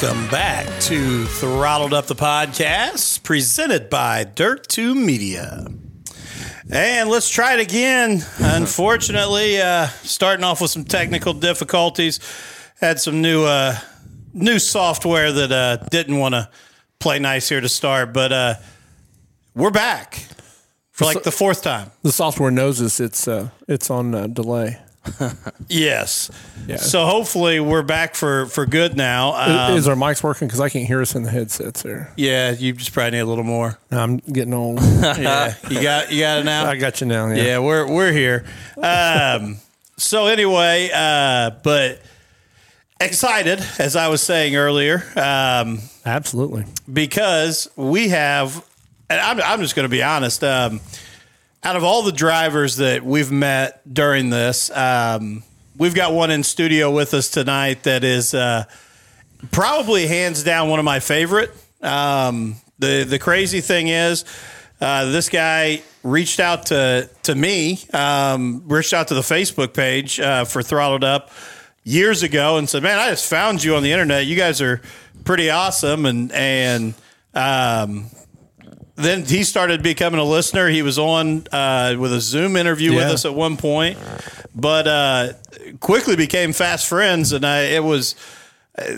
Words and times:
Welcome 0.00 0.28
back 0.28 0.66
to 0.82 1.24
Throttled 1.24 1.92
Up 1.92 2.06
the 2.06 2.14
Podcast, 2.14 3.24
presented 3.24 3.90
by 3.90 4.22
Dirt 4.22 4.68
2 4.68 4.94
Media. 4.94 5.66
And 6.70 7.10
let's 7.10 7.28
try 7.28 7.54
it 7.54 7.60
again. 7.60 8.22
Unfortunately, 8.38 9.60
uh, 9.60 9.88
starting 10.04 10.44
off 10.44 10.60
with 10.60 10.70
some 10.70 10.84
technical 10.84 11.32
difficulties, 11.32 12.20
had 12.80 13.00
some 13.00 13.20
new 13.20 13.42
uh, 13.42 13.76
new 14.32 14.60
software 14.60 15.32
that 15.32 15.50
uh, 15.50 15.78
didn't 15.88 16.18
want 16.18 16.36
to 16.36 16.48
play 17.00 17.18
nice 17.18 17.48
here 17.48 17.60
to 17.60 17.68
start, 17.68 18.12
but 18.12 18.30
uh, 18.30 18.54
we're 19.56 19.72
back 19.72 20.24
for 20.92 21.06
like 21.06 21.24
the 21.24 21.32
fourth 21.32 21.62
time. 21.62 21.90
The 22.02 22.12
software 22.12 22.52
knows 22.52 22.80
us. 22.80 23.00
It's 23.00 23.26
uh, 23.26 23.48
it's 23.66 23.90
on 23.90 24.14
uh, 24.14 24.28
delay. 24.28 24.78
Yes. 25.68 26.30
So 26.78 27.04
hopefully 27.06 27.60
we're 27.60 27.82
back 27.82 28.14
for 28.14 28.46
for 28.46 28.64
good 28.66 28.96
now. 28.96 29.34
Um, 29.34 29.76
Is 29.76 29.86
our 29.88 29.94
mics 29.96 30.22
working? 30.22 30.48
Because 30.48 30.60
I 30.60 30.68
can't 30.68 30.86
hear 30.86 31.00
us 31.02 31.14
in 31.14 31.22
the 31.22 31.30
headsets 31.30 31.82
there. 31.82 32.12
yeah, 32.16 32.52
you 32.52 32.72
just 32.72 32.92
probably 32.92 33.12
need 33.12 33.18
a 33.20 33.24
little 33.26 33.44
more. 33.44 33.78
I'm 33.90 34.16
getting 34.18 34.54
old. 34.54 34.80
Yeah, 34.82 35.54
you 35.68 35.82
got 35.82 36.10
you 36.12 36.20
got 36.20 36.38
it 36.40 36.44
now. 36.44 36.66
I 36.66 36.76
got 36.76 37.00
you 37.00 37.06
now. 37.06 37.28
Yeah. 37.28 37.42
Yeah, 37.42 37.58
we're 37.60 37.86
we're 37.90 38.12
here. 38.12 38.44
Um, 38.82 39.56
so 39.96 40.26
anyway, 40.26 40.90
uh, 40.94 41.50
but 41.62 42.00
excited 43.00 43.64
as 43.78 43.96
I 43.96 44.08
was 44.08 44.22
saying 44.22 44.56
earlier, 44.56 45.02
um, 45.16 45.80
Absolutely. 46.04 46.64
because 46.90 47.68
we 47.76 48.08
have, 48.08 48.64
and 49.10 49.20
I'm 49.20 49.40
I'm 49.42 49.60
just 49.60 49.74
going 49.76 49.84
to 49.84 49.90
be 49.90 50.02
honest. 50.02 50.42
Um, 50.44 50.80
out 51.68 51.76
of 51.76 51.84
all 51.84 52.02
the 52.02 52.12
drivers 52.12 52.76
that 52.76 53.04
we've 53.04 53.30
met 53.30 53.82
during 53.92 54.30
this, 54.30 54.70
um, 54.70 55.42
we've 55.76 55.94
got 55.94 56.14
one 56.14 56.30
in 56.30 56.42
studio 56.42 56.90
with 56.90 57.12
us 57.12 57.28
tonight 57.28 57.82
that 57.82 58.04
is 58.04 58.32
uh, 58.32 58.64
probably 59.50 60.06
hands 60.06 60.42
down 60.42 60.70
one 60.70 60.78
of 60.78 60.86
my 60.86 60.98
favorite. 60.98 61.50
Um, 61.82 62.56
the 62.78 63.04
the 63.04 63.18
crazy 63.18 63.60
thing 63.60 63.88
is, 63.88 64.24
uh, 64.80 65.10
this 65.10 65.28
guy 65.28 65.82
reached 66.02 66.40
out 66.40 66.64
to 66.66 67.10
to 67.24 67.34
me, 67.34 67.80
um, 67.92 68.62
reached 68.64 68.94
out 68.94 69.08
to 69.08 69.14
the 69.14 69.20
Facebook 69.20 69.74
page 69.74 70.18
uh, 70.18 70.46
for 70.46 70.62
Throttled 70.62 71.04
Up 71.04 71.30
years 71.84 72.22
ago, 72.22 72.56
and 72.56 72.66
said, 72.66 72.82
"Man, 72.82 72.98
I 72.98 73.10
just 73.10 73.28
found 73.28 73.62
you 73.62 73.76
on 73.76 73.82
the 73.82 73.92
internet. 73.92 74.24
You 74.24 74.36
guys 74.36 74.62
are 74.62 74.80
pretty 75.24 75.50
awesome." 75.50 76.06
And 76.06 76.32
and 76.32 76.94
um, 77.34 78.06
then 78.98 79.24
he 79.24 79.44
started 79.44 79.82
becoming 79.82 80.20
a 80.20 80.24
listener. 80.24 80.68
He 80.68 80.82
was 80.82 80.98
on 80.98 81.46
uh, 81.52 81.96
with 81.98 82.12
a 82.12 82.20
Zoom 82.20 82.56
interview 82.56 82.90
with 82.94 83.04
us 83.12 83.24
at 83.24 83.34
one 83.34 83.56
point, 83.56 83.96
but 84.54 84.86
uh, 84.88 85.32
quickly 85.80 86.16
became 86.16 86.52
fast 86.52 86.86
friends. 86.88 87.32
And 87.32 87.44
I, 87.46 87.60
it 87.62 87.84
was 87.84 88.14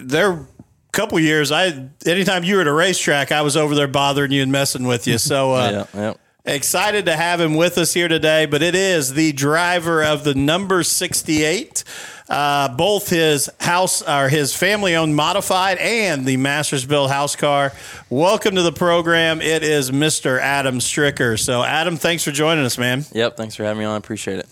there 0.02 0.32
a 0.32 0.46
couple 0.92 1.18
years. 1.20 1.52
I 1.52 1.88
anytime 2.06 2.44
you 2.44 2.56
were 2.56 2.60
at 2.62 2.66
a 2.66 2.72
racetrack, 2.72 3.30
I 3.32 3.42
was 3.42 3.56
over 3.56 3.74
there 3.74 3.88
bothering 3.88 4.32
you 4.32 4.42
and 4.42 4.50
messing 4.50 4.86
with 4.86 5.06
you. 5.06 5.18
So 5.18 5.52
uh, 5.54 5.86
Yeah, 5.94 6.00
yeah. 6.00 6.14
Excited 6.50 7.06
to 7.06 7.14
have 7.16 7.40
him 7.40 7.54
with 7.54 7.78
us 7.78 7.94
here 7.94 8.08
today. 8.08 8.44
But 8.46 8.60
it 8.60 8.74
is 8.74 9.14
the 9.14 9.30
driver 9.32 10.02
of 10.02 10.24
the 10.24 10.34
number 10.34 10.82
sixty-eight. 10.82 11.84
Uh, 12.28 12.74
both 12.76 13.08
his 13.08 13.48
house 13.60 14.02
or 14.02 14.28
his 14.28 14.54
family 14.54 14.94
owned 14.96 15.14
modified 15.16 15.78
and 15.78 16.26
the 16.26 16.36
Mastersbilt 16.36 17.08
house 17.10 17.34
car. 17.36 17.72
Welcome 18.08 18.54
to 18.56 18.62
the 18.62 18.72
program. 18.72 19.40
It 19.40 19.62
is 19.64 19.90
Mr. 19.92 20.40
Adam 20.40 20.78
Stricker. 20.80 21.38
So, 21.38 21.62
Adam, 21.64 21.96
thanks 21.96 22.22
for 22.24 22.30
joining 22.30 22.64
us, 22.64 22.78
man. 22.78 23.04
Yep. 23.12 23.36
Thanks 23.36 23.54
for 23.56 23.64
having 23.64 23.80
me 23.80 23.84
on. 23.84 23.94
I 23.94 23.98
appreciate 23.98 24.38
it. 24.40 24.46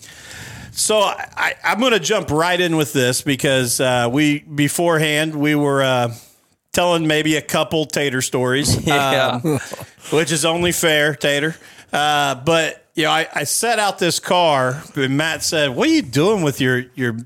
So 0.72 0.98
I, 1.00 1.54
I'm 1.64 1.78
going 1.80 1.92
to 1.92 2.00
jump 2.00 2.30
right 2.30 2.60
in 2.60 2.76
with 2.76 2.92
this 2.92 3.22
because 3.22 3.80
uh, 3.80 4.08
we 4.12 4.40
beforehand 4.40 5.34
we 5.36 5.54
were 5.56 5.82
uh, 5.82 6.14
telling 6.72 7.06
maybe 7.08 7.34
a 7.36 7.42
couple 7.42 7.86
Tater 7.86 8.22
stories, 8.22 8.86
Yeah. 8.86 9.40
um, 9.44 9.58
which 10.10 10.30
is 10.32 10.44
only 10.44 10.70
fair, 10.72 11.14
Tater. 11.16 11.56
Uh, 11.92 12.34
but 12.36 12.84
you 12.94 13.04
know, 13.04 13.10
I, 13.10 13.28
I 13.32 13.44
set 13.44 13.78
out 13.78 13.98
this 13.98 14.20
car, 14.20 14.82
and 14.96 15.16
Matt 15.16 15.42
said, 15.42 15.70
"What 15.74 15.88
are 15.88 15.92
you 15.92 16.02
doing 16.02 16.42
with 16.42 16.60
your 16.60 16.84
your 16.94 17.16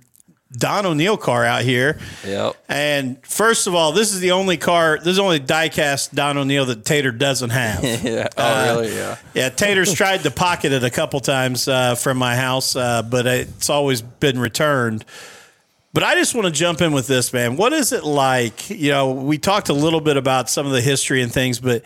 Don 0.52 0.84
O'Neal 0.84 1.16
car 1.16 1.44
out 1.44 1.62
here?" 1.62 1.98
Yep. 2.26 2.56
And 2.68 3.26
first 3.26 3.66
of 3.66 3.74
all, 3.74 3.92
this 3.92 4.12
is 4.12 4.20
the 4.20 4.32
only 4.32 4.56
car. 4.58 4.98
This 4.98 5.08
is 5.08 5.16
the 5.16 5.22
only 5.22 5.40
diecast 5.40 6.14
Don 6.14 6.36
O'Neal 6.36 6.66
that 6.66 6.84
Tater 6.84 7.10
doesn't 7.10 7.50
have. 7.50 7.82
Yeah. 8.04 8.28
Oh, 8.36 8.76
really? 8.76 8.94
Yeah. 8.94 9.16
Yeah, 9.34 9.48
Tater's 9.48 9.92
tried 9.94 10.22
to 10.24 10.30
pocket 10.30 10.72
it 10.72 10.84
a 10.84 10.90
couple 10.90 11.20
times 11.20 11.68
uh, 11.68 11.94
from 11.94 12.18
my 12.18 12.36
house, 12.36 12.76
uh, 12.76 13.02
but 13.02 13.26
it's 13.26 13.70
always 13.70 14.02
been 14.02 14.38
returned. 14.38 15.04
But 15.94 16.02
I 16.02 16.14
just 16.14 16.34
want 16.34 16.46
to 16.46 16.52
jump 16.52 16.80
in 16.80 16.92
with 16.92 17.06
this, 17.06 17.32
man. 17.32 17.56
What 17.56 17.72
is 17.74 17.92
it 17.92 18.02
like? 18.02 18.70
You 18.70 18.90
know, 18.90 19.12
we 19.12 19.36
talked 19.36 19.68
a 19.68 19.74
little 19.74 20.00
bit 20.00 20.16
about 20.16 20.48
some 20.48 20.64
of 20.66 20.72
the 20.72 20.80
history 20.80 21.20
and 21.22 21.30
things, 21.30 21.60
but 21.60 21.84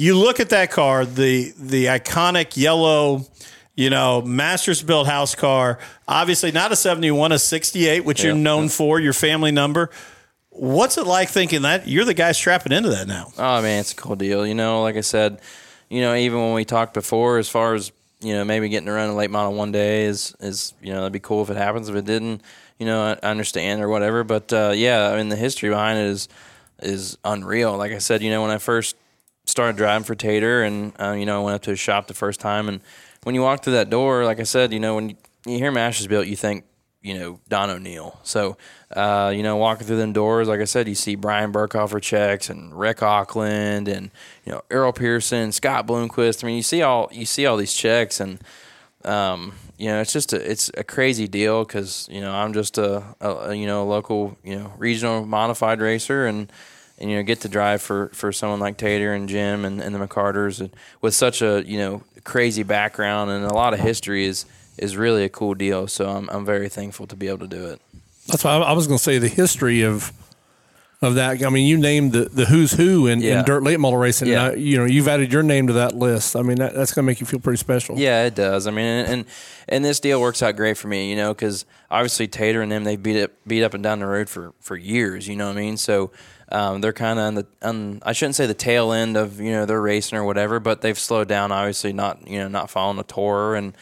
you 0.00 0.16
look 0.16 0.40
at 0.40 0.48
that 0.48 0.70
car, 0.70 1.04
the 1.04 1.52
the 1.58 1.86
iconic 1.86 2.56
yellow, 2.56 3.26
you 3.74 3.90
know, 3.90 4.22
Mastersbilt 4.24 5.06
house 5.06 5.34
car. 5.34 5.78
Obviously, 6.08 6.52
not 6.52 6.72
a 6.72 6.76
seventy-one, 6.76 7.32
a 7.32 7.38
sixty-eight, 7.38 8.04
which 8.04 8.22
you're 8.24 8.34
Yeah. 8.34 8.40
known 8.42 8.68
for, 8.70 8.98
your 8.98 9.12
family 9.12 9.52
number. 9.52 9.90
What's 10.48 10.96
it 10.96 11.06
like 11.06 11.28
thinking 11.28 11.62
that 11.62 11.86
you're 11.86 12.06
the 12.06 12.14
guy 12.14 12.32
strapping 12.32 12.72
into 12.72 12.88
that 12.90 13.06
now? 13.06 13.26
Oh 13.36 13.60
man, 13.60 13.80
it's 13.80 13.92
a 13.92 13.96
cool 13.96 14.16
deal. 14.16 14.46
You 14.46 14.54
know, 14.54 14.82
like 14.82 14.96
I 14.96 15.02
said, 15.02 15.40
you 15.90 16.00
know, 16.00 16.14
even 16.14 16.38
when 16.40 16.54
we 16.54 16.64
talked 16.64 16.94
before, 16.94 17.36
as 17.38 17.48
far 17.48 17.74
as 17.74 17.92
you 18.22 18.34
know, 18.34 18.44
maybe 18.44 18.68
getting 18.68 18.86
to 18.86 18.92
run 18.92 19.08
a 19.10 19.14
late 19.14 19.30
model 19.30 19.52
one 19.54 19.70
day 19.72 20.04
is 20.04 20.34
is 20.40 20.72
you 20.80 20.92
know 20.92 21.00
that'd 21.00 21.12
be 21.12 21.20
cool 21.20 21.42
if 21.42 21.50
it 21.50 21.56
happens. 21.58 21.88
If 21.90 21.94
it 21.96 22.06
didn't, 22.06 22.42
you 22.78 22.86
know, 22.86 23.02
I 23.02 23.26
I 23.26 23.30
understand 23.30 23.82
or 23.82 23.88
whatever. 23.90 24.24
But 24.24 24.50
uh, 24.52 24.72
yeah, 24.74 25.10
I 25.10 25.16
mean, 25.18 25.28
the 25.28 25.36
history 25.36 25.68
behind 25.68 25.98
it 25.98 26.06
is 26.06 26.28
is 26.82 27.18
unreal. 27.24 27.76
Like 27.76 27.92
I 27.92 27.98
said, 27.98 28.22
you 28.22 28.30
know, 28.30 28.40
when 28.42 28.50
I 28.50 28.58
first 28.58 28.96
started 29.50 29.76
driving 29.76 30.04
for 30.04 30.14
Tater, 30.14 30.62
and 30.62 30.92
uh, 31.00 31.12
you 31.12 31.26
know, 31.26 31.40
I 31.40 31.44
went 31.44 31.54
up 31.56 31.62
to 31.62 31.70
his 31.70 31.80
shop 31.80 32.06
the 32.06 32.14
first 32.14 32.40
time, 32.40 32.68
and 32.68 32.80
when 33.22 33.34
you 33.34 33.42
walk 33.42 33.62
through 33.62 33.74
that 33.74 33.90
door, 33.90 34.24
like 34.24 34.40
I 34.40 34.44
said, 34.44 34.72
you 34.72 34.80
know, 34.80 34.94
when 34.94 35.10
you, 35.10 35.16
you 35.46 35.58
hear 35.58 35.72
Mastersbilt, 35.72 36.26
you 36.26 36.36
think 36.36 36.64
you 37.02 37.18
know 37.18 37.40
Don 37.48 37.70
O'Neal. 37.70 38.18
So 38.22 38.56
uh, 38.94 39.32
you 39.34 39.42
know, 39.42 39.56
walking 39.56 39.86
through 39.86 39.98
them 39.98 40.12
doors, 40.12 40.48
like 40.48 40.60
I 40.60 40.64
said, 40.64 40.88
you 40.88 40.94
see 40.94 41.14
Brian 41.14 41.52
Birkhofer 41.52 42.02
checks 42.02 42.50
and 42.50 42.78
Rick 42.78 42.98
Aukland 42.98 43.88
and 43.88 44.10
you 44.44 44.52
know 44.52 44.62
Earl 44.70 44.92
Pearson, 44.92 45.52
Scott 45.52 45.86
Bloomquist. 45.86 46.42
I 46.42 46.46
mean, 46.46 46.56
you 46.56 46.62
see 46.62 46.82
all 46.82 47.08
you 47.12 47.26
see 47.26 47.46
all 47.46 47.56
these 47.56 47.74
checks, 47.74 48.20
and 48.20 48.40
um, 49.04 49.54
you 49.78 49.88
know, 49.88 50.00
it's 50.00 50.12
just 50.12 50.32
a 50.32 50.50
it's 50.50 50.70
a 50.76 50.84
crazy 50.84 51.28
deal 51.28 51.64
because 51.64 52.08
you 52.10 52.20
know 52.20 52.32
I'm 52.32 52.52
just 52.52 52.78
a, 52.78 53.04
a, 53.20 53.54
you 53.54 53.66
know 53.66 53.86
local 53.86 54.36
you 54.44 54.58
know 54.58 54.72
regional 54.78 55.24
modified 55.24 55.80
racer 55.80 56.26
and. 56.26 56.52
And 57.00 57.10
you 57.10 57.16
know, 57.16 57.22
get 57.22 57.40
to 57.40 57.48
drive 57.48 57.80
for, 57.80 58.08
for 58.08 58.30
someone 58.30 58.60
like 58.60 58.76
Tater 58.76 59.14
and 59.14 59.26
Jim 59.28 59.64
and, 59.64 59.80
and 59.80 59.94
the 59.94 59.98
McCarters 59.98 60.60
and 60.60 60.70
with 61.00 61.14
such 61.14 61.40
a 61.40 61.62
you 61.66 61.78
know 61.78 62.02
crazy 62.24 62.62
background 62.62 63.30
and 63.30 63.44
a 63.44 63.54
lot 63.54 63.72
of 63.72 63.80
history 63.80 64.26
is 64.26 64.44
is 64.76 64.96
really 64.96 65.24
a 65.24 65.28
cool 65.30 65.54
deal. 65.54 65.86
So 65.88 66.08
I'm 66.10 66.28
I'm 66.30 66.44
very 66.44 66.68
thankful 66.68 67.06
to 67.06 67.16
be 67.16 67.28
able 67.28 67.38
to 67.38 67.48
do 67.48 67.66
it. 67.66 67.80
That's 68.28 68.44
why 68.44 68.52
I 68.56 68.72
was 68.72 68.86
going 68.86 68.98
to 68.98 69.02
say 69.02 69.18
the 69.18 69.28
history 69.28 69.82
of 69.82 70.12
of 71.02 71.14
that. 71.14 71.42
I 71.42 71.48
mean, 71.48 71.66
you 71.66 71.78
named 71.78 72.12
the, 72.12 72.26
the 72.26 72.44
who's 72.44 72.72
who 72.72 73.06
in, 73.06 73.22
Yeah. 73.22 73.40
in 73.40 73.44
dirt 73.46 73.62
late 73.62 73.80
model 73.80 73.98
racing. 73.98 74.28
Yeah. 74.28 74.48
And 74.48 74.52
I, 74.52 74.56
you 74.56 74.76
know, 74.76 74.84
you've 74.84 75.08
added 75.08 75.32
your 75.32 75.42
name 75.42 75.68
to 75.68 75.72
that 75.74 75.94
list. 75.94 76.36
I 76.36 76.42
mean, 76.42 76.58
that, 76.58 76.74
that's 76.74 76.92
going 76.92 77.04
to 77.04 77.06
make 77.06 77.20
you 77.20 77.26
feel 77.26 77.40
pretty 77.40 77.56
special. 77.56 77.98
Yeah, 77.98 78.24
it 78.26 78.34
does. 78.34 78.66
I 78.66 78.70
mean, 78.70 78.84
and 78.84 79.24
and, 79.66 79.82
this 79.82 79.98
deal 80.00 80.20
works 80.20 80.42
out 80.42 80.56
great 80.56 80.76
for 80.76 80.88
me, 80.88 81.08
you 81.08 81.16
know, 81.16 81.32
because 81.32 81.64
obviously 81.90 82.28
Tater 82.28 82.60
and 82.60 82.70
them 82.70 82.84
they 82.84 82.96
beat 82.96 83.16
it 83.16 83.34
beat 83.48 83.62
up 83.64 83.72
and 83.72 83.82
down 83.82 84.00
the 84.00 84.06
road 84.06 84.28
for 84.28 84.52
for 84.60 84.76
years. 84.76 85.26
You 85.26 85.36
know 85.36 85.46
what 85.48 85.56
I 85.56 85.60
mean? 85.60 85.76
So. 85.76 86.10
Um, 86.52 86.80
they're 86.80 86.92
kind 86.92 87.18
of 87.18 87.24
on 87.24 87.34
the, 87.34 87.46
on, 87.62 88.02
I 88.04 88.12
shouldn't 88.12 88.34
say 88.34 88.46
the 88.46 88.54
tail 88.54 88.92
end 88.92 89.16
of 89.16 89.40
you 89.40 89.52
know 89.52 89.66
their 89.66 89.80
racing 89.80 90.18
or 90.18 90.24
whatever, 90.24 90.58
but 90.58 90.80
they've 90.80 90.98
slowed 90.98 91.28
down. 91.28 91.52
Obviously, 91.52 91.92
not 91.92 92.26
you 92.26 92.38
know 92.38 92.48
not 92.48 92.70
following 92.70 92.96
the 92.96 93.04
tour, 93.04 93.54
and 93.54 93.76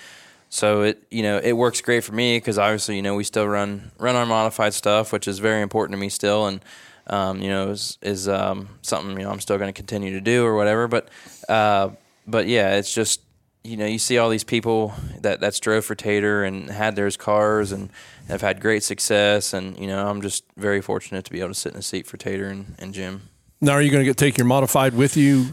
so 0.51 0.83
it 0.83 1.03
you 1.11 1.23
know 1.23 1.39
it 1.39 1.53
works 1.53 1.81
great 1.81 2.05
for 2.05 2.13
me 2.13 2.37
because 2.37 2.59
obviously 2.59 2.97
you 2.97 3.03
know 3.03 3.15
we 3.15 3.25
still 3.25 3.47
run 3.47 3.91
run 3.99 4.17
our 4.17 4.27
modified 4.27 4.75
stuff, 4.75 5.13
which 5.13 5.27
is 5.27 5.39
very 5.39 5.63
important 5.63 5.97
to 5.97 6.01
me 6.01 6.09
still, 6.11 6.47
and 6.47 6.61
um, 7.07 7.41
you 7.41 7.49
know 7.49 7.71
is 7.71 7.97
is 8.03 8.29
um, 8.29 8.69
something 8.83 9.19
you 9.19 9.25
know 9.25 9.31
I'm 9.31 9.41
still 9.41 9.57
going 9.57 9.73
to 9.73 9.77
continue 9.77 10.13
to 10.13 10.21
do 10.21 10.45
or 10.45 10.55
whatever. 10.55 10.89
But 10.89 11.09
uh, 11.49 11.91
but 12.27 12.49
yeah, 12.49 12.77
it's 12.77 12.93
just 12.93 13.23
you 13.65 13.77
know 13.77 13.87
you 13.87 13.99
see 13.99 14.19
all 14.19 14.29
these 14.29 14.45
people 14.45 14.93
that 15.21 15.41
that's 15.41 15.59
drove 15.59 15.85
for 15.85 15.95
Tater 15.95 16.45
and 16.45 16.71
had 16.71 16.97
theirs 16.97 17.17
cars 17.17 17.73
and 17.73 17.91
have 18.29 18.41
had 18.41 18.61
great 18.61 18.83
success, 18.83 19.53
and 19.53 19.79
you 19.79 19.87
know 19.87 20.07
I'm 20.09 20.23
just 20.23 20.45
very 20.57 20.81
fortunate 20.81 21.25
to 21.25 21.31
be 21.33 21.41
able 21.41 21.49
to 21.51 21.55
sit 21.55 21.73
in 21.73 21.79
a 21.79 21.83
seat 21.83 22.07
for 22.07 22.17
Tater 22.17 22.47
and, 22.49 22.75
and 22.79 22.95
Jim. 22.95 23.23
Now, 23.61 23.73
are 23.73 23.83
you 23.83 23.91
going 23.91 24.03
to 24.05 24.09
get 24.11 24.17
take 24.17 24.39
your 24.39 24.47
modified 24.47 24.95
with 24.95 25.17
you 25.17 25.47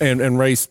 and, 0.00 0.20
and 0.22 0.38
race, 0.38 0.68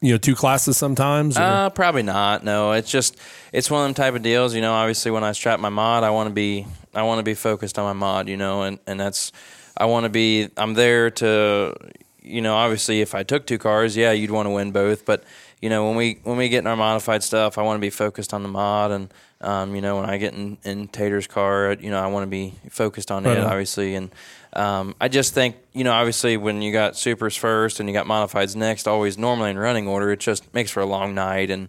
you 0.00 0.12
know, 0.12 0.18
two 0.18 0.34
classes 0.36 0.76
sometimes? 0.76 1.36
or- 1.36 1.42
Uh, 1.42 1.70
probably 1.70 2.02
not. 2.04 2.44
No, 2.44 2.72
it's 2.72 2.90
just 2.90 3.16
it's 3.52 3.70
one 3.70 3.82
of 3.82 3.86
them 3.88 3.94
type 3.94 4.14
of 4.14 4.22
deals. 4.22 4.54
You 4.54 4.60
know, 4.60 4.72
obviously 4.72 5.10
when 5.10 5.24
I 5.24 5.32
strap 5.32 5.58
my 5.60 5.68
mod, 5.70 6.04
I 6.04 6.10
want 6.10 6.28
to 6.28 6.34
be 6.34 6.66
I 6.94 7.02
want 7.02 7.18
to 7.18 7.24
be 7.24 7.34
focused 7.34 7.78
on 7.78 7.84
my 7.86 7.92
mod. 8.06 8.28
You 8.28 8.36
know, 8.36 8.62
and 8.62 8.78
and 8.86 9.00
that's 9.00 9.32
I 9.76 9.86
want 9.86 10.04
to 10.04 10.10
be. 10.10 10.48
I'm 10.56 10.74
there 10.74 11.10
to, 11.10 11.74
you 12.22 12.40
know, 12.42 12.54
obviously 12.54 13.00
if 13.00 13.14
I 13.14 13.22
took 13.22 13.46
two 13.46 13.58
cars, 13.58 13.96
yeah, 13.96 14.12
you'd 14.12 14.30
want 14.30 14.46
to 14.46 14.50
win 14.50 14.70
both, 14.70 15.04
but 15.04 15.24
you 15.62 15.70
know, 15.70 15.86
when 15.86 15.96
we 15.96 16.18
when 16.24 16.36
we 16.36 16.48
get 16.48 16.58
in 16.58 16.66
our 16.66 16.76
modified 16.76 17.22
stuff, 17.22 17.56
I 17.56 17.62
want 17.62 17.78
to 17.78 17.80
be 17.80 17.88
focused 17.88 18.34
on 18.34 18.42
the 18.42 18.48
mod, 18.48 18.90
and 18.90 19.14
um, 19.40 19.74
you 19.76 19.80
know, 19.80 19.96
when 19.96 20.10
I 20.10 20.18
get 20.18 20.34
in, 20.34 20.58
in 20.64 20.88
Tater's 20.88 21.28
car, 21.28 21.76
you 21.80 21.88
know, 21.88 22.02
I 22.02 22.08
want 22.08 22.24
to 22.24 22.30
be 22.30 22.54
focused 22.68 23.12
on 23.12 23.22
Right 23.24 23.38
it, 23.38 23.44
on. 23.44 23.46
obviously, 23.46 23.94
and 23.94 24.10
um, 24.54 24.96
I 25.00 25.06
just 25.06 25.34
think, 25.34 25.56
you 25.72 25.84
know, 25.84 25.92
obviously 25.92 26.36
when 26.36 26.62
you 26.62 26.72
got 26.72 26.96
supers 26.96 27.36
first 27.36 27.78
and 27.78 27.88
you 27.88 27.92
got 27.92 28.06
modifieds 28.06 28.56
next, 28.56 28.88
always 28.88 29.16
normally 29.16 29.50
in 29.50 29.58
running 29.58 29.86
order, 29.86 30.10
it 30.10 30.20
just 30.20 30.52
makes 30.52 30.72
for 30.72 30.80
a 30.80 30.86
long 30.86 31.14
night, 31.14 31.48
and 31.48 31.68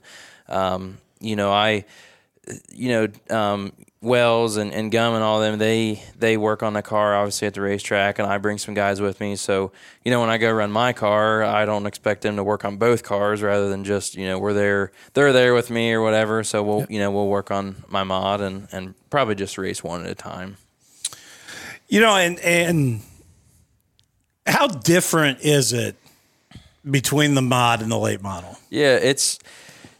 um, 0.49 0.97
you 1.21 1.35
know, 1.35 1.51
I 1.51 1.85
you 2.71 2.89
know, 2.89 3.35
um, 3.35 3.73
Wells 4.03 4.57
and, 4.57 4.73
and 4.73 4.91
Gum 4.91 5.13
and 5.15 5.23
all 5.23 5.39
them, 5.39 5.57
they 5.57 6.03
they 6.19 6.37
work 6.37 6.61
on 6.61 6.73
the 6.73 6.81
car 6.81 7.15
obviously 7.15 7.47
at 7.47 7.53
the 7.53 7.61
racetrack, 7.61 8.19
and 8.19 8.27
I 8.27 8.37
bring 8.37 8.57
some 8.57 8.73
guys 8.73 8.99
with 8.99 9.19
me. 9.19 9.35
So 9.35 9.71
you 10.03 10.11
know, 10.11 10.19
when 10.19 10.29
I 10.29 10.37
go 10.37 10.51
run 10.51 10.71
my 10.71 10.93
car, 10.93 11.43
I 11.43 11.65
don't 11.65 11.85
expect 11.85 12.21
them 12.21 12.35
to 12.35 12.43
work 12.43 12.65
on 12.65 12.77
both 12.77 13.03
cars 13.03 13.41
rather 13.41 13.69
than 13.69 13.83
just 13.83 14.15
you 14.15 14.27
know 14.27 14.37
we're 14.37 14.53
there, 14.53 14.91
they're 15.13 15.33
there 15.33 15.53
with 15.53 15.69
me 15.69 15.93
or 15.93 16.01
whatever. 16.01 16.43
So 16.43 16.61
we'll 16.61 16.85
you 16.89 16.99
know 16.99 17.11
we'll 17.11 17.29
work 17.29 17.49
on 17.49 17.83
my 17.87 18.03
mod 18.03 18.41
and 18.41 18.67
and 18.71 18.93
probably 19.09 19.35
just 19.35 19.57
race 19.57 19.83
one 19.83 20.03
at 20.03 20.11
a 20.11 20.15
time. 20.15 20.57
You 21.87 22.01
know, 22.01 22.15
and 22.15 22.39
and 22.39 23.01
how 24.45 24.67
different 24.67 25.39
is 25.41 25.71
it 25.71 25.95
between 26.89 27.35
the 27.35 27.41
mod 27.41 27.81
and 27.81 27.91
the 27.91 27.97
late 27.97 28.21
model? 28.21 28.57
Yeah, 28.69 28.95
it's 28.95 29.39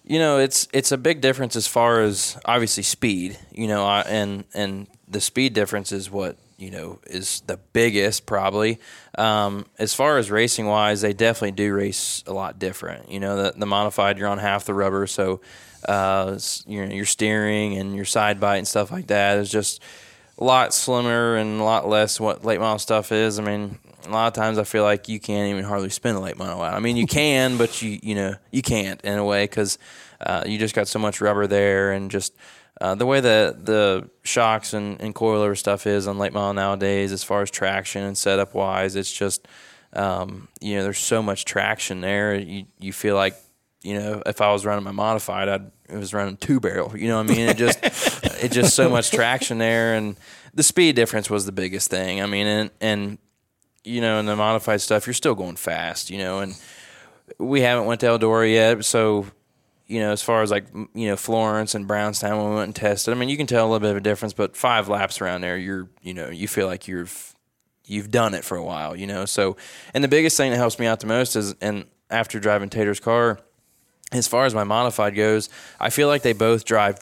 you 0.05 0.19
know 0.19 0.37
it's 0.37 0.67
it's 0.73 0.91
a 0.91 0.97
big 0.97 1.21
difference 1.21 1.55
as 1.55 1.67
far 1.67 2.01
as 2.01 2.37
obviously 2.45 2.83
speed. 2.83 3.37
You 3.51 3.67
know, 3.67 3.85
I, 3.85 4.01
and 4.01 4.43
and 4.53 4.87
the 5.07 5.21
speed 5.21 5.53
difference 5.53 5.91
is 5.91 6.09
what 6.11 6.37
you 6.57 6.71
know 6.71 6.99
is 7.07 7.41
the 7.47 7.57
biggest 7.73 8.25
probably. 8.25 8.79
Um, 9.17 9.65
as 9.79 9.93
far 9.93 10.17
as 10.17 10.29
racing 10.31 10.65
wise, 10.65 11.01
they 11.01 11.13
definitely 11.13 11.51
do 11.51 11.73
race 11.73 12.23
a 12.27 12.33
lot 12.33 12.59
different. 12.59 13.09
You 13.09 13.19
know, 13.19 13.41
the 13.41 13.53
the 13.57 13.65
modified 13.65 14.17
you're 14.17 14.27
on 14.27 14.39
half 14.39 14.65
the 14.65 14.73
rubber, 14.73 15.07
so 15.07 15.41
uh, 15.87 16.33
s- 16.35 16.63
your 16.67 16.85
your 16.85 17.05
steering 17.05 17.77
and 17.77 17.95
your 17.95 18.05
side 18.05 18.39
bite 18.39 18.57
and 18.57 18.67
stuff 18.67 18.91
like 18.91 19.07
that 19.07 19.37
is 19.37 19.49
just 19.51 19.81
a 20.37 20.43
lot 20.43 20.73
slimmer 20.73 21.35
and 21.35 21.59
a 21.61 21.63
lot 21.63 21.87
less 21.87 22.19
what 22.19 22.43
late 22.43 22.59
model 22.59 22.79
stuff 22.79 23.11
is. 23.11 23.39
I 23.39 23.43
mean, 23.43 23.77
a 24.05 24.09
lot 24.09 24.27
of 24.27 24.33
times 24.33 24.57
I 24.57 24.63
feel 24.63 24.83
like 24.83 25.07
you 25.07 25.19
can't 25.19 25.49
even 25.49 25.63
hardly 25.63 25.89
spin 25.89 26.15
a 26.15 26.19
late 26.19 26.37
model 26.37 26.61
out. 26.61 26.73
I 26.73 26.79
mean, 26.79 26.97
you 26.97 27.07
can, 27.07 27.57
but 27.57 27.81
you 27.81 27.99
you 28.01 28.15
know 28.15 28.35
you 28.51 28.61
can't 28.61 29.01
in 29.01 29.17
a 29.17 29.25
way 29.25 29.45
because 29.45 29.77
uh, 30.21 30.43
you 30.45 30.57
just 30.57 30.75
got 30.75 30.87
so 30.87 30.99
much 30.99 31.21
rubber 31.21 31.47
there 31.47 31.91
and 31.91 32.11
just. 32.11 32.35
Uh, 32.81 32.95
the 32.95 33.05
way 33.05 33.21
that 33.21 33.65
the 33.67 34.09
shocks 34.23 34.73
and, 34.73 34.99
and 34.99 35.13
coilover 35.13 35.55
stuff 35.55 35.85
is 35.85 36.07
on 36.07 36.17
late 36.17 36.33
model 36.33 36.53
nowadays, 36.53 37.11
as 37.11 37.23
far 37.23 37.43
as 37.43 37.51
traction 37.51 38.03
and 38.03 38.17
setup 38.17 38.55
wise, 38.55 38.95
it's 38.95 39.11
just 39.11 39.47
um, 39.93 40.47
you 40.59 40.75
know 40.75 40.83
there's 40.83 40.97
so 40.97 41.21
much 41.21 41.45
traction 41.45 42.01
there. 42.01 42.35
You 42.35 42.65
you 42.79 42.91
feel 42.91 43.15
like 43.15 43.35
you 43.83 43.93
know 43.99 44.23
if 44.25 44.41
I 44.41 44.51
was 44.51 44.65
running 44.65 44.83
my 44.83 44.91
modified, 44.91 45.49
I'd 45.49 45.71
it 45.89 45.97
was 45.97 46.13
running 46.13 46.37
two 46.37 46.59
barrel. 46.59 46.97
You 46.97 47.07
know 47.07 47.17
what 47.17 47.29
I 47.29 47.33
mean? 47.35 47.49
It 47.49 47.57
just 47.57 47.79
it 48.43 48.51
just 48.51 48.75
so 48.75 48.89
much 48.89 49.11
traction 49.11 49.59
there, 49.59 49.93
and 49.93 50.17
the 50.53 50.63
speed 50.63 50.95
difference 50.95 51.29
was 51.29 51.45
the 51.45 51.51
biggest 51.51 51.89
thing. 51.89 52.21
I 52.21 52.25
mean, 52.25 52.47
and 52.47 52.71
and 52.81 53.17
you 53.83 54.01
know 54.01 54.19
in 54.19 54.25
the 54.25 54.35
modified 54.35 54.81
stuff, 54.81 55.07
you're 55.07 55.13
still 55.13 55.35
going 55.35 55.55
fast. 55.55 56.09
You 56.09 56.17
know, 56.17 56.39
and 56.39 56.55
we 57.37 57.61
haven't 57.61 57.85
went 57.85 58.01
to 58.01 58.07
Eldora 58.07 58.51
yet, 58.51 58.85
so 58.85 59.27
you 59.87 59.99
know, 59.99 60.11
as 60.11 60.21
far 60.21 60.41
as 60.41 60.51
like 60.51 60.65
you 60.93 61.07
know 61.07 61.15
Florence 61.15 61.75
and 61.75 61.87
Brownstown 61.87 62.37
when 62.37 62.49
we 62.49 62.55
went 62.55 62.67
and 62.67 62.75
tested, 62.75 63.13
I 63.13 63.17
mean, 63.17 63.29
you 63.29 63.37
can 63.37 63.47
tell 63.47 63.65
a 63.65 63.69
little 63.69 63.79
bit 63.79 63.91
of 63.91 63.97
a 63.97 64.01
difference, 64.01 64.33
but 64.33 64.55
five 64.55 64.87
laps 64.87 65.21
around 65.21 65.41
there, 65.41 65.57
you're 65.57 65.89
you 66.01 66.13
know 66.13 66.29
you 66.29 66.47
feel 66.47 66.67
like 66.67 66.87
you've 66.87 67.35
you've 67.85 68.11
done 68.11 68.33
it 68.33 68.43
for 68.43 68.57
a 68.57 68.63
while, 68.63 68.95
you 68.95 69.07
know. 69.07 69.25
So, 69.25 69.57
and 69.93 70.03
the 70.03 70.07
biggest 70.07 70.37
thing 70.37 70.51
that 70.51 70.57
helps 70.57 70.79
me 70.79 70.85
out 70.85 70.99
the 70.99 71.07
most 71.07 71.35
is, 71.35 71.53
and 71.61 71.85
after 72.09 72.39
driving 72.39 72.69
Tater's 72.69 72.99
car, 72.99 73.39
as 74.11 74.27
far 74.27 74.45
as 74.45 74.55
my 74.55 74.63
modified 74.63 75.15
goes, 75.15 75.49
I 75.79 75.89
feel 75.89 76.07
like 76.07 76.21
they 76.21 76.33
both 76.33 76.65
drive 76.65 76.99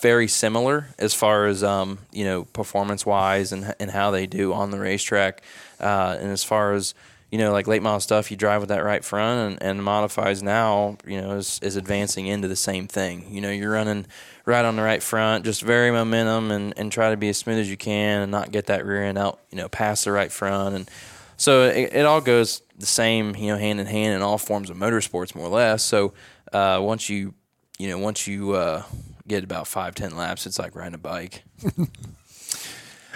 very 0.00 0.28
similar 0.28 0.88
as 0.98 1.12
far 1.12 1.46
as 1.46 1.62
um, 1.62 1.98
you 2.10 2.24
know 2.24 2.44
performance 2.44 3.04
wise 3.04 3.52
and 3.52 3.74
and 3.78 3.90
how 3.90 4.10
they 4.10 4.26
do 4.26 4.52
on 4.54 4.70
the 4.70 4.78
racetrack, 4.78 5.42
uh, 5.80 6.16
and 6.18 6.30
as 6.30 6.44
far 6.44 6.72
as 6.72 6.94
you 7.30 7.38
know 7.38 7.52
like 7.52 7.66
late 7.66 7.82
model 7.82 8.00
stuff, 8.00 8.30
you 8.30 8.36
drive 8.36 8.60
with 8.60 8.70
that 8.70 8.84
right 8.84 9.04
front, 9.04 9.52
and, 9.52 9.62
and 9.62 9.84
modifies 9.84 10.42
now 10.42 10.96
you 11.06 11.20
know 11.20 11.36
is, 11.36 11.58
is 11.62 11.76
advancing 11.76 12.26
into 12.26 12.48
the 12.48 12.56
same 12.56 12.88
thing. 12.88 13.26
You 13.30 13.40
know 13.40 13.50
you're 13.50 13.72
running 13.72 14.06
right 14.44 14.64
on 14.64 14.76
the 14.76 14.82
right 14.82 15.02
front, 15.02 15.44
just 15.44 15.62
very 15.62 15.90
momentum, 15.90 16.50
and 16.50 16.74
and 16.76 16.90
try 16.90 17.10
to 17.10 17.16
be 17.16 17.28
as 17.28 17.38
smooth 17.38 17.58
as 17.58 17.70
you 17.70 17.76
can, 17.76 18.22
and 18.22 18.30
not 18.30 18.50
get 18.50 18.66
that 18.66 18.84
rear 18.84 19.04
end 19.04 19.18
out 19.18 19.40
you 19.50 19.56
know 19.56 19.68
past 19.68 20.04
the 20.04 20.12
right 20.12 20.32
front, 20.32 20.74
and 20.74 20.90
so 21.36 21.64
it, 21.64 21.94
it 21.94 22.06
all 22.06 22.20
goes 22.20 22.62
the 22.76 22.86
same 22.86 23.34
you 23.36 23.48
know 23.48 23.58
hand 23.58 23.80
in 23.80 23.86
hand 23.86 24.14
in 24.14 24.22
all 24.22 24.38
forms 24.38 24.70
of 24.70 24.76
motorsports 24.76 25.34
more 25.34 25.46
or 25.46 25.50
less. 25.50 25.84
So 25.84 26.14
uh, 26.52 26.80
once 26.82 27.08
you 27.08 27.34
you 27.78 27.88
know 27.88 27.98
once 27.98 28.26
you 28.26 28.52
uh, 28.52 28.82
get 29.26 29.44
about 29.44 29.66
five 29.66 29.94
ten 29.94 30.16
laps, 30.16 30.46
it's 30.46 30.58
like 30.58 30.74
riding 30.74 30.94
a 30.94 30.98
bike. 30.98 31.42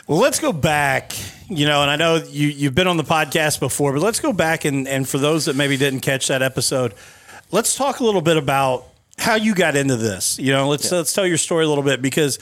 Well, 0.08 0.18
let's 0.18 0.40
go 0.40 0.52
back. 0.52 1.12
You 1.48 1.66
know, 1.66 1.82
and 1.82 1.90
I 1.90 1.96
know 1.96 2.16
you 2.16 2.48
you've 2.48 2.74
been 2.74 2.86
on 2.86 2.96
the 2.96 3.04
podcast 3.04 3.60
before, 3.60 3.92
but 3.92 4.00
let's 4.02 4.20
go 4.20 4.32
back 4.32 4.64
and 4.64 4.88
and 4.88 5.08
for 5.08 5.18
those 5.18 5.44
that 5.46 5.56
maybe 5.56 5.76
didn't 5.76 6.00
catch 6.00 6.28
that 6.28 6.42
episode, 6.42 6.94
let's 7.50 7.76
talk 7.76 8.00
a 8.00 8.04
little 8.04 8.22
bit 8.22 8.36
about 8.36 8.86
how 9.18 9.34
you 9.34 9.54
got 9.54 9.76
into 9.76 9.96
this. 9.96 10.38
You 10.38 10.52
know, 10.52 10.68
let's 10.68 10.90
let's 10.90 11.12
tell 11.12 11.26
your 11.26 11.36
story 11.38 11.64
a 11.64 11.68
little 11.68 11.84
bit 11.84 12.00
because 12.00 12.38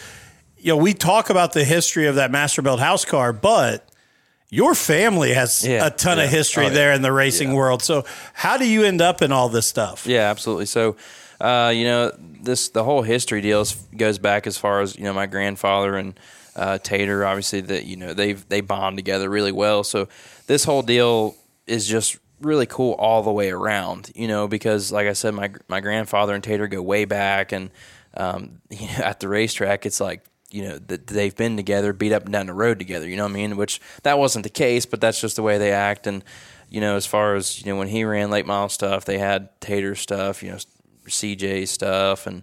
you 0.58 0.68
know 0.72 0.76
we 0.76 0.94
talk 0.94 1.28
about 1.28 1.52
the 1.52 1.64
history 1.64 2.06
of 2.06 2.14
that 2.16 2.30
Masterbilt 2.30 2.78
house 2.78 3.04
car, 3.04 3.32
but 3.32 3.86
your 4.48 4.74
family 4.76 5.32
has 5.34 5.66
Yeah, 5.66 5.86
a 5.86 5.90
ton 5.90 6.18
of 6.20 6.28
history 6.30 6.64
Oh, 6.64 6.68
yeah. 6.68 6.74
there 6.74 6.92
in 6.92 7.02
the 7.02 7.12
racing 7.12 7.52
world. 7.54 7.82
So, 7.82 8.04
how 8.32 8.56
do 8.58 8.66
you 8.66 8.84
end 8.84 9.00
up 9.02 9.22
in 9.22 9.32
all 9.32 9.48
this 9.48 9.66
stuff? 9.66 10.06
Yeah, 10.06 10.30
absolutely. 10.30 10.66
So, 10.66 10.96
uh, 11.40 11.72
you 11.74 11.84
know, 11.84 12.12
this 12.42 12.68
the 12.68 12.84
whole 12.84 13.02
history 13.02 13.40
deal 13.40 13.62
is- 13.62 13.74
goes 13.96 14.18
back 14.18 14.46
as 14.46 14.56
far 14.56 14.80
as 14.82 14.96
you 14.96 15.02
know 15.02 15.12
my 15.12 15.26
grandfather 15.26 15.96
and 15.96 16.14
uh, 16.56 16.78
Tater. 16.78 17.24
Obviously, 17.24 17.60
that 17.62 17.84
you 17.84 17.96
know 17.96 18.14
they 18.14 18.32
they 18.34 18.60
bond 18.60 18.96
together 18.96 19.28
really 19.28 19.52
well. 19.52 19.84
So 19.84 20.08
this 20.46 20.64
whole 20.64 20.82
deal 20.82 21.36
is 21.66 21.86
just 21.86 22.18
really 22.40 22.66
cool 22.66 22.92
all 22.94 23.22
the 23.22 23.32
way 23.32 23.50
around. 23.50 24.10
You 24.14 24.28
know, 24.28 24.48
because 24.48 24.92
like 24.92 25.06
I 25.06 25.12
said, 25.12 25.34
my 25.34 25.50
my 25.68 25.80
grandfather 25.80 26.34
and 26.34 26.42
Tater 26.42 26.68
go 26.68 26.82
way 26.82 27.04
back, 27.04 27.52
and 27.52 27.70
um, 28.14 28.60
you 28.70 28.86
know, 28.86 29.04
at 29.04 29.20
the 29.20 29.28
racetrack, 29.28 29.86
it's 29.86 30.00
like 30.00 30.24
you 30.50 30.62
know 30.62 30.78
that 30.78 31.06
they've 31.06 31.34
been 31.34 31.56
together, 31.56 31.92
beat 31.92 32.12
up 32.12 32.24
and 32.24 32.32
down 32.32 32.46
the 32.46 32.54
road 32.54 32.78
together. 32.78 33.08
You 33.08 33.16
know 33.16 33.24
what 33.24 33.32
I 33.32 33.34
mean? 33.34 33.56
Which 33.56 33.80
that 34.02 34.18
wasn't 34.18 34.42
the 34.42 34.50
case, 34.50 34.86
but 34.86 35.00
that's 35.00 35.20
just 35.20 35.36
the 35.36 35.42
way 35.42 35.58
they 35.58 35.72
act. 35.72 36.06
And 36.06 36.24
you 36.68 36.80
know, 36.80 36.96
as 36.96 37.06
far 37.06 37.34
as 37.34 37.60
you 37.60 37.70
know, 37.70 37.78
when 37.78 37.88
he 37.88 38.04
ran 38.04 38.30
late 38.30 38.46
model 38.46 38.68
stuff, 38.68 39.04
they 39.04 39.18
had 39.18 39.48
Tater 39.60 39.94
stuff. 39.94 40.42
You 40.42 40.52
know, 40.52 40.58
CJ 41.06 41.68
stuff, 41.68 42.26
and 42.26 42.42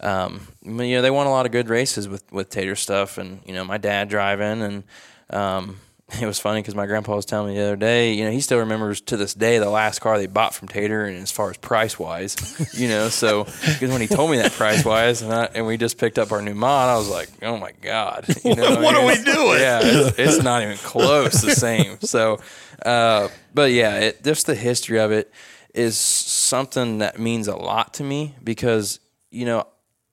um, 0.00 0.46
you 0.62 0.72
know, 0.72 1.02
they 1.02 1.10
won 1.10 1.26
a 1.26 1.30
lot 1.30 1.46
of 1.46 1.52
good 1.52 1.68
races 1.68 2.08
with 2.08 2.30
with 2.32 2.50
Tater 2.50 2.76
stuff. 2.76 3.18
And 3.18 3.40
you 3.44 3.54
know, 3.54 3.64
my 3.64 3.78
dad 3.78 4.08
driving, 4.08 4.62
and 4.62 4.84
um, 5.30 5.78
it 6.20 6.26
was 6.26 6.38
funny 6.38 6.60
because 6.60 6.74
my 6.74 6.86
grandpa 6.86 7.16
was 7.16 7.26
telling 7.26 7.52
me 7.52 7.58
the 7.58 7.66
other 7.66 7.76
day, 7.76 8.14
you 8.14 8.24
know, 8.24 8.30
he 8.30 8.40
still 8.40 8.58
remembers 8.58 9.00
to 9.02 9.16
this 9.16 9.34
day 9.34 9.58
the 9.58 9.68
last 9.68 9.98
car 9.98 10.16
they 10.16 10.26
bought 10.26 10.54
from 10.54 10.66
Tater, 10.66 11.04
and 11.04 11.18
as 11.18 11.30
far 11.30 11.50
as 11.50 11.58
price 11.58 11.98
wise, 11.98 12.36
you 12.72 12.88
know, 12.88 13.08
so 13.08 13.44
because 13.44 13.90
when 13.90 14.00
he 14.00 14.06
told 14.06 14.30
me 14.30 14.38
that 14.38 14.52
price 14.52 14.84
wise, 14.84 15.20
and, 15.20 15.32
I, 15.32 15.44
and 15.54 15.66
we 15.66 15.76
just 15.76 15.98
picked 15.98 16.18
up 16.18 16.32
our 16.32 16.40
new 16.40 16.54
mod, 16.54 16.88
I 16.88 16.96
was 16.96 17.10
like, 17.10 17.28
oh 17.42 17.58
my 17.58 17.72
god, 17.82 18.24
you 18.44 18.54
know, 18.54 18.80
What 18.80 18.94
are 18.94 19.06
we 19.06 19.22
doing? 19.22 19.60
Yeah, 19.60 19.80
it's, 19.82 20.18
it's 20.18 20.42
not 20.42 20.62
even 20.62 20.78
close 20.78 21.42
the 21.42 21.54
same. 21.54 21.98
So, 22.08 22.40
uh, 22.86 23.28
but 23.52 23.70
yeah, 23.70 23.98
it, 23.98 24.24
just 24.24 24.46
the 24.46 24.54
history 24.54 24.98
of 24.98 25.12
it 25.12 25.30
is 25.74 25.98
something 25.98 26.98
that 26.98 27.18
means 27.18 27.48
a 27.48 27.56
lot 27.56 27.94
to 27.94 28.04
me 28.04 28.34
because 28.42 28.98
you 29.30 29.44
know 29.44 29.66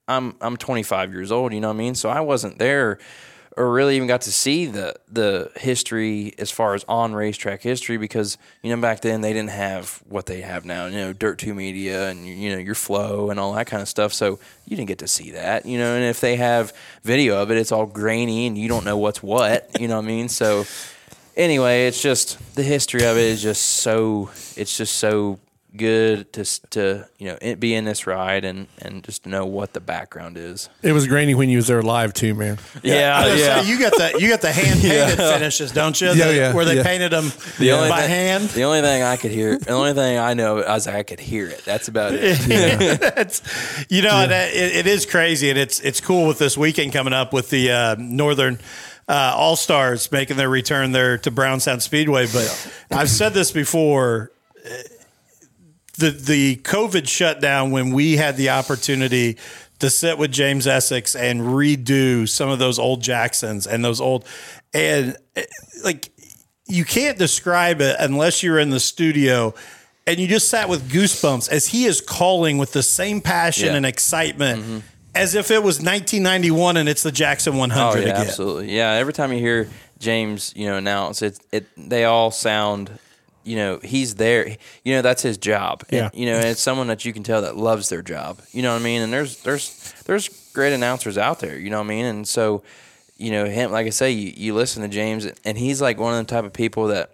I'm 0.08 0.36
I'm 0.40 0.56
25 0.56 1.12
years 1.12 1.32
old. 1.32 1.52
You 1.52 1.60
know 1.60 1.68
what 1.68 1.74
I 1.74 1.78
mean? 1.78 1.94
So 1.94 2.08
I 2.08 2.20
wasn't 2.20 2.58
there 2.58 2.98
or 3.56 3.72
really 3.72 3.96
even 3.96 4.06
got 4.06 4.20
to 4.22 4.32
see 4.32 4.66
the 4.66 4.94
the 5.10 5.50
history 5.56 6.34
as 6.38 6.50
far 6.50 6.74
as 6.74 6.84
on 6.88 7.14
racetrack 7.14 7.62
history 7.62 7.96
because 7.96 8.36
you 8.62 8.74
know 8.74 8.80
back 8.80 9.00
then 9.00 9.22
they 9.22 9.32
didn't 9.32 9.50
have 9.50 10.02
what 10.08 10.26
they 10.26 10.42
have 10.42 10.64
now. 10.64 10.86
You 10.86 10.98
know, 10.98 11.12
Dirt 11.12 11.38
Two 11.38 11.54
Media 11.54 12.10
and 12.10 12.26
you 12.26 12.52
know 12.52 12.58
your 12.58 12.74
flow 12.74 13.30
and 13.30 13.40
all 13.40 13.54
that 13.54 13.66
kind 13.66 13.80
of 13.80 13.88
stuff. 13.88 14.12
So 14.12 14.38
you 14.66 14.76
didn't 14.76 14.88
get 14.88 14.98
to 14.98 15.08
see 15.08 15.32
that. 15.32 15.64
You 15.64 15.78
know, 15.78 15.94
and 15.96 16.04
if 16.04 16.20
they 16.20 16.36
have 16.36 16.72
video 17.02 17.40
of 17.42 17.50
it, 17.50 17.56
it's 17.56 17.72
all 17.72 17.86
grainy 17.86 18.46
and 18.46 18.58
you 18.58 18.68
don't 18.68 18.84
know 18.84 18.98
what's 18.98 19.22
what. 19.22 19.70
You 19.80 19.88
know 19.88 19.96
what 19.96 20.04
I 20.04 20.08
mean? 20.08 20.28
So 20.28 20.66
anyway, 21.34 21.86
it's 21.86 22.02
just 22.02 22.54
the 22.54 22.62
history 22.62 23.04
of 23.04 23.16
it 23.16 23.24
is 23.24 23.42
just 23.42 23.62
so 23.62 24.30
it's 24.56 24.76
just 24.76 24.96
so 24.96 25.38
good 25.76 26.32
to 26.32 26.44
to 26.70 27.08
you 27.18 27.36
know 27.40 27.54
be 27.56 27.74
in 27.74 27.84
this 27.84 28.06
ride 28.06 28.44
and 28.44 28.66
and 28.82 29.04
just 29.04 29.26
know 29.26 29.44
what 29.46 29.72
the 29.72 29.80
background 29.80 30.36
is. 30.36 30.68
It 30.82 30.92
was 30.92 31.06
grainy 31.06 31.34
when 31.34 31.48
you 31.48 31.58
was 31.58 31.66
there 31.68 31.82
live 31.82 32.12
too, 32.14 32.34
man. 32.34 32.58
Yeah, 32.82 33.16
I 33.16 33.34
yeah. 33.34 33.60
say, 33.62 33.68
you 33.70 33.78
got 33.78 33.92
the 33.92 34.16
you 34.20 34.28
got 34.28 34.40
the 34.40 34.52
hand 34.52 34.80
painted 34.80 35.16
finishes, 35.16 35.72
don't 35.72 36.00
you? 36.00 36.08
Yeah, 36.08 36.26
The- 36.28 36.34
yeah, 36.34 36.52
where 36.54 36.64
they 36.64 36.76
yeah. 36.76 36.82
painted 36.82 37.12
them 37.12 37.30
The 37.58 37.72
only 37.72 37.88
by 37.88 38.00
thing- 38.02 38.10
hand. 38.10 38.48
The 38.50 38.62
only 38.64 38.80
thing 38.80 39.02
I 39.02 39.16
could 39.16 39.30
hear, 39.30 39.58
the 39.58 39.70
only 39.72 39.92
thing 39.94 40.18
I 40.18 40.34
know, 40.34 40.60
I 40.62 40.74
was 40.74 40.86
like, 40.86 40.96
I 40.96 41.02
could 41.02 41.20
hear 41.20 41.46
it. 41.48 41.64
That's 41.64 41.88
about 41.88 42.12
it. 42.14 42.38
It's, 43.16 43.42
you 43.88 44.02
know, 44.02 44.16
and 44.16 44.32
it, 44.32 44.54
it 44.76 44.86
is 44.86 45.06
crazy, 45.06 45.50
and 45.50 45.58
it's 45.58 45.80
it's 45.80 46.00
cool 46.00 46.26
with 46.26 46.38
this 46.38 46.56
weekend 46.56 46.92
coming 46.92 47.12
up 47.12 47.32
with 47.32 47.50
the 47.50 47.70
uh, 47.70 47.96
Northern 47.98 48.58
uh, 49.08 49.32
All 49.36 49.56
Stars 49.56 50.10
making 50.10 50.36
their 50.36 50.48
return 50.48 50.92
there 50.92 51.18
to 51.18 51.30
Brownstown 51.30 51.80
Speedway. 51.80 52.26
But 52.26 52.72
I've 52.90 53.10
said 53.10 53.34
this 53.34 53.52
before. 53.52 54.30
The 55.98 56.10
the 56.10 56.56
COVID 56.56 57.08
shutdown 57.08 57.70
when 57.70 57.92
we 57.92 58.16
had 58.16 58.36
the 58.36 58.50
opportunity 58.50 59.36
to 59.78 59.90
sit 59.90 60.16
with 60.18 60.32
James 60.32 60.66
Essex 60.66 61.14
and 61.14 61.40
redo 61.42 62.28
some 62.28 62.48
of 62.48 62.58
those 62.58 62.78
old 62.78 63.02
Jacksons 63.02 63.66
and 63.66 63.84
those 63.84 64.00
old 64.00 64.24
and 64.74 65.16
eh, 65.36 65.44
like 65.84 66.10
you 66.66 66.84
can't 66.84 67.18
describe 67.18 67.80
it 67.80 67.96
unless 68.00 68.42
you're 68.42 68.58
in 68.58 68.70
the 68.70 68.80
studio 68.80 69.54
and 70.06 70.18
you 70.18 70.26
just 70.28 70.48
sat 70.48 70.68
with 70.68 70.90
goosebumps 70.90 71.48
as 71.50 71.66
he 71.68 71.84
is 71.84 72.00
calling 72.00 72.58
with 72.58 72.72
the 72.72 72.82
same 72.82 73.20
passion 73.20 73.68
Yeah. 73.68 73.74
and 73.76 73.86
excitement 73.86 74.82
as 75.14 75.34
if 75.34 75.50
it 75.50 75.62
was 75.62 75.76
1991 75.78 76.76
and 76.76 76.88
it's 76.88 77.02
the 77.02 77.12
Jackson 77.12 77.56
100 77.56 77.80
Oh 77.82 77.94
yeah, 78.00 78.12
again. 78.12 78.16
absolutely. 78.26 78.74
Yeah, 78.76 78.90
every 78.92 79.12
time 79.12 79.32
you 79.32 79.38
hear 79.38 79.68
James, 79.98 80.52
you 80.56 80.66
know, 80.66 80.76
announce 80.76 81.22
it, 81.22 81.38
it 81.52 81.66
they 81.76 82.04
all 82.04 82.30
sound, 82.30 82.90
you 83.46 83.56
know, 83.56 83.78
he's 83.82 84.16
there. 84.16 84.56
You 84.84 84.94
know, 84.94 85.02
that's 85.02 85.22
his 85.22 85.38
job. 85.38 85.84
And, 85.88 85.98
Yeah. 85.98 86.10
you 86.12 86.26
know, 86.26 86.36
and 86.36 86.46
it's 86.46 86.60
someone 86.60 86.88
that 86.88 87.04
you 87.04 87.12
can 87.12 87.22
tell 87.22 87.42
that 87.42 87.56
loves 87.56 87.88
their 87.88 88.02
job. 88.02 88.40
You 88.52 88.62
know 88.62 88.72
what 88.72 88.80
I 88.80 88.84
mean? 88.84 89.02
And 89.02 89.12
there's 89.12 89.36
there's 89.42 89.94
there's 90.04 90.28
great 90.52 90.72
announcers 90.72 91.16
out 91.16 91.40
there. 91.40 91.58
You 91.58 91.70
know 91.70 91.78
what 91.78 91.84
I 91.86 91.88
mean? 91.88 92.04
And 92.06 92.26
so, 92.28 92.62
you 93.16 93.30
know, 93.30 93.44
him 93.46 93.70
like 93.72 93.86
I 93.86 93.90
say, 93.90 94.10
you, 94.10 94.32
you 94.36 94.54
listen 94.54 94.82
to 94.82 94.88
James, 94.88 95.26
and 95.44 95.56
he's 95.56 95.80
like 95.80 95.98
one 95.98 96.18
of 96.18 96.26
the 96.26 96.30
type 96.30 96.44
of 96.44 96.52
people 96.52 96.88
that 96.88 97.12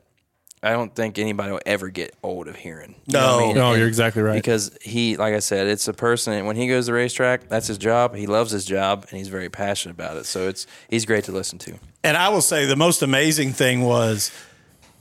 I 0.64 0.70
don't 0.70 0.94
think 0.94 1.18
anybody 1.18 1.50
will 1.50 1.60
ever 1.66 1.88
get 1.88 2.14
old 2.22 2.46
of 2.46 2.54
hearing. 2.54 2.94
You 3.06 3.14
know 3.14 3.18
I 3.18 3.22
No. 3.40 3.46
mean? 3.46 3.54
No, 3.56 3.70
And- 3.72 3.78
you're 3.80 3.88
exactly 3.88 4.22
right. 4.22 4.34
Because 4.36 4.70
he, 4.80 5.16
like 5.16 5.34
I 5.34 5.40
said, 5.40 5.66
it's 5.66 5.88
a 5.88 5.92
person. 5.92 6.46
When 6.46 6.54
he 6.54 6.68
goes 6.68 6.84
to 6.86 6.92
the 6.92 6.94
racetrack, 6.94 7.48
that's 7.48 7.66
his 7.66 7.78
job. 7.78 8.14
He 8.14 8.26
loves 8.28 8.52
his 8.52 8.64
job, 8.64 9.04
and 9.10 9.18
he's 9.18 9.26
very 9.26 9.48
passionate 9.48 9.94
about 9.94 10.16
it. 10.18 10.24
So 10.26 10.46
it's 10.48 10.66
he's 10.88 11.04
great 11.04 11.24
to 11.24 11.32
listen 11.32 11.58
to. 11.60 11.74
And 12.04 12.16
I 12.16 12.28
will 12.28 12.42
say 12.42 12.64
the 12.64 12.76
most 12.76 13.02
amazing 13.02 13.52
thing 13.54 13.82
was 13.82 14.30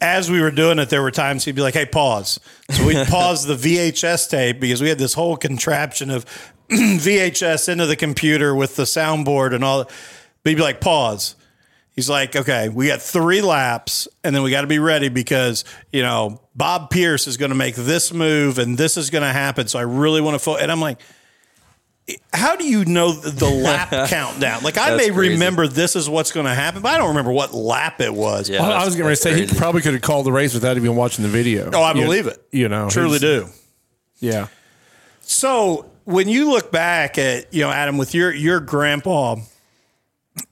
as 0.01 0.29
we 0.29 0.41
were 0.41 0.51
doing 0.51 0.79
it, 0.79 0.89
there 0.89 1.01
were 1.01 1.12
times 1.12 1.46
he'd 1.46 1.55
be 1.55 1.62
like, 1.62 1.75
hey, 1.75 1.86
pause. 1.86 2.39
So 2.72 2.86
we'd 2.86 3.08
pause 3.08 3.46
the 3.46 3.55
VHS 3.55 4.29
tape 4.29 4.60
because 4.60 4.81
we 4.81 4.89
had 4.89 4.98
this 4.98 5.13
whole 5.13 5.38
contraption 5.38 6.10
of 6.10 6.25
VHS 6.70 7.70
into 7.70 7.86
the 7.86 7.96
computer 7.96 8.55
with 8.55 8.75
the 8.75 8.84
soundboard 8.84 9.53
and 9.53 9.63
all. 9.63 9.84
But 9.84 10.50
he'd 10.50 10.55
be 10.55 10.62
like, 10.62 10.81
pause. 10.81 11.36
He's 11.96 12.10
like, 12.10 12.36
okay, 12.36 12.70
we 12.70 12.88
got 12.88 13.01
three 13.01 13.41
laps, 13.41 14.08
and 14.24 14.34
then 14.34 14.43
we 14.43 14.50
got 14.50 14.62
to 14.62 14.67
be 14.67 14.79
ready 14.79 15.10
because 15.10 15.65
you 15.91 16.01
know 16.01 16.41
Bob 16.55 16.89
Pierce 16.89 17.27
is 17.27 17.36
going 17.36 17.50
to 17.50 17.55
make 17.55 17.75
this 17.75 18.13
move, 18.13 18.60
and 18.60 18.77
this 18.77 18.96
is 18.96 19.10
going 19.10 19.24
to 19.24 19.31
happen. 19.31 19.67
So 19.67 19.77
I 19.77 19.84
really 19.84 20.22
want 20.22 20.36
to. 20.36 20.39
Fo-. 20.39 20.55
And 20.55 20.72
I'm 20.72 20.79
like, 20.79 21.00
how 22.33 22.55
do 22.55 22.65
you 22.65 22.85
know 22.85 23.11
the 23.13 23.29
the 23.31 23.49
lap 23.49 23.89
countdown? 24.09 24.63
Like 24.63 24.77
I 24.77 24.95
may 24.95 25.09
crazy. 25.09 25.33
remember 25.33 25.67
this 25.67 25.95
is 25.95 26.09
what's 26.09 26.31
going 26.31 26.45
to 26.45 26.53
happen, 26.53 26.81
but 26.81 26.93
I 26.93 26.97
don't 26.97 27.09
remember 27.09 27.31
what 27.31 27.53
lap 27.53 28.01
it 28.01 28.13
was. 28.13 28.49
Yeah. 28.49 28.63
I- 28.63 28.81
I 28.81 28.85
was 28.85 28.95
going 28.95 29.05
to 29.05 29.09
that's 29.09 29.21
say 29.21 29.45
he 29.45 29.57
probably 29.59 29.81
could 29.81 29.93
have 29.93 30.01
called 30.01 30.25
the 30.25 30.31
race 30.31 30.53
without 30.53 30.77
even 30.77 30.95
watching 30.95 31.23
the 31.23 31.29
video. 31.29 31.69
Oh, 31.73 31.81
I 31.81 31.93
You- 31.93 32.01
believe 32.03 32.27
it. 32.27 32.41
You 32.51 32.69
know, 32.69 32.89
Truly 32.89 33.19
do. 33.19 33.47
Yeah. 34.19 34.47
So 35.21 35.89
when 36.05 36.27
you 36.29 36.49
look 36.51 36.71
back 36.71 37.17
at 37.17 37.53
you 37.53 37.61
know 37.61 37.69
Adam 37.71 37.97
with 37.97 38.13
your 38.13 38.33
your 38.33 38.59
grandpa, 38.59 39.35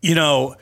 you 0.02 0.16
know 0.16 0.56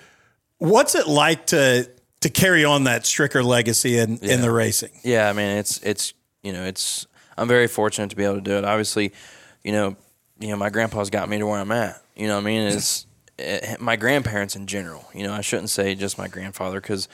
what's 0.59 0.95
it 0.95 1.07
like 1.07 1.47
to 1.47 1.89
to 2.21 2.29
carry 2.29 2.65
on 2.65 2.85
that 2.85 3.03
Stricker 3.03 3.43
legacy 3.43 3.97
in 3.97 4.17
in 4.19 4.41
the 4.41 4.51
racing? 4.51 4.91
Yeah, 5.03 5.29
I 5.29 5.33
mean, 5.33 5.57
it's 5.57 5.77
it's 5.83 6.13
you 6.43 6.53
know, 6.53 6.63
it's 6.63 7.05
I'm 7.37 7.47
very 7.47 7.67
fortunate 7.67 8.09
to 8.09 8.15
be 8.15 8.23
able 8.23 8.35
to 8.35 8.41
do 8.41 8.57
it. 8.57 8.65
Obviously, 8.65 9.13
you 9.63 9.71
know, 9.71 9.95
you 10.39 10.50
know, 10.50 10.56
my 10.56 10.70
grandpa's 10.70 11.10
got 11.10 11.29
me 11.29 11.38
to 11.39 11.46
where 11.46 11.60
I'm 11.60 11.72
at. 11.72 12.01
You 12.15 12.27
know, 12.27 12.36
what 12.36 12.41
I 12.41 12.46
mean, 12.46 12.67
it's 12.67 13.06
it, 13.38 13.79
my 13.79 13.96
grandparents 13.96 14.56
in 14.56 14.67
general. 14.67 15.06
You 15.13 15.24
know, 15.24 15.34
I 15.34 15.41
shouldn't 15.41 15.70
say 15.70 15.96
just 15.96 16.17
my 16.17 16.27
grandfather 16.27 16.79
because 16.82 17.08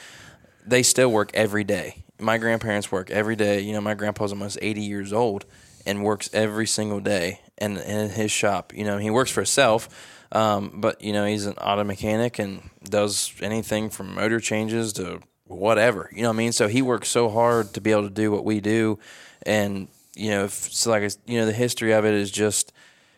they 0.66 0.84
still 0.84 1.12
work 1.12 1.32
every 1.34 1.64
day. 1.64 2.04
My 2.20 2.38
grandparents 2.38 2.92
work 2.92 3.12
every 3.12 3.36
day. 3.36 3.62
You 3.62 3.74
know, 3.74 3.82
my 3.82 3.94
grandpa's 3.94 4.32
almost 4.32 4.58
80 4.62 4.82
years 4.82 5.14
old 5.14 5.46
and 5.86 6.04
works 6.04 6.30
every 6.34 6.68
single 6.68 7.00
day 7.00 7.42
and 7.58 7.78
in 7.78 8.10
his 8.10 8.32
shop. 8.32 8.74
You 8.74 8.86
know, 8.86 8.98
he 8.98 9.10
works 9.10 9.32
for 9.32 9.42
himself, 9.42 9.90
um, 10.32 10.72
but, 10.76 11.02
you 11.02 11.12
know, 11.14 11.26
he's 11.26 11.46
an 11.46 11.56
auto 11.56 11.84
mechanic 11.84 12.40
and 12.40 12.70
does 12.84 13.34
anything 13.42 13.90
from 13.90 14.16
motor 14.16 14.40
changes 14.40 14.94
to 14.94 15.22
whatever. 15.46 16.10
You 16.14 16.22
know 16.22 16.30
what 16.30 16.36
I 16.36 16.38
mean? 16.38 16.52
So 16.54 16.68
he 16.68 16.82
works 16.82 17.10
so 17.10 17.30
hard 17.30 17.74
to 17.74 17.82
be 17.82 17.92
able 17.92 18.04
to 18.04 18.10
do 18.10 18.32
what 18.32 18.46
we 18.46 18.62
do. 18.62 19.00
And, 19.46 19.90
you 20.16 20.30
know, 20.30 20.46
if, 20.46 20.54
so 20.54 20.92
like, 20.92 21.12
you 21.26 21.40
know, 21.40 21.46
the 21.46 21.52
history 21.52 21.92
of 21.92 22.06
it 22.06 22.14
is 22.14 22.32
just, 22.32 22.72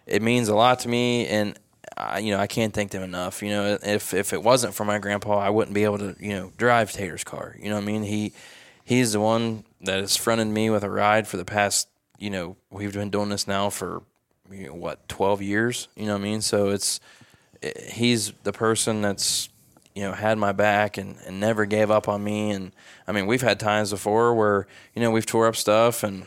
it 0.05 0.21
means 0.21 0.47
a 0.49 0.55
lot 0.55 0.79
to 0.79 0.89
me. 0.89 1.27
And, 1.27 1.57
I, 1.97 2.19
you 2.19 2.31
know, 2.31 2.39
I 2.39 2.47
can't 2.47 2.73
thank 2.73 2.91
them 2.91 3.03
enough. 3.03 3.41
You 3.41 3.49
know, 3.49 3.77
if 3.81 4.13
if 4.13 4.33
it 4.33 4.43
wasn't 4.43 4.73
for 4.73 4.85
my 4.85 4.99
grandpa, 4.99 5.37
I 5.37 5.49
wouldn't 5.49 5.73
be 5.73 5.83
able 5.83 5.99
to, 5.99 6.15
you 6.19 6.29
know, 6.29 6.51
drive 6.57 6.91
Tater's 6.91 7.23
car. 7.23 7.55
You 7.59 7.69
know 7.69 7.75
what 7.75 7.83
I 7.83 7.85
mean? 7.85 8.03
He 8.03 8.33
he's 8.83 9.13
the 9.13 9.19
one 9.19 9.63
that 9.81 9.99
has 9.99 10.15
fronted 10.15 10.47
me 10.47 10.69
with 10.69 10.83
a 10.83 10.89
ride 10.89 11.27
for 11.27 11.37
the 11.37 11.45
past, 11.45 11.87
you 12.17 12.29
know, 12.29 12.55
we've 12.69 12.93
been 12.93 13.09
doing 13.09 13.29
this 13.29 13.47
now 13.47 13.69
for 13.69 14.03
you 14.51 14.67
know, 14.67 14.73
what, 14.75 15.07
12 15.09 15.41
years, 15.41 15.87
you 15.95 16.05
know 16.05 16.13
what 16.13 16.21
I 16.21 16.23
mean? 16.23 16.41
So 16.41 16.69
it's 16.69 16.99
it, 17.61 17.77
he's 17.91 18.31
the 18.43 18.53
person 18.53 19.01
that's 19.01 19.49
you 19.95 20.03
know 20.03 20.11
had 20.11 20.37
my 20.37 20.51
back 20.51 20.97
and, 20.97 21.17
and 21.25 21.39
never 21.39 21.65
gave 21.65 21.89
up 21.89 22.07
on 22.07 22.23
me 22.23 22.51
and 22.51 22.71
I 23.07 23.11
mean, 23.11 23.27
we've 23.27 23.41
had 23.41 23.59
times 23.59 23.91
before 23.91 24.33
where, 24.33 24.67
you 24.93 25.01
know, 25.01 25.11
we've 25.11 25.25
tore 25.25 25.47
up 25.47 25.55
stuff 25.55 26.03
and 26.03 26.25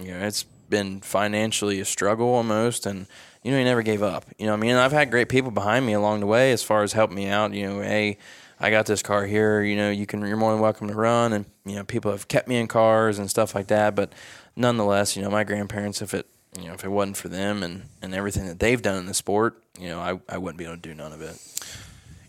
you 0.00 0.12
know, 0.12 0.20
it's 0.26 0.44
been 0.70 1.00
financially 1.00 1.80
a 1.80 1.84
struggle 1.84 2.28
almost 2.28 2.86
and 2.86 3.06
you 3.42 3.50
know, 3.50 3.58
he 3.58 3.64
never 3.64 3.82
gave 3.82 4.02
up. 4.02 4.26
You 4.38 4.46
know 4.46 4.52
I 4.52 4.56
mean? 4.56 4.76
I've 4.76 4.92
had 4.92 5.10
great 5.10 5.28
people 5.28 5.50
behind 5.50 5.86
me 5.86 5.94
along 5.94 6.20
the 6.20 6.26
way 6.26 6.52
as 6.52 6.62
far 6.62 6.82
as 6.82 6.92
helping 6.92 7.16
me 7.16 7.26
out. 7.26 7.54
You 7.54 7.68
know, 7.68 7.80
hey, 7.80 8.18
I 8.58 8.70
got 8.70 8.84
this 8.84 9.02
car 9.02 9.24
here. 9.24 9.62
You 9.62 9.76
know, 9.76 9.90
you 9.90 10.06
can. 10.06 10.20
You're 10.26 10.36
more 10.36 10.52
than 10.52 10.60
welcome 10.60 10.88
to 10.88 10.94
run. 10.94 11.32
And 11.32 11.46
you 11.64 11.76
know, 11.76 11.84
people 11.84 12.10
have 12.10 12.28
kept 12.28 12.48
me 12.48 12.58
in 12.58 12.68
cars 12.68 13.18
and 13.18 13.30
stuff 13.30 13.54
like 13.54 13.68
that. 13.68 13.94
But 13.94 14.12
nonetheless, 14.56 15.16
you 15.16 15.22
know, 15.22 15.30
my 15.30 15.44
grandparents, 15.44 16.02
if 16.02 16.12
it 16.12 16.26
you 16.58 16.66
know, 16.66 16.74
if 16.74 16.84
it 16.84 16.88
wasn't 16.88 17.16
for 17.16 17.28
them 17.28 17.62
and, 17.62 17.84
and 18.02 18.14
everything 18.14 18.46
that 18.46 18.58
they've 18.58 18.82
done 18.82 18.96
in 18.98 19.06
the 19.06 19.14
sport, 19.14 19.62
you 19.78 19.88
know, 19.88 20.00
I, 20.00 20.18
I 20.28 20.38
wouldn't 20.38 20.58
be 20.58 20.64
able 20.64 20.76
to 20.76 20.82
do 20.82 20.94
none 20.94 21.12
of 21.12 21.22
it. 21.22 21.38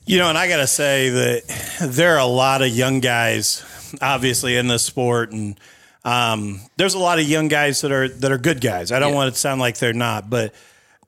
You 0.05 0.19
know, 0.19 0.29
and 0.29 0.38
I 0.38 0.48
got 0.48 0.57
to 0.57 0.67
say 0.67 1.10
that 1.10 1.79
there 1.81 2.15
are 2.15 2.19
a 2.19 2.25
lot 2.25 2.62
of 2.62 2.69
young 2.69 3.00
guys, 3.00 3.65
obviously, 4.01 4.57
in 4.57 4.67
this 4.67 4.83
sport, 4.83 5.31
and 5.31 5.60
um, 6.03 6.60
there's 6.77 6.93
a 6.96 7.00
lot 7.00 7.20
of 7.20 7.25
young 7.27 7.48
guys 7.48 7.81
that 7.81 7.91
are 7.91 8.08
that 8.08 8.31
are 8.31 8.38
good 8.38 8.62
guys. 8.62 8.91
I 8.91 9.00
don't 9.00 9.10
Yeah. 9.12 9.15
want 9.15 9.27
it 9.29 9.31
to 9.34 9.38
sound 9.38 9.62
like 9.62 9.77
they're 9.77 9.93
not, 9.93 10.29
but 10.29 10.53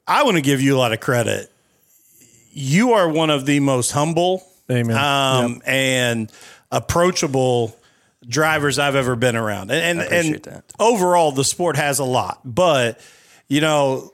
I 0.07 0.23
want 0.23 0.35
to 0.37 0.41
give 0.41 0.61
you 0.61 0.75
a 0.75 0.79
lot 0.79 0.93
of 0.93 0.99
credit. 0.99 1.51
You 2.51 2.93
are 2.93 3.09
one 3.09 3.29
of 3.29 3.45
the 3.45 3.59
most 3.59 3.91
humble 3.91 4.45
Amen. 4.69 4.95
um, 4.95 5.61
and 5.65 6.31
approachable 6.71 7.75
drivers 8.27 8.77
I've 8.79 8.95
ever 8.95 9.15
been 9.15 9.35
around. 9.35 9.71
And 9.71 9.99
and, 9.99 10.13
and 10.13 10.43
that. 10.43 10.63
overall, 10.79 11.31
the 11.31 11.43
sport 11.43 11.75
has 11.77 11.99
a 11.99 12.03
lot, 12.03 12.39
but 12.45 12.99
you 13.47 13.61
know, 13.61 14.13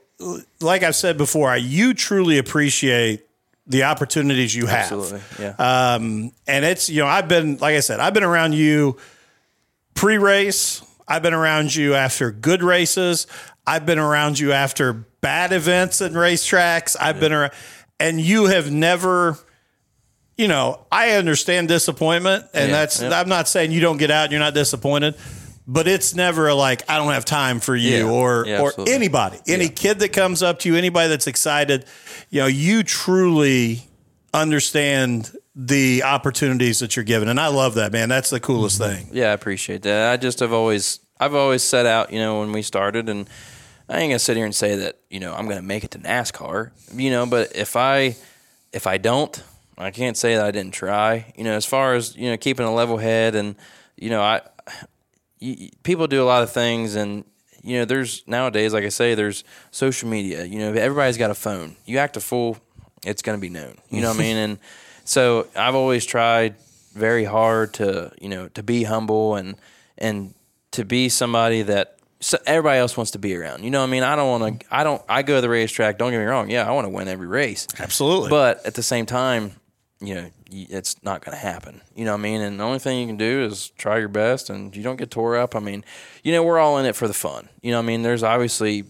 like 0.60 0.82
I've 0.82 0.96
said 0.96 1.16
before, 1.18 1.50
I, 1.50 1.56
you 1.56 1.94
truly 1.94 2.38
appreciate 2.38 3.26
the 3.66 3.84
opportunities 3.84 4.54
you 4.54 4.66
have. 4.66 4.90
Absolutely. 4.92 5.20
Yeah. 5.38 5.54
Um, 5.94 6.32
and 6.46 6.64
it's 6.64 6.88
you 6.88 7.00
know, 7.02 7.06
I've 7.06 7.28
been 7.28 7.58
like 7.58 7.76
I 7.76 7.80
said, 7.80 8.00
I've 8.00 8.14
been 8.14 8.24
around 8.24 8.54
you 8.54 8.96
pre-race. 9.94 10.82
I've 11.08 11.22
been 11.22 11.34
around 11.34 11.74
you 11.74 11.94
after 11.94 12.30
good 12.30 12.62
races. 12.62 13.26
I've 13.66 13.84
been 13.86 13.98
around 13.98 14.38
you 14.38 14.52
after 14.52 14.92
bad 14.92 15.52
events 15.52 16.00
and 16.00 16.14
racetracks. 16.14 16.96
I've 16.98 17.20
been 17.20 17.32
around, 17.32 17.52
and 17.98 18.20
you 18.20 18.46
have 18.46 18.70
never. 18.70 19.38
You 20.36 20.48
know, 20.48 20.86
I 20.90 21.10
understand 21.12 21.68
disappointment, 21.68 22.46
and 22.54 22.70
Yeah, 22.70 22.76
that's. 22.76 23.02
yeah. 23.02 23.18
I'm 23.20 23.28
not 23.28 23.46
saying 23.48 23.72
you 23.72 23.80
don't 23.80 23.98
get 23.98 24.10
out 24.10 24.24
and 24.24 24.32
you're 24.32 24.40
not 24.40 24.54
disappointed, 24.54 25.14
but 25.66 25.86
it's 25.86 26.14
never 26.14 26.54
like 26.54 26.88
I 26.88 26.96
don't 26.96 27.12
have 27.12 27.26
time 27.26 27.60
for 27.60 27.76
you 27.76 28.06
Yeah. 28.06 28.10
or 28.10 28.44
Yeah, 28.46 28.60
or 28.60 28.68
absolutely. 28.68 28.94
anybody, 28.94 29.38
any 29.46 29.68
kid 29.68 29.98
that 29.98 30.14
comes 30.14 30.42
up 30.42 30.60
to 30.60 30.68
you, 30.70 30.76
anybody 30.76 31.08
that's 31.10 31.26
excited. 31.26 31.84
You 32.30 32.40
know, 32.40 32.46
you 32.46 32.82
truly 32.84 33.82
understand 34.32 35.30
the 35.54 36.02
opportunities 36.02 36.78
that 36.78 36.96
you're 36.96 37.04
given, 37.04 37.28
and 37.28 37.40
I 37.40 37.48
love 37.48 37.74
that, 37.74 37.92
man. 37.92 38.08
That's 38.08 38.30
the 38.30 38.40
coolest 38.40 38.80
mm-hmm. 38.80 38.94
thing. 38.94 39.08
Yeah, 39.12 39.30
I 39.30 39.32
appreciate 39.32 39.82
that. 39.82 40.12
I 40.12 40.16
just 40.16 40.40
have 40.40 40.52
always 40.52 41.00
I've 41.18 41.34
always 41.34 41.62
set 41.62 41.86
out, 41.86 42.12
you 42.12 42.18
know, 42.18 42.40
when 42.40 42.50
we 42.50 42.62
started 42.62 43.08
and 43.08 43.28
I 43.88 44.00
ain't 44.00 44.10
gonna 44.10 44.18
sit 44.18 44.36
here 44.36 44.46
and 44.46 44.54
say 44.54 44.76
that, 44.76 45.00
you 45.10 45.20
know, 45.20 45.34
I'm 45.34 45.48
gonna 45.48 45.62
make 45.62 45.84
it 45.84 45.90
to 45.92 45.98
NASCAR. 45.98 46.70
You 46.94 47.10
know, 47.10 47.26
but 47.26 47.54
if 47.54 47.76
I 47.76 48.16
if 48.72 48.86
I 48.86 48.98
don't, 48.98 49.42
I 49.76 49.90
can't 49.90 50.16
say 50.16 50.36
that 50.36 50.44
I 50.44 50.50
didn't 50.50 50.72
try. 50.72 51.32
You 51.36 51.44
know, 51.44 51.52
as 51.52 51.66
far 51.66 51.94
as, 51.94 52.16
you 52.16 52.30
know, 52.30 52.36
keeping 52.36 52.66
a 52.66 52.74
level 52.74 52.96
head 52.96 53.34
and 53.34 53.56
you 53.96 54.08
know, 54.08 54.22
I 54.22 54.40
you, 55.38 55.54
you- 55.58 55.70
people 55.82 56.06
do 56.06 56.22
a 56.22 56.24
lot 56.24 56.42
of 56.42 56.50
things 56.50 56.94
and 56.94 57.24
you 57.62 57.78
know 57.78 57.84
there's 57.84 58.26
nowadays 58.26 58.72
like 58.72 58.84
i 58.84 58.88
say 58.88 59.14
there's 59.14 59.44
social 59.70 60.08
media 60.08 60.44
you 60.44 60.58
know 60.58 60.72
everybody's 60.72 61.18
got 61.18 61.30
a 61.30 61.34
phone 61.34 61.76
you 61.84 61.98
act 61.98 62.16
a 62.16 62.20
fool 62.20 62.56
it's 63.04 63.20
going 63.20 63.36
to 63.36 63.40
be 63.40 63.50
known 63.50 63.76
you 63.90 64.00
know 64.00 64.08
what 64.08 64.16
i 64.16 64.18
mean 64.18 64.36
and 64.44 64.58
so 65.10 65.46
i've 65.56 65.74
always 65.74 66.04
tried 66.06 66.54
very 66.94 67.24
hard 67.24 67.74
to 67.74 68.10
you 68.20 68.28
know 68.28 68.48
to 68.48 68.62
be 68.62 68.84
humble 68.84 69.34
and 69.34 69.56
and 69.98 70.34
to 70.70 70.84
be 70.84 71.08
somebody 71.08 71.62
that 71.62 71.96
so 72.20 72.36
everybody 72.46 72.78
else 72.78 72.96
wants 72.96 73.12
to 73.12 73.18
be 73.18 73.34
around 73.36 73.64
you 73.64 73.70
know 73.70 73.80
what 73.80 73.88
i 73.88 73.90
mean 73.90 74.02
i 74.02 74.14
don't 74.14 74.28
want 74.28 74.60
to 74.60 74.66
i 74.74 74.84
don't 74.84 75.02
i 75.08 75.22
go 75.22 75.36
to 75.36 75.40
the 75.40 75.48
racetrack 75.48 75.98
don't 75.98 76.12
get 76.12 76.18
me 76.18 76.24
wrong 76.24 76.48
yeah 76.50 76.68
i 76.68 76.70
want 76.72 76.84
to 76.84 76.90
win 76.90 77.08
every 77.08 77.26
race 77.26 77.66
Absolutely. 77.78 78.28
but 78.30 78.64
at 78.66 78.74
the 78.74 78.82
same 78.82 79.06
time, 79.06 79.52
you 80.00 80.14
know, 80.14 80.30
it's 80.50 81.02
not 81.02 81.24
going 81.24 81.36
to 81.36 81.40
happen. 81.42 81.82
You 81.94 82.04
know 82.04 82.12
what 82.12 82.20
I 82.20 82.22
mean? 82.22 82.40
And 82.40 82.58
the 82.58 82.64
only 82.64 82.78
thing 82.78 82.98
you 83.00 83.06
can 83.06 83.18
do 83.18 83.44
is 83.44 83.68
try 83.76 83.98
your 83.98 84.08
best, 84.08 84.48
and 84.50 84.74
you 84.74 84.82
don't 84.82 84.96
get 84.96 85.10
tore 85.10 85.36
up. 85.36 85.54
I 85.54 85.60
mean, 85.60 85.84
you 86.22 86.32
know, 86.32 86.42
we're 86.42 86.58
all 86.58 86.78
in 86.78 86.86
it 86.86 86.96
for 86.96 87.06
the 87.06 87.14
fun. 87.14 87.48
You 87.60 87.70
know 87.70 87.78
what 87.78 87.84
I 87.84 87.86
mean? 87.86 88.02
There's 88.02 88.22
obviously, 88.22 88.84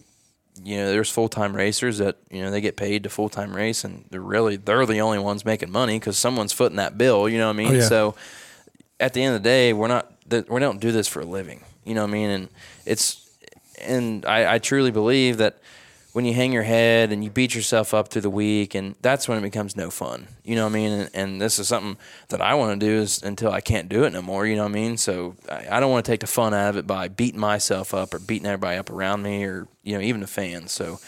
you 0.63 0.77
know, 0.77 0.91
there's 0.91 1.09
full 1.09 1.29
time 1.29 1.55
racers 1.55 1.97
that 1.97 2.17
you 2.29 2.41
know 2.41 2.51
they 2.51 2.61
get 2.61 2.77
paid 2.77 3.03
to 3.03 3.09
full 3.09 3.29
time 3.29 3.55
race, 3.55 3.83
and 3.83 4.05
they're 4.09 4.21
really 4.21 4.57
they're 4.57 4.85
the 4.85 5.01
only 5.01 5.19
ones 5.19 5.45
making 5.45 5.71
money 5.71 5.99
because 5.99 6.17
someone's 6.17 6.53
footing 6.53 6.77
that 6.77 6.97
bill. 6.97 7.27
You 7.27 7.37
know 7.37 7.47
what 7.47 7.55
I 7.55 7.57
mean? 7.57 7.71
Oh, 7.71 7.77
yeah. 7.79 7.87
So 7.87 8.15
at 8.99 9.13
the 9.13 9.23
end 9.23 9.35
of 9.35 9.43
the 9.43 9.49
day, 9.49 9.73
we're 9.73 9.87
not 9.87 10.11
that 10.29 10.49
we 10.49 10.59
don't 10.59 10.79
do 10.79 10.91
this 10.91 11.07
for 11.07 11.21
a 11.21 11.25
living. 11.25 11.63
You 11.83 11.95
know 11.95 12.01
what 12.01 12.09
I 12.09 12.13
mean? 12.13 12.29
And 12.29 12.49
it's 12.85 13.29
and 13.81 14.25
I, 14.25 14.55
I 14.55 14.59
truly 14.59 14.91
believe 14.91 15.37
that 15.37 15.57
when 16.13 16.25
you 16.25 16.33
hang 16.33 16.51
your 16.51 16.63
head 16.63 17.11
and 17.11 17.23
you 17.23 17.29
beat 17.29 17.55
yourself 17.55 17.93
up 17.93 18.09
through 18.09 18.23
the 18.23 18.29
week, 18.29 18.75
and 18.75 18.95
that's 19.01 19.27
when 19.27 19.37
it 19.37 19.41
becomes 19.41 19.75
no 19.77 19.89
fun. 19.89 20.27
You 20.43 20.55
know 20.55 20.65
what 20.65 20.71
I 20.71 20.75
mean? 20.75 20.91
And, 20.91 21.09
and 21.13 21.41
this 21.41 21.59
is 21.59 21.67
something 21.67 21.97
that 22.29 22.41
I 22.41 22.53
want 22.55 22.79
to 22.79 22.85
do 22.85 22.93
is 22.99 23.23
until 23.23 23.51
I 23.51 23.61
can't 23.61 23.87
do 23.87 24.03
it 24.03 24.11
no 24.11 24.21
more. 24.21 24.45
You 24.45 24.55
know 24.55 24.63
what 24.63 24.71
I 24.71 24.73
mean? 24.73 24.97
So 24.97 25.35
I, 25.49 25.77
I 25.77 25.79
don't 25.79 25.91
want 25.91 26.05
to 26.05 26.11
take 26.11 26.19
the 26.19 26.27
fun 26.27 26.53
out 26.53 26.69
of 26.71 26.77
it 26.77 26.85
by 26.87 27.07
beating 27.07 27.39
myself 27.39 27.93
up 27.93 28.13
or 28.13 28.19
beating 28.19 28.45
everybody 28.45 28.77
up 28.77 28.89
around 28.89 29.23
me 29.23 29.43
or 29.45 29.67
you 29.83 29.97
know 29.97 30.03
even 30.03 30.21
the 30.21 30.27
fans. 30.27 30.71
So. 30.71 30.99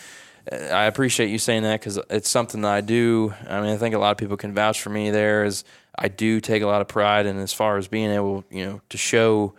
uh, 0.51 0.55
I 0.55 0.86
appreciate 0.86 1.29
you 1.29 1.38
saying 1.38 1.63
that 1.63 1.79
because 1.79 2.00
it's 2.10 2.29
something 2.29 2.62
that 2.62 2.74
I 2.74 2.81
do. 2.81 3.33
I 3.48 3.62
mean, 3.62 3.72
I 3.72 3.77
think 3.77 3.95
a 3.95 4.00
lot 4.00 4.12
of 4.12 4.17
people 4.17 4.38
can 4.38 4.53
vouch 4.53 4.81
for 4.81 4.89
me. 4.89 5.12
There 5.12 5.45
is, 5.45 5.63
I 5.98 6.07
do 6.07 6.41
take 6.41 6.62
a 6.63 6.67
lot 6.67 6.81
of 6.81 6.88
pride 6.88 7.25
in 7.25 7.38
as 7.38 7.53
far 7.53 7.77
as 7.77 7.88
being 7.88 8.10
able, 8.12 8.43
you 8.50 8.65
know, 8.65 8.81
to 8.89 8.98
show 8.98 9.53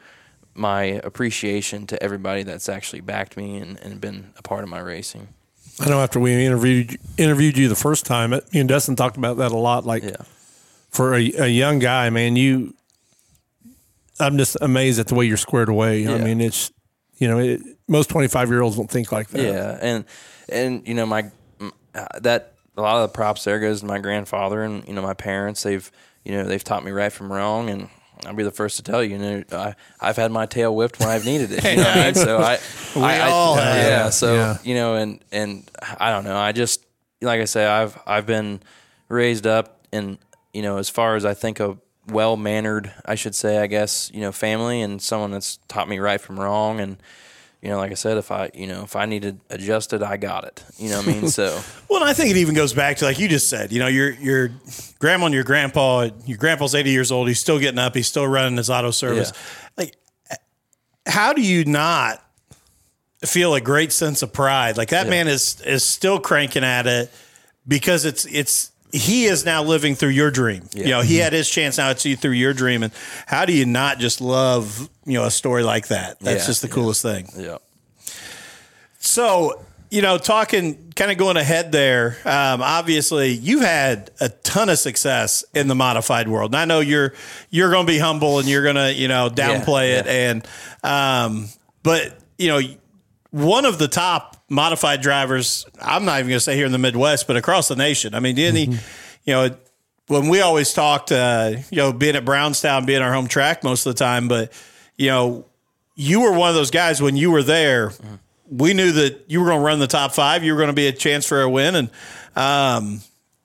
my 0.55 0.83
appreciation 0.85 1.87
to 1.89 2.03
everybody 2.03 2.43
that's 2.43 2.69
actually 2.69 3.01
backed 3.01 3.37
me 3.37 3.57
and, 3.59 3.79
and 3.81 4.01
been 4.01 4.33
a 4.37 4.43
part 4.43 4.63
of 4.63 4.71
my 4.71 4.81
racing. 4.81 5.29
I 5.81 5.89
know 5.89 6.01
after 6.01 6.21
we 6.21 6.33
interviewed 6.47 6.99
interviewed 7.19 7.59
you 7.59 7.69
the 7.69 7.75
first 7.75 8.07
time, 8.07 8.33
it, 8.33 8.53
me 8.53 8.61
and 8.61 8.69
Dustin 8.69 8.95
talked 8.95 9.17
about 9.17 9.39
that 9.39 9.51
a 9.51 9.57
lot. 9.57 9.85
Like 9.85 10.05
Yeah. 10.05 10.17
for 10.91 11.15
a, 11.15 11.33
a 11.39 11.49
young 11.49 11.81
guy, 11.81 12.09
man, 12.11 12.37
you, 12.37 12.75
I'm 14.21 14.39
just 14.39 14.57
amazed 14.61 15.01
at 15.01 15.09
the 15.09 15.17
way 15.17 15.25
you're 15.25 15.37
squared 15.37 15.69
away. 15.69 16.07
I 16.07 16.19
mean, 16.19 16.41
it's, 16.41 16.71
you 17.17 17.27
know, 17.27 17.39
it, 17.41 17.61
most 17.89 18.09
25 18.11 18.49
year 18.51 18.61
olds 18.61 18.77
don't 18.77 18.91
think 18.91 19.11
like 19.11 19.29
that. 19.31 19.43
Yeah, 19.43 19.79
and 19.83 20.05
and 20.49 20.87
you 20.87 20.95
know 20.95 21.07
my 21.07 21.31
uh, 21.95 22.07
that 22.21 22.55
a 22.77 22.83
lot 22.83 22.97
of 22.97 23.11
the 23.11 23.15
props 23.15 23.43
there 23.45 23.59
goes 23.59 23.81
to 23.81 23.87
my 23.87 23.99
grandfather 23.99 24.63
and 24.63 24.87
you 24.87 24.95
know 24.95 25.03
my 25.03 25.15
parents. 25.15 25.65
They've 25.65 25.91
you 26.25 26.33
know 26.33 26.45
they've 26.45 26.63
taught 26.63 26.85
me 26.85 26.93
right 26.93 27.13
from 27.13 27.33
wrong, 27.33 27.69
and 27.69 27.89
I'll 28.27 28.35
be 28.35 28.43
the 28.43 28.51
first 28.51 28.77
to 28.77 28.83
tell 28.83 29.03
you. 29.03 29.17
You 29.17 29.19
know, 29.19 29.45
I 29.53 29.75
I've 30.01 30.17
had 30.17 30.31
my 30.33 30.47
tail 30.47 30.75
whipped 30.75 30.99
when 31.01 31.09
I've 31.09 31.25
needed 31.25 31.53
it. 31.53 31.65
You 31.71 31.77
know 31.77 31.83
what 31.85 31.97
I 31.97 32.05
mean? 32.05 32.15
So 32.15 32.39
I 32.39 32.59
We 32.97 33.03
I, 33.03 33.27
I- 33.27 33.31
all 33.31 33.55
have. 33.57 33.77
Yeah. 33.77 34.11
So 34.11 34.35
Yeah. 34.35 34.59
you 34.65 34.75
know, 34.75 34.95
and 34.97 35.21
and 35.33 35.71
I 35.99 36.11
don't 36.11 36.25
know. 36.25 36.37
I 36.37 36.53
just 36.53 36.85
like 37.21 37.41
I 37.41 37.45
say, 37.47 37.67
I've 37.67 37.99
I've 38.07 38.27
been 38.27 38.61
raised 39.09 39.47
up 39.47 39.87
in 39.93 40.19
you 40.53 40.63
know 40.63 40.79
as 40.79 40.89
far 40.91 41.17
as 41.17 41.25
I 41.25 41.35
think 41.35 41.61
a 41.61 41.77
well 42.09 42.37
mannered, 42.37 42.93
I 43.07 43.15
should 43.15 43.35
say, 43.35 43.59
I 43.59 43.67
guess 43.67 44.11
you 44.13 44.21
know, 44.21 44.31
family 44.33 44.83
and 44.83 45.01
someone 45.01 45.31
that's 45.31 45.59
taught 45.69 45.89
me 45.89 45.99
right 45.99 46.21
from 46.21 46.39
wrong 46.39 46.79
and 46.81 46.99
you 47.65 47.71
know, 47.71 47.79
like 47.79 47.93
I 47.93 47.95
said, 47.95 48.19
if 48.19 48.31
I, 48.31 48.51
you 48.53 48.67
know, 48.67 48.83
if 48.83 48.95
I 48.95 49.07
needed 49.07 49.41
adjusted, 49.49 50.03
I 50.03 50.19
got 50.19 50.45
it. 50.45 50.63
You 50.77 50.91
know 50.91 50.99
what 50.99 51.09
I 51.09 51.13
mean? 51.13 51.29
So, 51.29 51.63
Well, 51.89 52.03
and 52.03 52.11
I 52.11 52.13
think 52.13 52.31
it 52.31 52.37
even 52.37 52.55
goes 52.55 52.75
back 52.75 52.99
to 52.99 53.07
like 53.07 53.19
you 53.19 53.27
just 53.27 53.49
said. 53.49 53.73
You 53.73 53.79
know, 53.79 53.87
your 53.87 54.11
your 54.11 54.51
grandma 54.99 55.25
and 55.27 55.35
your 55.35 55.45
grandpa. 55.45 56.11
Your 56.27 56.37
grandpa's 56.37 56.75
eighty 56.75 56.91
years 56.91 57.11
old. 57.11 57.27
He's 57.27 57.41
still 57.41 57.59
getting 57.59 57.79
up. 57.79 57.95
He's 57.95 58.07
still 58.07 58.29
running 58.29 58.59
his 58.59 58.69
auto 58.69 58.91
service. 58.91 59.33
Like, 59.79 59.97
how 61.07 61.33
do 61.33 61.41
you 61.41 61.65
not 61.65 62.23
feel 63.25 63.55
a 63.55 63.63
great 63.63 63.93
sense 63.93 64.23
of 64.23 64.31
pride? 64.31 64.77
Like 64.77 64.91
that 64.91 65.09
man 65.09 65.27
is 65.27 65.59
is 65.63 65.87
still 65.87 66.21
cranking 66.21 66.65
at 66.65 66.87
it 66.87 67.11
because 67.67 68.05
it's 68.05 68.27
it's 68.27 68.73
he 68.95 69.25
is 69.25 69.45
now 69.45 69.63
living 69.65 69.95
through 69.97 70.11
your 70.11 70.31
dream. 70.31 70.69
You 70.73 70.87
know, 70.87 71.03
he 71.03 71.17
had 71.17 71.33
his 71.33 71.51
chance. 71.51 71.79
Now 71.79 71.91
it's 71.91 72.05
you 72.07 72.15
through 72.17 72.33
your 72.33 72.55
dream. 72.55 72.83
And 72.85 72.93
how 73.27 73.45
do 73.45 73.53
you 73.53 73.67
not 73.67 73.99
just 73.99 74.21
love 74.21 74.89
you 75.05 75.15
know 75.15 75.25
a 75.25 75.31
story 75.31 75.63
like 75.65 75.89
that? 75.89 76.21
That's 76.21 76.43
Yeah, 76.43 76.47
just 76.47 76.63
the 76.63 76.69
yeah. 76.69 76.75
coolest 76.75 77.03
thing. 77.03 77.29
yeah. 77.37 77.59
So, 78.99 79.61
you 79.91 80.03
know, 80.03 80.19
talking 80.19 80.93
kind 80.97 81.11
of 81.11 81.19
going 81.19 81.37
ahead 81.37 81.73
there, 81.73 82.17
um, 82.25 82.63
obviously 82.63 83.31
you've 83.33 83.63
had 83.63 84.11
a 84.21 84.29
ton 84.29 84.69
of 84.69 84.79
success 84.79 85.45
in 85.55 85.69
the 85.69 85.75
modified 85.75 86.29
world. 86.29 86.53
And 86.53 86.57
I 86.61 86.65
know 86.65 86.81
you're 86.81 87.15
you're 87.51 87.71
going 87.71 87.87
to 87.87 87.93
be 87.93 87.99
humble 87.99 88.39
and 88.39 88.49
you're 88.49 88.63
going 88.63 88.77
to, 88.77 88.93
you 88.93 89.09
know, 89.09 89.29
downplay 89.31 89.91
Yeah, 89.93 89.99
it 90.01 90.07
and 90.07 90.49
um 90.83 91.49
but, 91.83 92.19
you 92.39 92.49
know, 92.49 92.61
one 93.31 93.67
of 93.67 93.79
the 93.79 93.89
top 93.89 94.34
modified 94.55 95.01
drivers, 95.03 95.67
I'm 95.81 96.05
not 96.05 96.21
even 96.21 96.29
going 96.31 96.37
to 96.37 96.41
say 96.41 96.57
here 96.57 96.67
in 96.67 96.73
the 96.73 96.79
Midwest, 96.79 97.27
but 97.27 97.37
across 97.37 97.69
the 97.69 97.77
nation. 97.77 98.15
I 98.15 98.21
mean, 98.21 98.35
didn't 98.37 98.57
he, 98.57 98.79
you 99.25 99.35
know, 99.35 99.57
when 100.07 100.29
we 100.29 100.41
always 100.41 100.73
talked, 100.73 101.13
uh, 101.13 101.57
you 101.71 101.77
know, 101.79 101.93
being 101.93 102.17
at 102.17 102.25
Brownstown, 102.25 102.87
being 102.87 103.03
our 103.03 103.13
home 103.13 103.27
track 103.27 103.65
most 103.65 103.87
of 103.87 103.95
the 103.95 103.99
time, 103.99 104.29
but, 104.29 104.53
you 104.97 105.09
know, 105.09 105.47
you 105.95 106.21
were 106.21 106.33
one 106.33 106.49
of 106.49 106.55
those 106.55 106.71
guys 106.71 107.01
when 107.01 107.17
you 107.17 107.31
were 107.31 107.43
there. 107.43 107.93
We 108.51 108.75
knew 108.75 108.93
that 108.93 109.25
you 109.29 109.41
were 109.41 109.47
going 109.47 109.61
to 109.61 109.65
run 109.65 109.79
the 109.79 109.87
top 109.87 110.13
five. 110.13 110.45
You 110.45 110.53
were 110.53 110.59
going 110.59 110.69
to 110.69 110.75
be 110.75 110.87
a 110.87 110.93
chance 110.93 111.27
for 111.27 111.41
a 111.41 111.49
win, 111.49 111.75
and 111.75 111.91
um, 112.37 113.01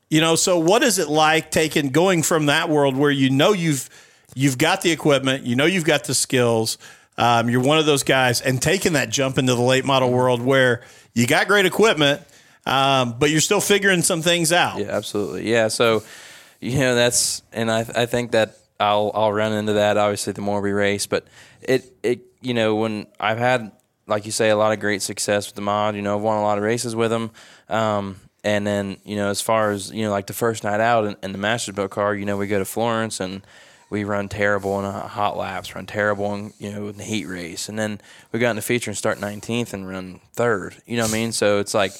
you 0.09 0.19
know. 0.19 0.35
So, 0.35 0.59
what 0.59 0.83
is 0.83 0.99
it 0.99 1.07
like 1.07 1.51
taking 1.51 1.89
going 1.89 2.21
from 2.21 2.47
that 2.47 2.69
world 2.69 2.97
where 2.97 3.11
you 3.11 3.29
know 3.29 3.53
you've 3.53 3.89
you've 4.35 4.57
got 4.57 4.81
the 4.81 4.91
equipment, 4.91 5.45
you 5.45 5.55
know 5.55 5.65
you've 5.65 5.85
got 5.85 6.03
the 6.03 6.13
skills, 6.13 6.77
um, 7.19 7.49
you're 7.49 7.61
one 7.61 7.77
of 7.77 7.85
those 7.85 8.03
guys, 8.03 8.41
and 8.41 8.59
taking 8.61 8.93
that 8.93 9.09
jump 9.11 9.37
into 9.37 9.53
the 9.53 9.61
late 9.61 9.85
model 9.85 10.11
world 10.11 10.41
where 10.41 10.81
you 11.13 11.27
got 11.27 11.47
great 11.47 11.65
equipment, 11.65 12.21
um, 12.65 13.15
but 13.19 13.29
you're 13.29 13.41
still 13.41 13.61
figuring 13.61 14.01
some 14.01 14.21
things 14.21 14.51
out. 14.51 14.79
Yeah, 14.79 14.87
absolutely. 14.87 15.51
Yeah. 15.51 15.67
So, 15.67 16.03
you 16.59 16.79
know, 16.79 16.95
that's, 16.95 17.43
and 17.51 17.69
I, 17.69 17.81
I 17.81 18.05
think 18.05 18.31
that 18.31 18.57
I'll, 18.79 19.11
I'll 19.13 19.33
run 19.33 19.53
into 19.53 19.73
that 19.73 19.97
obviously 19.97 20.33
the 20.33 20.41
more 20.41 20.61
we 20.61 20.71
race, 20.71 21.07
but 21.07 21.25
it, 21.61 21.91
it, 22.03 22.21
you 22.41 22.53
know, 22.53 22.75
when 22.75 23.07
I've 23.19 23.37
had, 23.37 23.71
like 24.07 24.25
you 24.25 24.31
say, 24.31 24.49
a 24.49 24.55
lot 24.55 24.71
of 24.71 24.79
great 24.79 25.01
success 25.01 25.47
with 25.47 25.55
the 25.55 25.61
mod, 25.61 25.95
you 25.95 26.01
know, 26.01 26.15
I've 26.15 26.23
won 26.23 26.37
a 26.37 26.41
lot 26.41 26.57
of 26.57 26.63
races 26.63 26.95
with 26.95 27.11
them. 27.11 27.31
Um, 27.67 28.15
and 28.43 28.65
then, 28.65 28.97
you 29.03 29.17
know, 29.17 29.29
as 29.29 29.41
far 29.41 29.71
as, 29.71 29.91
you 29.91 30.03
know, 30.03 30.11
like 30.11 30.27
the 30.27 30.33
first 30.33 30.63
night 30.63 30.79
out 30.79 31.05
in, 31.05 31.15
in 31.21 31.31
the 31.33 31.37
Mastersbilt 31.37 31.91
car, 31.91 32.15
you 32.15 32.25
know, 32.25 32.37
we 32.37 32.47
go 32.47 32.59
to 32.59 32.65
Florence 32.65 33.19
and 33.19 33.41
we 33.89 34.03
run 34.03 34.29
terrible 34.29 34.79
in 34.79 34.85
a 34.85 35.07
hot 35.07 35.35
laps, 35.37 35.73
run 35.75 35.85
terrible 35.85 36.33
in, 36.35 36.53
you 36.59 36.71
know, 36.71 36.87
in 36.87 36.97
the 36.97 37.03
heat 37.03 37.25
race. 37.25 37.69
And 37.69 37.77
then 37.77 37.99
we 38.31 38.39
got 38.39 38.51
in 38.51 38.55
the 38.55 38.61
feature 38.61 38.91
and 38.91 38.97
start 38.97 39.17
19th 39.17 39.73
and 39.73 39.87
run 39.87 40.19
third, 40.33 40.75
you 40.85 40.97
know 40.97 41.03
what 41.03 41.11
I 41.11 41.13
mean? 41.13 41.31
So 41.31 41.59
it's 41.59 41.73
like, 41.73 41.93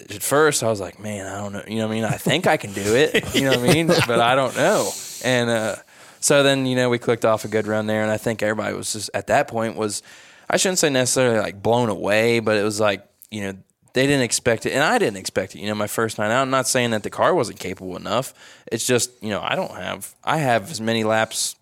at 0.00 0.22
first 0.22 0.62
I 0.62 0.68
was 0.68 0.80
like, 0.80 1.00
man, 1.00 1.26
I 1.26 1.38
don't 1.38 1.52
know. 1.52 1.64
You 1.66 1.76
know 1.76 1.86
what 1.86 1.92
I 1.92 1.96
mean? 1.96 2.04
I 2.04 2.16
think 2.16 2.46
I 2.46 2.56
can 2.56 2.72
do 2.72 2.94
it. 2.94 3.24
You 3.34 3.42
know 3.42 3.50
what 3.50 3.70
I 3.70 3.74
mean? 3.74 3.86
But 3.86 4.20
I 4.20 4.34
don't 4.34 4.54
know. 4.56 4.90
And 5.24 5.50
uh, 5.50 5.76
so 6.20 6.42
then, 6.42 6.66
you 6.66 6.76
know, 6.76 6.90
we 6.90 6.98
clicked 6.98 7.24
off 7.24 7.44
a 7.44 7.48
good 7.48 7.66
run 7.66 7.86
there. 7.86 8.02
And 8.02 8.10
I 8.10 8.16
think 8.18 8.42
everybody 8.42 8.74
was 8.74 8.92
just 8.92 9.10
at 9.14 9.28
that 9.28 9.48
point 9.48 9.76
was, 9.76 10.02
I 10.48 10.58
shouldn't 10.58 10.78
say 10.78 10.90
necessarily 10.90 11.38
like 11.38 11.62
blown 11.62 11.88
away, 11.88 12.40
but 12.40 12.56
it 12.56 12.62
was 12.62 12.78
like, 12.78 13.06
you 13.30 13.40
know, 13.40 13.58
they 13.96 14.06
didn't 14.06 14.24
expect 14.24 14.66
it. 14.66 14.72
And 14.72 14.82
I 14.82 14.98
didn't 14.98 15.16
expect 15.16 15.54
it. 15.54 15.60
You 15.60 15.68
know, 15.68 15.74
my 15.74 15.86
first 15.86 16.18
night 16.18 16.30
out, 16.30 16.42
I'm 16.42 16.50
not 16.50 16.68
saying 16.68 16.90
that 16.90 17.02
the 17.02 17.08
car 17.08 17.34
wasn't 17.34 17.58
capable 17.58 17.96
enough. 17.96 18.34
It's 18.70 18.86
just, 18.86 19.10
you 19.22 19.30
know, 19.30 19.40
I 19.42 19.56
don't 19.56 19.74
have, 19.74 20.14
I 20.22 20.36
have 20.36 20.70
as 20.70 20.82
many 20.82 21.02
laps 21.02 21.56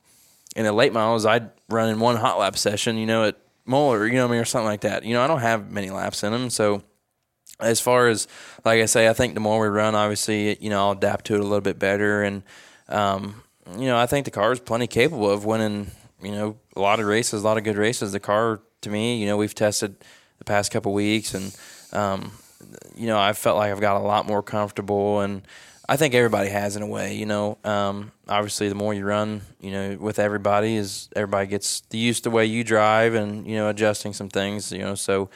in 0.56 0.66
a 0.66 0.72
late 0.72 0.92
model 0.92 1.14
as 1.14 1.24
I'd 1.24 1.48
run 1.68 1.90
in 1.90 2.00
one 2.00 2.16
hot 2.16 2.40
lap 2.40 2.58
session, 2.58 2.96
you 2.96 3.06
know, 3.06 3.22
at 3.22 3.36
Moler, 3.68 4.08
you 4.08 4.14
know 4.14 4.26
I 4.26 4.30
mean, 4.32 4.40
or 4.40 4.44
something 4.44 4.66
like 4.66 4.80
that. 4.80 5.04
You 5.04 5.14
know, 5.14 5.22
I 5.22 5.28
don't 5.28 5.42
have 5.42 5.70
many 5.70 5.90
laps 5.90 6.24
in 6.24 6.32
them. 6.32 6.50
So, 6.50 6.82
as 7.60 7.80
far 7.80 8.08
as 8.08 8.26
like 8.64 8.82
I 8.82 8.86
say, 8.86 9.08
I 9.08 9.12
think 9.12 9.34
the 9.34 9.40
more 9.40 9.60
we 9.60 9.68
run, 9.68 9.94
obviously, 9.94 10.60
you 10.60 10.70
know, 10.70 10.80
I'll 10.80 10.92
adapt 10.92 11.26
to 11.26 11.34
it 11.34 11.40
a 11.40 11.44
little 11.44 11.60
bit 11.60 11.78
better, 11.78 12.24
and 12.24 12.42
um, 12.88 13.42
you 13.78 13.86
know, 13.86 13.96
I 13.96 14.06
think 14.06 14.24
the 14.24 14.32
car 14.32 14.50
is 14.50 14.58
plenty 14.58 14.88
capable 14.88 15.30
of 15.30 15.44
winning. 15.44 15.92
You 16.20 16.32
know, 16.32 16.56
a 16.74 16.80
lot 16.80 16.98
of 16.98 17.06
races, 17.06 17.42
a 17.42 17.46
lot 17.46 17.58
of 17.58 17.64
good 17.64 17.76
races. 17.76 18.10
The 18.10 18.18
car, 18.18 18.60
to 18.80 18.90
me, 18.90 19.18
you 19.18 19.26
know, 19.26 19.36
we've 19.36 19.54
tested 19.54 19.94
the 20.38 20.44
past 20.44 20.72
couple 20.72 20.92
weeks, 20.92 21.32
and 21.32 21.56
um, 21.94 22.32
you 22.96 23.06
know, 23.06 23.18
I 23.18 23.32
felt 23.32 23.56
like 23.56 23.70
I've 23.70 23.80
got 23.80 23.96
a 23.96 24.04
lot 24.04 24.26
more 24.26 24.42
comfortable, 24.42 25.20
and 25.20 25.42
I 25.88 25.96
think 25.96 26.14
everybody 26.14 26.48
has 26.50 26.76
in 26.76 26.82
a 26.82 26.86
way. 26.86 27.14
You 27.14 27.26
know, 27.26 27.58
um, 27.64 28.12
obviously, 28.28 28.68
the 28.68 28.74
more 28.74 28.94
you 28.94 29.04
run, 29.04 29.42
you 29.60 29.70
know, 29.70 29.96
with 30.00 30.18
everybody, 30.18 30.76
is 30.76 31.08
everybody 31.14 31.46
gets 31.46 31.82
used 31.90 32.24
to 32.24 32.30
the 32.30 32.36
way 32.36 32.46
you 32.46 32.64
drive, 32.64 33.14
and 33.14 33.46
you 33.46 33.56
know, 33.56 33.68
adjusting 33.68 34.12
some 34.12 34.28
things. 34.28 34.72
You 34.72 34.80
know, 34.80 34.94
so. 34.94 35.30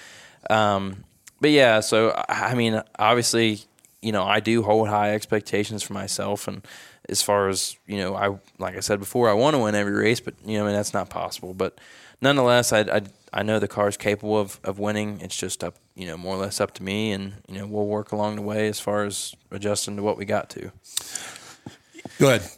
Um, 0.50 1.04
but 1.40 1.50
yeah, 1.50 1.80
so 1.80 2.10
I 2.28 2.50
I 2.50 2.54
mean, 2.54 2.82
obviously, 2.98 3.60
you 4.02 4.12
know, 4.12 4.24
I 4.24 4.40
do 4.40 4.62
hold 4.62 4.88
high 4.88 5.14
expectations 5.14 5.82
for 5.82 5.92
myself, 5.92 6.48
and 6.48 6.66
as 7.08 7.22
far 7.22 7.48
as 7.48 7.76
you 7.86 7.98
know, 7.98 8.14
I 8.14 8.38
like 8.58 8.76
I 8.76 8.80
said 8.80 8.98
before, 8.98 9.28
I 9.28 9.34
want 9.34 9.54
to 9.54 9.58
win 9.58 9.74
every 9.74 9.92
race, 9.92 10.20
but 10.20 10.34
you 10.44 10.58
know, 10.58 10.64
I 10.64 10.66
mean, 10.68 10.76
that's 10.76 10.94
not 10.94 11.10
possible. 11.10 11.54
But 11.54 11.78
nonetheless, 12.20 12.72
I 12.72 12.80
I, 12.80 13.02
I 13.32 13.42
know 13.42 13.58
the 13.58 13.68
car 13.68 13.88
is 13.88 13.96
capable 13.96 14.38
of, 14.38 14.58
of 14.64 14.78
winning. 14.78 15.20
It's 15.20 15.36
just 15.36 15.62
up, 15.62 15.74
you 15.94 16.06
know, 16.06 16.16
more 16.16 16.36
or 16.36 16.38
less 16.38 16.60
up 16.60 16.74
to 16.74 16.82
me, 16.82 17.12
and 17.12 17.34
you 17.48 17.58
know, 17.58 17.66
we'll 17.66 17.86
work 17.86 18.12
along 18.12 18.36
the 18.36 18.42
way 18.42 18.68
as 18.68 18.80
far 18.80 19.04
as 19.04 19.34
adjusting 19.50 19.96
to 19.96 20.02
what 20.02 20.16
we 20.16 20.24
got 20.24 20.50
to. 20.50 20.72
Go 22.18 22.28
ahead. 22.28 22.50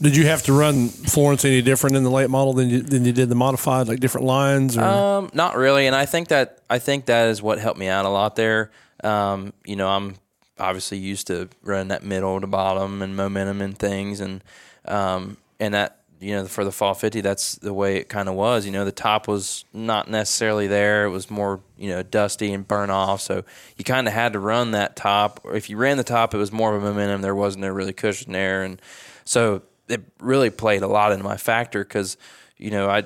Did 0.00 0.16
you 0.16 0.26
have 0.26 0.44
to 0.44 0.52
run 0.52 0.88
Florence 0.88 1.44
any 1.44 1.60
different 1.60 1.96
in 1.96 2.04
the 2.04 2.10
late 2.10 2.30
model 2.30 2.52
than 2.52 2.70
you, 2.70 2.80
than 2.82 3.04
you 3.04 3.12
did 3.12 3.28
the 3.28 3.34
modified, 3.34 3.88
like 3.88 3.98
different 3.98 4.28
lines? 4.28 4.76
Or? 4.76 4.84
Um, 4.84 5.30
not 5.34 5.56
really, 5.56 5.86
and 5.86 5.96
I 5.96 6.06
think 6.06 6.28
that 6.28 6.60
I 6.70 6.78
think 6.78 7.06
that 7.06 7.28
is 7.28 7.42
what 7.42 7.58
helped 7.58 7.80
me 7.80 7.88
out 7.88 8.04
a 8.04 8.08
lot 8.08 8.36
there. 8.36 8.70
Um, 9.02 9.52
you 9.64 9.74
know, 9.74 9.88
I'm 9.88 10.16
obviously 10.58 10.98
used 10.98 11.26
to 11.28 11.48
running 11.62 11.88
that 11.88 12.04
middle 12.04 12.40
to 12.40 12.46
bottom 12.46 13.02
and 13.02 13.16
momentum 13.16 13.60
and 13.60 13.76
things, 13.76 14.20
and 14.20 14.42
um, 14.84 15.36
and 15.58 15.74
that 15.74 15.97
you 16.20 16.34
know 16.34 16.46
for 16.46 16.64
the 16.64 16.72
fall 16.72 16.94
50 16.94 17.20
that's 17.20 17.56
the 17.56 17.72
way 17.72 17.96
it 17.96 18.08
kind 18.08 18.28
of 18.28 18.34
was 18.34 18.66
you 18.66 18.72
know 18.72 18.84
the 18.84 18.92
top 18.92 19.28
was 19.28 19.64
not 19.72 20.08
necessarily 20.10 20.66
there 20.66 21.04
it 21.04 21.10
was 21.10 21.30
more 21.30 21.60
you 21.76 21.90
know 21.90 22.02
dusty 22.02 22.52
and 22.52 22.66
burn 22.66 22.90
off 22.90 23.20
so 23.20 23.44
you 23.76 23.84
kind 23.84 24.06
of 24.06 24.14
had 24.14 24.32
to 24.32 24.38
run 24.38 24.72
that 24.72 24.96
top 24.96 25.40
if 25.52 25.70
you 25.70 25.76
ran 25.76 25.96
the 25.96 26.04
top 26.04 26.34
it 26.34 26.38
was 26.38 26.50
more 26.50 26.74
of 26.74 26.82
a 26.82 26.86
momentum 26.86 27.22
there 27.22 27.34
wasn't 27.34 27.64
a 27.64 27.72
really 27.72 27.92
cushion 27.92 28.32
there 28.32 28.62
and 28.62 28.80
so 29.24 29.62
it 29.88 30.02
really 30.20 30.50
played 30.50 30.82
a 30.82 30.88
lot 30.88 31.12
into 31.12 31.24
my 31.24 31.36
factor 31.36 31.84
because 31.84 32.16
you 32.56 32.70
know 32.70 32.88
i 32.88 33.04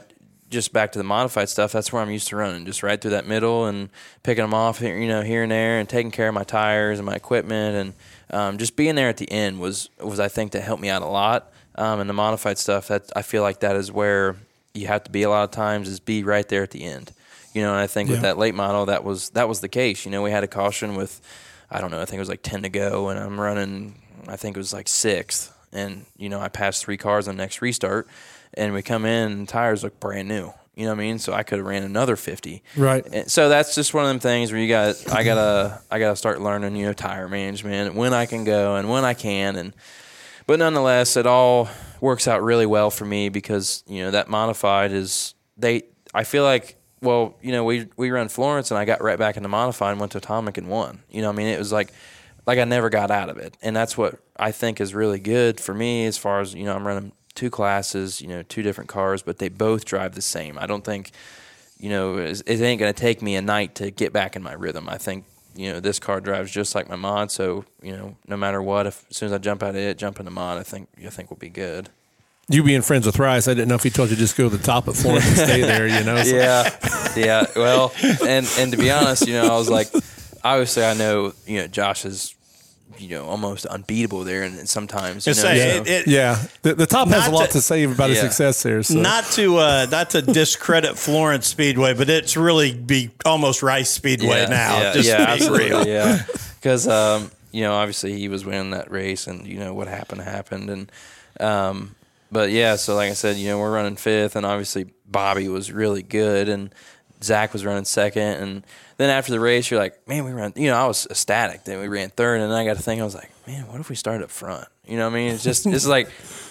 just 0.48 0.72
back 0.72 0.92
to 0.92 0.98
the 0.98 1.04
modified 1.04 1.48
stuff 1.48 1.72
that's 1.72 1.92
where 1.92 2.02
i'm 2.02 2.10
used 2.10 2.28
to 2.28 2.36
running 2.36 2.64
just 2.64 2.82
right 2.82 3.00
through 3.00 3.10
that 3.10 3.26
middle 3.26 3.66
and 3.66 3.90
picking 4.22 4.44
them 4.44 4.54
off 4.54 4.78
here 4.78 4.98
you 4.98 5.08
know 5.08 5.22
here 5.22 5.42
and 5.42 5.52
there 5.52 5.78
and 5.78 5.88
taking 5.88 6.10
care 6.10 6.28
of 6.28 6.34
my 6.34 6.44
tires 6.44 6.98
and 6.98 7.06
my 7.06 7.14
equipment 7.14 7.76
and 7.76 7.94
um, 8.30 8.56
just 8.56 8.76
being 8.76 8.94
there 8.94 9.08
at 9.08 9.18
the 9.18 9.30
end 9.30 9.60
was 9.60 9.90
was 10.00 10.20
i 10.20 10.28
think 10.28 10.52
that 10.52 10.62
helped 10.62 10.80
me 10.80 10.88
out 10.88 11.02
a 11.02 11.06
lot 11.06 11.52
um, 11.74 12.00
and 12.00 12.08
the 12.08 12.14
modified 12.14 12.58
stuff 12.58 12.88
that 12.88 13.10
I 13.16 13.22
feel 13.22 13.42
like 13.42 13.60
that 13.60 13.76
is 13.76 13.90
where 13.90 14.36
you 14.74 14.86
have 14.86 15.04
to 15.04 15.10
be 15.10 15.22
a 15.22 15.30
lot 15.30 15.44
of 15.44 15.50
times 15.50 15.88
is 15.88 16.00
be 16.00 16.24
right 16.24 16.48
there 16.48 16.62
at 16.62 16.70
the 16.70 16.84
end. 16.84 17.12
You 17.54 17.62
know, 17.62 17.70
and 17.72 17.80
I 17.80 17.86
think 17.86 18.08
with 18.08 18.22
that 18.22 18.38
late 18.38 18.54
model 18.54 18.86
that 18.86 19.04
was 19.04 19.30
that 19.30 19.46
was 19.46 19.60
the 19.60 19.68
case. 19.68 20.06
You 20.06 20.10
know, 20.10 20.22
we 20.22 20.30
had 20.30 20.42
a 20.42 20.48
caution 20.48 20.94
with 20.94 21.20
I 21.70 21.80
don't 21.80 21.90
know, 21.90 22.00
I 22.00 22.06
think 22.06 22.16
it 22.16 22.20
was 22.20 22.28
like 22.30 22.42
ten 22.42 22.62
to 22.62 22.70
go 22.70 23.08
and 23.10 23.18
I'm 23.18 23.38
running 23.38 24.00
I 24.26 24.36
think 24.36 24.56
it 24.56 24.60
was 24.60 24.72
like 24.72 24.88
sixth. 24.88 25.54
And, 25.72 26.06
you 26.16 26.28
know, 26.28 26.40
I 26.40 26.48
passed 26.48 26.84
three 26.84 26.96
cars 26.96 27.28
on 27.28 27.36
the 27.36 27.42
next 27.42 27.60
restart 27.60 28.08
and 28.54 28.72
we 28.72 28.82
come 28.82 29.04
in 29.04 29.32
and 29.32 29.48
tires 29.48 29.82
look 29.82 29.98
brand 30.00 30.28
new. 30.28 30.52
You 30.74 30.84
know 30.84 30.92
what 30.92 31.00
I 31.00 31.02
mean? 31.02 31.18
So 31.18 31.34
I 31.34 31.42
could 31.42 31.58
have 31.58 31.66
ran 31.66 31.82
another 31.82 32.16
fifty. 32.16 32.62
Right. 32.74 33.06
And 33.12 33.30
so 33.30 33.50
that's 33.50 33.74
just 33.74 33.92
one 33.92 34.04
of 34.04 34.08
them 34.08 34.20
things 34.20 34.50
where 34.50 34.60
you 34.60 34.68
got 34.68 35.12
I 35.12 35.22
gotta 35.22 35.82
I 35.90 35.98
gotta 35.98 36.16
start 36.16 36.40
learning, 36.40 36.74
you 36.76 36.86
know, 36.86 36.94
tire 36.94 37.28
management, 37.28 37.94
when 37.94 38.14
I 38.14 38.24
can 38.24 38.44
go 38.44 38.76
and 38.76 38.88
when 38.88 39.04
I 39.04 39.12
can 39.12 39.56
and 39.56 39.74
but 40.46 40.58
nonetheless, 40.58 41.16
it 41.16 41.26
all 41.26 41.68
works 42.00 42.26
out 42.26 42.42
really 42.42 42.66
well 42.66 42.90
for 42.90 43.04
me 43.04 43.28
because 43.28 43.84
you 43.86 44.02
know 44.02 44.10
that 44.10 44.28
modified 44.28 44.92
is 44.92 45.34
they. 45.56 45.84
I 46.14 46.24
feel 46.24 46.44
like 46.44 46.76
well, 47.02 47.36
you 47.42 47.52
know, 47.52 47.64
we 47.64 47.88
we 47.96 48.10
run 48.10 48.28
Florence 48.28 48.70
and 48.70 48.78
I 48.78 48.84
got 48.84 49.02
right 49.02 49.18
back 49.18 49.36
into 49.36 49.48
modified 49.48 49.90
and 49.90 50.00
went 50.00 50.12
to 50.12 50.18
atomic 50.18 50.56
and 50.56 50.68
won. 50.68 51.00
You 51.10 51.22
know, 51.22 51.28
I 51.28 51.32
mean, 51.32 51.48
it 51.48 51.58
was 51.58 51.72
like 51.72 51.92
like 52.46 52.58
I 52.58 52.64
never 52.64 52.88
got 52.90 53.10
out 53.10 53.28
of 53.28 53.38
it, 53.38 53.56
and 53.60 53.74
that's 53.74 53.98
what 53.98 54.20
I 54.36 54.52
think 54.52 54.80
is 54.80 54.94
really 54.94 55.18
good 55.18 55.60
for 55.60 55.74
me 55.74 56.06
as 56.06 56.16
far 56.16 56.40
as 56.40 56.54
you 56.54 56.64
know. 56.64 56.74
I'm 56.74 56.86
running 56.86 57.12
two 57.34 57.50
classes, 57.50 58.20
you 58.20 58.28
know, 58.28 58.42
two 58.42 58.62
different 58.62 58.88
cars, 58.88 59.22
but 59.22 59.38
they 59.38 59.48
both 59.48 59.84
drive 59.84 60.14
the 60.14 60.22
same. 60.22 60.58
I 60.58 60.66
don't 60.66 60.84
think 60.84 61.10
you 61.78 61.90
know 61.90 62.18
it 62.18 62.48
ain't 62.48 62.80
going 62.80 62.92
to 62.92 63.00
take 63.00 63.20
me 63.20 63.34
a 63.34 63.42
night 63.42 63.74
to 63.76 63.90
get 63.90 64.12
back 64.12 64.36
in 64.36 64.42
my 64.42 64.52
rhythm. 64.52 64.88
I 64.88 64.98
think 64.98 65.24
you 65.54 65.72
know, 65.72 65.80
this 65.80 65.98
car 65.98 66.20
drives 66.20 66.50
just 66.50 66.74
like 66.74 66.88
my 66.88 66.96
mod. 66.96 67.30
So, 67.30 67.64
you 67.82 67.96
know, 67.96 68.16
no 68.26 68.36
matter 68.36 68.62
what, 68.62 68.86
if 68.86 69.04
as 69.10 69.16
soon 69.16 69.26
as 69.28 69.32
I 69.32 69.38
jump 69.38 69.62
out 69.62 69.70
of 69.70 69.76
it, 69.76 69.98
jump 69.98 70.18
in 70.18 70.24
the 70.24 70.30
mod, 70.30 70.58
I 70.58 70.62
think 70.62 70.88
I 71.04 71.10
think 71.10 71.30
we'll 71.30 71.38
be 71.38 71.48
good. 71.48 71.90
You 72.48 72.62
being 72.62 72.82
friends 72.82 73.06
with 73.06 73.18
Rice, 73.18 73.46
I 73.48 73.54
didn't 73.54 73.68
know 73.68 73.76
if 73.76 73.82
he 73.82 73.90
told 73.90 74.10
you 74.10 74.16
to 74.16 74.20
just 74.20 74.36
go 74.36 74.48
to 74.48 74.56
the 74.56 74.62
top 74.62 74.88
at 74.88 74.94
Florence 74.94 75.26
and 75.26 75.36
stay 75.36 75.60
there. 75.62 75.86
You 75.86 76.04
know, 76.04 76.22
so. 76.22 76.36
yeah, 76.36 76.76
yeah. 77.16 77.46
Well, 77.54 77.92
and 78.26 78.48
and 78.58 78.72
to 78.72 78.76
be 78.76 78.90
honest, 78.90 79.26
you 79.26 79.34
know, 79.34 79.46
I 79.46 79.56
was 79.56 79.70
like, 79.70 79.88
obviously, 80.42 80.84
I 80.84 80.94
know, 80.94 81.32
you 81.46 81.60
know, 81.60 81.66
Josh 81.68 82.04
is 82.04 82.34
you 82.98 83.08
know 83.10 83.26
almost 83.26 83.66
unbeatable 83.66 84.24
there, 84.24 84.42
and, 84.42 84.68
sometimes 84.68 85.26
you 85.26 85.30
know, 85.30 85.34
say, 85.34 85.56
yeah, 85.56 85.80
it, 85.80 85.88
it, 85.88 86.06
yeah. 86.06 86.42
The, 86.62 86.74
the 86.74 86.86
top 86.86 87.08
has 87.08 87.26
a 87.26 87.30
lot 87.30 87.46
to, 87.46 87.52
to, 87.52 87.60
say 87.60 87.84
about 87.84 88.10
yeah. 88.10 88.14
his 88.14 88.20
success 88.20 88.62
there. 88.62 88.82
So. 88.82 88.98
Not 88.98 89.24
to 89.32 89.58
uh, 89.58 89.86
not 89.90 90.10
to 90.10 90.22
discredit 90.22 90.98
Florence 90.98 91.46
Speedway, 91.46 91.94
but 91.94 92.08
it's 92.08 92.36
really 92.36 92.72
be 92.74 93.10
almost 93.24 93.62
Rice 93.62 93.90
Speedway 93.90 94.42
yeah, 94.42 94.46
now. 94.46 94.78
Yeah, 94.78 94.92
just 94.92 95.08
yeah, 95.08 95.16
absolutely, 95.28 95.68
real. 95.68 95.86
yeah. 95.86 96.22
Because 96.54 96.86
um, 96.88 97.30
you 97.50 97.62
know, 97.62 97.74
obviously 97.74 98.18
he 98.18 98.28
was 98.28 98.44
winning 98.44 98.70
that 98.70 98.90
race, 98.90 99.26
and 99.26 99.46
you 99.46 99.58
know 99.58 99.74
what 99.74 99.88
happened 99.88 100.22
happened, 100.22 100.70
and 100.70 100.92
um, 101.40 101.94
but 102.30 102.50
yeah. 102.50 102.76
So 102.76 102.94
like 102.94 103.10
I 103.10 103.14
said, 103.14 103.36
you 103.36 103.48
know, 103.48 103.58
we're 103.58 103.72
running 103.72 103.96
fifth, 103.96 104.36
and 104.36 104.46
obviously 104.46 104.86
Bobby 105.06 105.48
was 105.48 105.70
really 105.70 106.02
good, 106.02 106.48
and 106.48 106.74
Zach 107.24 107.52
was 107.52 107.64
running 107.64 107.84
second, 107.84 108.22
and 108.22 108.66
then 108.96 109.10
after 109.10 109.32
the 109.32 109.40
race, 109.40 109.70
you're 109.70 109.80
like, 109.80 110.06
man, 110.06 110.24
we 110.24 110.32
ran. 110.32 110.52
You 110.56 110.70
know, 110.70 110.76
I 110.76 110.86
was 110.86 111.06
ecstatic. 111.06 111.64
Then 111.64 111.80
we 111.80 111.88
ran 111.88 112.10
third, 112.10 112.40
and 112.40 112.50
then 112.50 112.58
I 112.58 112.64
got 112.64 112.76
to 112.76 112.82
think, 112.82 113.00
I 113.00 113.04
was 113.04 113.14
like, 113.14 113.30
man, 113.46 113.66
what 113.68 113.80
if 113.80 113.88
we 113.88 113.96
started 113.96 114.24
up 114.24 114.30
front? 114.30 114.68
You 114.86 114.96
know 114.96 115.08
what 115.08 115.14
I 115.14 115.16
mean? 115.16 115.34
It's 115.34 115.44
just, 115.44 115.66
it's 115.66 115.86
like, 115.86 116.08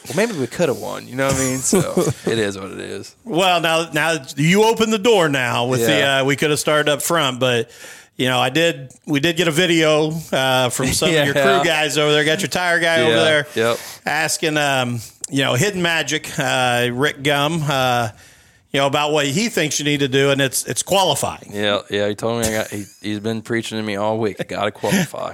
well, 0.07 0.15
maybe 0.15 0.39
we 0.39 0.47
could 0.47 0.69
have 0.69 0.79
won. 0.79 1.07
You 1.07 1.15
know 1.15 1.27
what 1.27 1.35
I 1.35 1.39
mean? 1.39 1.57
So 1.59 2.03
it 2.25 2.39
is 2.39 2.57
what 2.57 2.71
it 2.71 2.79
is. 2.79 3.15
Well, 3.23 3.61
now, 3.61 3.91
now 3.91 4.17
you 4.35 4.63
open 4.63 4.89
the 4.89 4.99
door 4.99 5.29
now 5.29 5.67
with 5.67 5.81
yeah. 5.81 5.87
the. 5.87 6.03
Uh, 6.03 6.25
we 6.25 6.35
could 6.35 6.49
have 6.49 6.59
started 6.59 6.89
up 6.89 7.01
front, 7.01 7.39
but 7.39 7.69
you 8.17 8.27
know, 8.27 8.39
I 8.39 8.49
did. 8.49 8.93
We 9.05 9.19
did 9.19 9.35
get 9.35 9.47
a 9.47 9.51
video 9.51 10.11
uh, 10.31 10.69
from 10.69 10.87
some 10.87 11.11
yeah. 11.11 11.21
of 11.21 11.25
your 11.25 11.33
crew 11.43 11.63
guys 11.63 11.97
over 11.97 12.11
there. 12.11 12.23
Got 12.23 12.41
your 12.41 12.49
tire 12.49 12.79
guy 12.79 13.01
yeah. 13.01 13.07
over 13.07 13.15
there, 13.15 13.47
yep. 13.55 13.79
asking, 14.05 14.57
um, 14.57 14.99
you 15.29 15.43
know, 15.43 15.55
hidden 15.55 15.81
magic, 15.81 16.29
uh, 16.37 16.89
Rick 16.91 17.23
Gum. 17.23 17.63
Uh, 17.67 18.09
you 18.71 18.79
know 18.79 18.87
about 18.87 19.11
what 19.11 19.25
he 19.25 19.49
thinks 19.49 19.79
you 19.79 19.85
need 19.85 19.99
to 19.99 20.07
do, 20.07 20.29
and 20.29 20.39
it's 20.39 20.65
it's 20.65 20.81
qualifying. 20.81 21.51
Yeah, 21.51 21.81
yeah. 21.89 22.07
He 22.07 22.15
told 22.15 22.41
me 22.41 22.47
I 22.47 22.51
got. 22.51 22.69
He, 22.69 23.11
has 23.11 23.19
been 23.19 23.41
preaching 23.41 23.77
to 23.77 23.83
me 23.83 23.95
all 23.97 24.17
week. 24.17 24.37
Got 24.47 24.65
to 24.65 24.71
qualify. 24.71 25.33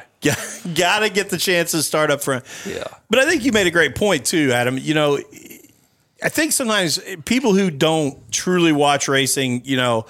got 0.73 0.99
to 0.99 1.09
get 1.09 1.29
the 1.29 1.37
chance 1.37 1.71
to 1.71 1.83
start 1.83 2.09
up 2.09 2.21
front. 2.21 2.43
Yeah. 2.65 2.83
But 3.09 3.19
I 3.19 3.25
think 3.25 3.45
you 3.45 3.51
made 3.51 3.67
a 3.67 3.71
great 3.71 3.95
point 3.95 4.25
too, 4.25 4.51
Adam. 4.51 4.77
You 4.77 4.95
know, 4.95 5.19
I 6.23 6.29
think 6.29 6.51
sometimes 6.51 6.99
people 7.25 7.53
who 7.53 7.69
don't 7.69 8.31
truly 8.31 8.71
watch 8.71 9.07
racing, 9.07 9.61
you 9.65 9.77
know, 9.77 10.07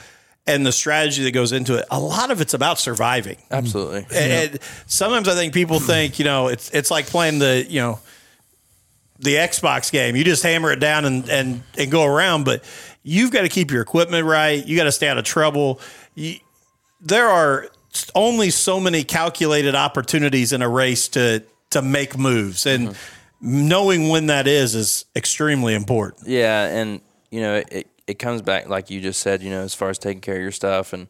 and 0.47 0.65
the 0.65 0.71
strategy 0.71 1.23
that 1.25 1.31
goes 1.31 1.51
into 1.51 1.77
it, 1.77 1.85
a 1.91 1.99
lot 1.99 2.31
of 2.31 2.39
it's 2.39 2.53
about 2.53 2.79
surviving. 2.79 3.37
Absolutely. 3.51 4.07
And, 4.15 4.53
and 4.53 4.59
sometimes 4.87 5.27
I 5.27 5.35
think 5.35 5.53
people 5.53 5.79
think, 5.79 6.19
you 6.19 6.25
know, 6.25 6.47
it's 6.47 6.69
it's 6.71 6.89
like 6.89 7.07
playing 7.07 7.39
the, 7.39 7.65
you 7.67 7.81
know, 7.81 7.99
the 9.19 9.35
Xbox 9.35 9.91
game. 9.91 10.15
You 10.15 10.23
just 10.23 10.43
hammer 10.43 10.71
it 10.71 10.79
down 10.79 11.03
and 11.03 11.29
and, 11.29 11.63
and 11.77 11.91
go 11.91 12.05
around, 12.05 12.45
but 12.45 12.63
you've 13.07 13.31
got 13.31 13.43
to 13.43 13.49
keep 13.49 13.71
your 13.71 13.81
equipment 13.81 14.25
right. 14.25 14.65
You 14.65 14.75
got 14.75 14.83
to 14.83 14.91
stay 14.91 15.07
out 15.07 15.17
of 15.17 15.23
trouble. 15.23 15.79
You, 16.13 16.35
there 16.99 17.27
are 17.27 17.69
only 18.13 18.49
so 18.49 18.79
many 18.79 19.03
calculated 19.03 19.75
opportunities 19.75 20.51
in 20.51 20.61
a 20.61 20.69
race 20.69 21.07
to 21.09 21.43
to 21.69 21.81
make 21.81 22.17
moves, 22.17 22.65
and 22.65 22.89
mm-hmm. 22.89 23.67
knowing 23.67 24.09
when 24.09 24.27
that 24.27 24.45
is 24.45 24.75
is 24.75 25.05
extremely 25.15 25.73
important. 25.73 26.27
Yeah, 26.27 26.65
and 26.65 27.01
you 27.31 27.41
know 27.41 27.63
it 27.71 27.87
it 28.07 28.19
comes 28.19 28.41
back 28.41 28.67
like 28.67 28.89
you 28.89 29.01
just 29.01 29.21
said, 29.21 29.41
you 29.41 29.49
know, 29.49 29.61
as 29.61 29.73
far 29.73 29.89
as 29.89 29.97
taking 29.97 30.21
care 30.21 30.35
of 30.35 30.41
your 30.41 30.51
stuff 30.51 30.91
and 30.91 31.07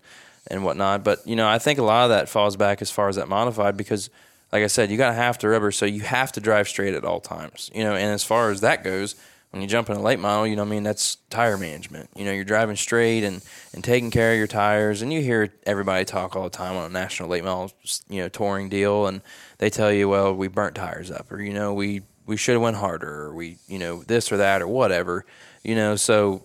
and 0.49 0.63
whatnot. 0.63 1.03
But 1.03 1.25
you 1.25 1.35
know, 1.35 1.47
I 1.47 1.57
think 1.57 1.79
a 1.79 1.83
lot 1.83 2.03
of 2.03 2.09
that 2.11 2.29
falls 2.29 2.55
back 2.55 2.81
as 2.81 2.91
far 2.91 3.09
as 3.09 3.15
that 3.15 3.27
modified 3.27 3.75
because. 3.75 4.09
Like 4.49 4.63
I 4.63 4.67
said, 4.67 4.89
you 4.89 4.95
got 4.97 5.09
to 5.09 5.13
half 5.13 5.39
the 5.39 5.49
rubber, 5.49 5.73
so 5.73 5.85
you 5.85 5.99
have 6.03 6.31
to 6.31 6.39
drive 6.39 6.69
straight 6.69 6.93
at 6.93 7.03
all 7.03 7.19
times. 7.19 7.69
You 7.75 7.83
know, 7.83 7.95
and 7.95 8.13
as 8.13 8.23
far 8.23 8.49
as 8.49 8.61
that 8.61 8.81
goes, 8.81 9.13
when 9.51 9.61
you 9.61 9.67
jump 9.67 9.89
in 9.89 9.95
a 9.95 10.01
late 10.01 10.19
model, 10.19 10.45
you 10.45 10.55
know, 10.55 10.63
I 10.63 10.65
mean, 10.65 10.83
that's 10.83 11.15
tire 11.29 11.57
management. 11.57 12.09
You 12.15 12.25
know, 12.25 12.31
you're 12.31 12.43
driving 12.43 12.75
straight 12.75 13.23
and, 13.23 13.41
and 13.73 13.83
taking 13.83 14.11
care 14.11 14.33
of 14.33 14.37
your 14.37 14.47
tires. 14.47 15.01
And 15.01 15.11
you 15.11 15.21
hear 15.21 15.53
everybody 15.65 16.03
talk 16.03 16.35
all 16.35 16.43
the 16.43 16.49
time 16.49 16.75
on 16.75 16.85
a 16.85 16.93
national 16.93 17.29
late 17.29 17.43
model, 17.43 17.71
you 18.09 18.21
know, 18.21 18.29
touring 18.29 18.67
deal. 18.67 19.07
And 19.07 19.21
they 19.57 19.69
tell 19.69 19.91
you, 19.91 20.09
well, 20.09 20.33
we 20.33 20.47
burnt 20.47 20.75
tires 20.75 21.09
up 21.09 21.31
or, 21.31 21.41
you 21.41 21.53
know, 21.53 21.73
we, 21.73 22.01
we 22.25 22.35
should 22.35 22.53
have 22.53 22.61
went 22.61 22.75
harder 22.75 23.09
or 23.09 23.33
we, 23.33 23.57
you 23.67 23.79
know, 23.79 24.03
this 24.03 24.31
or 24.31 24.37
that 24.37 24.61
or 24.61 24.67
whatever, 24.67 25.25
you 25.63 25.75
know, 25.75 25.95
so, 25.95 26.43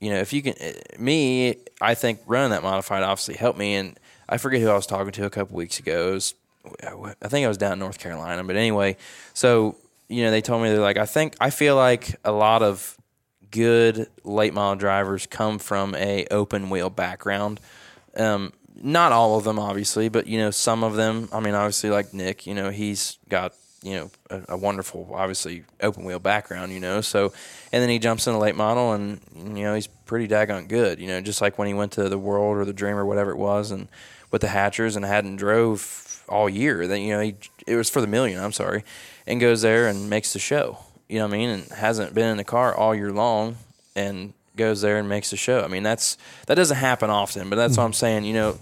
you 0.00 0.10
know, 0.10 0.18
if 0.18 0.32
you 0.32 0.42
can, 0.42 0.54
eh, 0.58 0.72
me, 0.98 1.56
I 1.80 1.94
think 1.94 2.20
running 2.26 2.50
that 2.50 2.62
modified 2.62 3.04
obviously 3.04 3.36
helped 3.36 3.58
me. 3.58 3.74
And 3.74 3.98
I 4.28 4.38
forget 4.38 4.60
who 4.60 4.68
I 4.68 4.74
was 4.74 4.86
talking 4.86 5.12
to 5.12 5.24
a 5.24 5.30
couple 5.30 5.56
weeks 5.56 5.78
ago. 5.78 6.14
Was, 6.14 6.34
I 6.82 7.28
think 7.28 7.44
I 7.44 7.48
was 7.48 7.58
down 7.58 7.74
in 7.74 7.78
North 7.78 7.98
Carolina, 7.98 8.42
but 8.44 8.56
anyway, 8.56 8.96
so 9.34 9.76
you 10.10 10.24
know, 10.24 10.30
they 10.30 10.40
told 10.40 10.62
me 10.62 10.68
they're 10.68 10.80
like, 10.80 10.98
I 10.98 11.06
think 11.06 11.36
I 11.40 11.50
feel 11.50 11.76
like 11.76 12.16
a 12.24 12.32
lot 12.32 12.62
of 12.62 12.96
good 13.50 14.08
late 14.24 14.52
model 14.52 14.76
drivers 14.76 15.26
come 15.26 15.58
from 15.58 15.94
a 15.94 16.26
open 16.30 16.68
wheel 16.68 16.90
background. 16.90 17.60
Um, 18.16 18.52
not 18.82 19.12
all 19.12 19.36
of 19.36 19.44
them, 19.44 19.58
obviously, 19.58 20.08
but 20.08 20.26
you 20.26 20.38
know, 20.38 20.50
some 20.50 20.82
of 20.82 20.96
them. 20.96 21.28
I 21.32 21.40
mean, 21.40 21.54
obviously, 21.54 21.90
like 21.90 22.12
Nick, 22.12 22.46
you 22.46 22.54
know, 22.54 22.70
he's 22.70 23.18
got 23.28 23.54
you 23.82 23.94
know 23.94 24.10
a, 24.30 24.54
a, 24.54 24.56
wonderful, 24.56 25.08
obviously, 25.14 25.62
open 25.80 26.04
wheel 26.04 26.18
background. 26.18 26.72
You 26.72 26.80
know, 26.80 27.00
so 27.00 27.32
and 27.72 27.82
then 27.82 27.88
he 27.88 27.98
jumps 27.98 28.26
in 28.26 28.34
a 28.34 28.38
late 28.38 28.56
model, 28.56 28.92
and 28.92 29.20
you 29.36 29.62
know, 29.62 29.74
he's 29.74 29.86
pretty 29.86 30.26
daggone 30.26 30.66
good. 30.66 30.98
You 30.98 31.06
know, 31.06 31.20
just 31.20 31.40
like 31.40 31.56
when 31.56 31.68
he 31.68 31.74
went 31.74 31.92
to 31.92 32.08
the 32.08 32.18
World 32.18 32.56
or 32.56 32.64
the 32.64 32.72
Dream 32.72 32.96
or 32.96 33.06
whatever 33.06 33.30
it 33.30 33.38
was, 33.38 33.70
and 33.70 33.88
with 34.32 34.40
the 34.40 34.48
Hatchers 34.48 34.96
and 34.96 35.04
hadn't 35.04 35.36
drove 35.36 36.24
all 36.28 36.48
year. 36.48 36.86
Then 36.86 37.02
you 37.02 37.14
know, 37.14 37.20
he 37.20 37.36
it 37.66 37.76
was 37.76 37.90
for 37.90 38.00
the 38.00 38.06
million. 38.06 38.42
I'm 38.42 38.52
sorry, 38.52 38.82
and 39.26 39.40
goes 39.40 39.62
there 39.62 39.86
and 39.86 40.10
makes 40.10 40.32
the 40.32 40.38
show. 40.38 40.78
You 41.08 41.18
know 41.18 41.26
what 41.26 41.34
I 41.34 41.38
mean? 41.38 41.48
And 41.50 41.64
hasn't 41.72 42.14
been 42.14 42.28
in 42.28 42.36
the 42.36 42.44
car 42.44 42.74
all 42.74 42.94
year 42.94 43.12
long 43.12 43.56
and 43.96 44.32
goes 44.56 44.80
there 44.80 44.98
and 44.98 45.08
makes 45.08 45.30
the 45.30 45.36
show. 45.36 45.62
I 45.62 45.68
mean, 45.68 45.82
that's 45.82 46.16
that 46.46 46.54
doesn't 46.54 46.76
happen 46.76 47.10
often, 47.10 47.50
but 47.50 47.56
that's 47.56 47.76
what 47.76 47.84
I'm 47.84 47.92
saying. 47.92 48.24
You 48.24 48.34
know, 48.34 48.58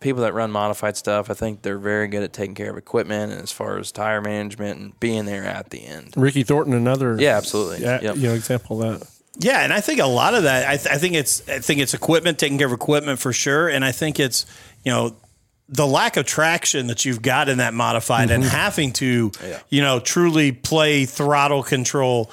people 0.00 0.22
that 0.22 0.34
run 0.34 0.50
modified 0.50 0.96
stuff, 0.96 1.30
I 1.30 1.34
think 1.34 1.62
they're 1.62 1.78
very 1.78 2.08
good 2.08 2.22
at 2.22 2.32
taking 2.32 2.54
care 2.54 2.70
of 2.70 2.76
equipment 2.76 3.32
and 3.32 3.42
as 3.42 3.52
far 3.52 3.78
as 3.78 3.90
tire 3.92 4.20
management 4.20 4.80
and 4.80 5.00
being 5.00 5.24
there 5.24 5.44
at 5.44 5.70
the 5.70 5.84
end. 5.84 6.14
Ricky 6.16 6.42
Thornton, 6.42 6.74
another 6.74 7.16
yeah, 7.18 7.36
absolutely, 7.36 7.80
yeah, 7.80 8.00
yep. 8.00 8.16
you 8.16 8.28
know, 8.28 8.34
example 8.34 8.82
of 8.82 9.00
that. 9.00 9.08
Yeah, 9.38 9.60
and 9.60 9.72
I 9.72 9.80
think 9.80 10.00
a 10.00 10.06
lot 10.06 10.34
of 10.34 10.42
that. 10.42 10.68
I, 10.68 10.76
th- 10.76 10.94
I 10.94 10.98
think 10.98 11.14
it's 11.14 11.48
I 11.48 11.60
think 11.60 11.80
it's 11.80 11.94
equipment, 11.94 12.38
taking 12.38 12.58
care 12.58 12.66
of 12.66 12.72
equipment 12.72 13.18
for 13.18 13.32
sure, 13.32 13.68
and 13.68 13.84
I 13.84 13.92
think 13.92 14.20
it's 14.20 14.44
you 14.84 14.92
know 14.92 15.16
the 15.72 15.86
lack 15.86 16.16
of 16.16 16.26
traction 16.26 16.88
that 16.88 17.04
you've 17.04 17.22
got 17.22 17.48
in 17.48 17.58
that 17.58 17.72
modified 17.72 18.30
and 18.30 18.42
having 18.42 18.92
to, 18.94 19.30
you 19.68 19.80
know, 19.80 20.00
truly 20.00 20.50
play 20.52 21.04
throttle 21.06 21.62
control. 21.62 22.30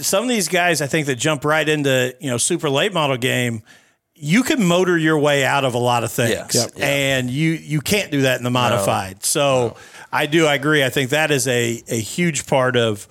Some 0.00 0.22
of 0.22 0.28
these 0.28 0.48
guys, 0.48 0.80
I 0.80 0.86
think, 0.86 1.06
that 1.06 1.16
jump 1.16 1.44
right 1.44 1.68
into 1.68 2.14
you 2.20 2.30
know 2.30 2.38
super 2.38 2.70
late 2.70 2.92
model 2.92 3.16
game, 3.16 3.62
you 4.14 4.42
can 4.42 4.64
motor 4.64 4.96
your 4.96 5.18
way 5.18 5.44
out 5.44 5.64
of 5.64 5.74
a 5.74 5.78
lot 5.78 6.04
of 6.04 6.12
things. 6.12 6.54
Yep. 6.54 6.70
Yeah. 6.76 6.86
and 6.86 7.30
you 7.30 7.52
you 7.52 7.80
can't 7.80 8.10
do 8.10 8.22
that 8.22 8.38
in 8.38 8.44
the 8.44 8.50
modified. 8.50 9.24
So 9.24 9.76
I 10.12 10.26
do 10.26 10.46
I 10.46 10.54
agree. 10.54 10.84
I 10.84 10.90
think 10.90 11.10
that 11.10 11.30
is 11.30 11.48
a 11.48 11.82
a 11.88 11.98
huge 11.98 12.46
part 12.46 12.76
of 12.76 13.08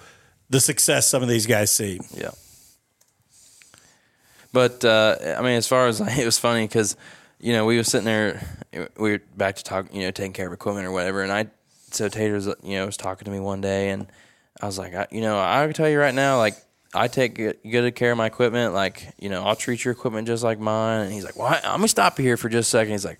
the 0.49 0.59
success 0.59 1.07
some 1.07 1.21
of 1.21 1.29
these 1.29 1.47
guys 1.47 1.71
see. 1.71 1.99
Yeah. 2.15 2.31
But 4.51 4.83
uh, 4.83 5.35
I 5.37 5.41
mean, 5.41 5.53
as 5.57 5.67
far 5.67 5.87
as 5.87 5.99
like, 5.99 6.17
it 6.17 6.25
was 6.25 6.39
funny 6.39 6.67
because 6.67 6.95
you 7.39 7.53
know 7.53 7.65
we 7.65 7.77
were 7.77 7.83
sitting 7.83 8.05
there, 8.05 8.41
we 8.71 8.87
were 8.97 9.21
back 9.35 9.55
to 9.55 9.63
talk, 9.63 9.93
you 9.93 10.01
know, 10.01 10.11
taking 10.11 10.33
care 10.33 10.47
of 10.47 10.53
equipment 10.53 10.85
or 10.85 10.91
whatever, 10.91 11.21
and 11.21 11.31
I 11.31 11.47
so 11.91 12.07
Tater's 12.07 12.45
you 12.45 12.77
know 12.77 12.85
was 12.85 12.97
talking 12.97 13.25
to 13.25 13.31
me 13.31 13.39
one 13.39 13.61
day, 13.61 13.89
and 13.89 14.07
I 14.61 14.65
was 14.65 14.77
like, 14.77 14.93
I, 14.93 15.07
you 15.11 15.21
know, 15.21 15.39
I 15.39 15.65
can 15.65 15.73
tell 15.73 15.89
you 15.89 15.99
right 15.99 16.15
now, 16.15 16.37
like. 16.37 16.55
I 16.91 17.07
take 17.07 17.35
good, 17.35 17.59
good 17.69 17.93
care 17.93 18.13
of 18.13 18.17
my 18.17 18.25
equipment. 18.25 18.73
Like, 18.73 19.13
you 19.19 19.29
know, 19.29 19.43
I'll 19.43 19.55
treat 19.55 19.85
your 19.85 19.91
equipment 19.91 20.25
just 20.25 20.43
like 20.43 20.59
mine. 20.59 21.01
And 21.01 21.13
he's 21.13 21.23
like, 21.23 21.35
well, 21.35 21.45
I, 21.45 21.57
I'm 21.57 21.73
going 21.73 21.81
to 21.83 21.87
stop 21.87 22.17
you 22.17 22.25
here 22.25 22.35
for 22.35 22.49
just 22.49 22.69
a 22.69 22.71
second. 22.71 22.93
He's 22.93 23.05
like, 23.05 23.19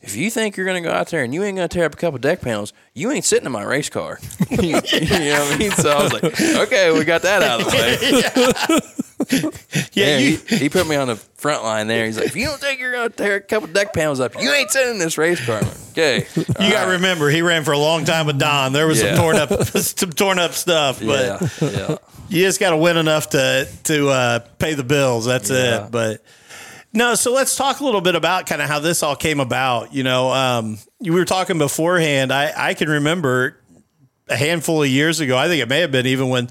if 0.00 0.14
you 0.14 0.30
think 0.30 0.56
you're 0.56 0.66
going 0.66 0.80
to 0.80 0.88
go 0.88 0.94
out 0.94 1.08
there 1.08 1.24
and 1.24 1.34
you 1.34 1.42
ain't 1.42 1.56
going 1.56 1.68
to 1.68 1.74
tear 1.74 1.84
up 1.84 1.94
a 1.94 1.96
couple 1.96 2.18
deck 2.18 2.40
panels, 2.40 2.72
you 2.94 3.10
ain't 3.10 3.24
sitting 3.24 3.46
in 3.46 3.52
my 3.52 3.64
race 3.64 3.90
car. 3.90 4.20
you 4.50 4.72
know 4.72 4.80
what 4.80 4.92
I 4.92 5.56
mean? 5.58 5.72
So 5.72 5.90
I 5.90 6.02
was 6.02 6.12
like, 6.12 6.24
okay, 6.24 6.92
we 6.96 7.04
got 7.04 7.22
that 7.22 7.42
out 7.42 7.60
of 7.60 7.70
the 7.70 8.80
way. 8.80 8.80
Yeah, 9.92 10.18
you, 10.18 10.36
he, 10.48 10.56
he 10.56 10.68
put 10.68 10.86
me 10.86 10.94
on 10.96 11.08
the 11.08 11.16
front 11.16 11.62
line 11.64 11.88
there. 11.88 12.06
He's 12.06 12.16
like, 12.16 12.26
if 12.26 12.36
you 12.36 12.46
don't 12.46 12.60
think 12.60 12.78
you're 12.80 12.92
going 12.92 13.10
to 13.10 13.16
tear 13.16 13.36
a 13.36 13.40
couple 13.40 13.68
deck 13.68 13.92
panels 13.92 14.20
up, 14.20 14.40
you 14.40 14.50
ain't 14.52 14.70
sitting 14.70 14.92
in 14.92 14.98
this 14.98 15.18
race 15.18 15.44
car. 15.44 15.60
Like, 15.60 15.88
okay. 15.90 16.26
you 16.36 16.44
got 16.72 16.84
to 16.84 16.92
remember 16.92 17.28
he 17.28 17.42
ran 17.42 17.64
for 17.64 17.72
a 17.72 17.78
long 17.78 18.04
time 18.04 18.26
with 18.26 18.38
Don. 18.38 18.72
There 18.72 18.86
was 18.86 19.02
Yeah. 19.02 19.14
some 19.16 19.22
torn 19.22 19.36
up 19.36 19.50
some 19.68 20.10
torn 20.12 20.38
up 20.38 20.52
stuff, 20.52 21.00
but 21.00 21.50
Yeah. 21.60 21.68
Yeah. 21.68 21.96
you 22.28 22.42
just 22.44 22.60
got 22.60 22.70
to 22.70 22.76
win 22.76 22.96
enough 22.96 23.30
to 23.30 23.68
to 23.84 24.08
uh, 24.08 24.38
pay 24.58 24.74
the 24.74 24.84
bills. 24.84 25.24
That's 25.26 25.50
it. 25.50 25.90
But 25.90 26.22
no, 26.92 27.14
so 27.16 27.32
let's 27.32 27.56
talk 27.56 27.80
a 27.80 27.84
little 27.84 28.00
bit 28.00 28.14
about 28.14 28.46
kind 28.46 28.62
of 28.62 28.68
how 28.68 28.78
this 28.78 29.02
all 29.02 29.16
came 29.16 29.40
about. 29.40 29.92
You 29.92 30.04
know, 30.04 30.30
um, 30.32 30.78
you 31.00 31.12
we 31.12 31.18
were 31.18 31.24
talking 31.26 31.58
beforehand. 31.58 32.32
I 32.32 32.52
I 32.56 32.74
can 32.74 32.88
remember 32.88 33.58
a 34.28 34.36
handful 34.36 34.82
of 34.82 34.88
years 34.88 35.20
ago. 35.20 35.36
I 35.36 35.48
think 35.48 35.62
it 35.62 35.68
may 35.68 35.80
have 35.80 35.90
been 35.92 36.06
even 36.06 36.28
when 36.28 36.48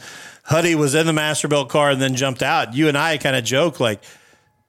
Huddy 0.47 0.75
was 0.75 0.95
in 0.95 1.05
the 1.05 1.11
Masterbilt 1.13 1.69
car 1.69 1.91
and 1.91 2.01
then 2.01 2.15
jumped 2.15 2.41
out. 2.41 2.73
You 2.73 2.87
and 2.87 2.97
I 2.97 3.17
kind 3.17 3.35
of 3.35 3.43
joke 3.43 3.79
like. 3.79 4.03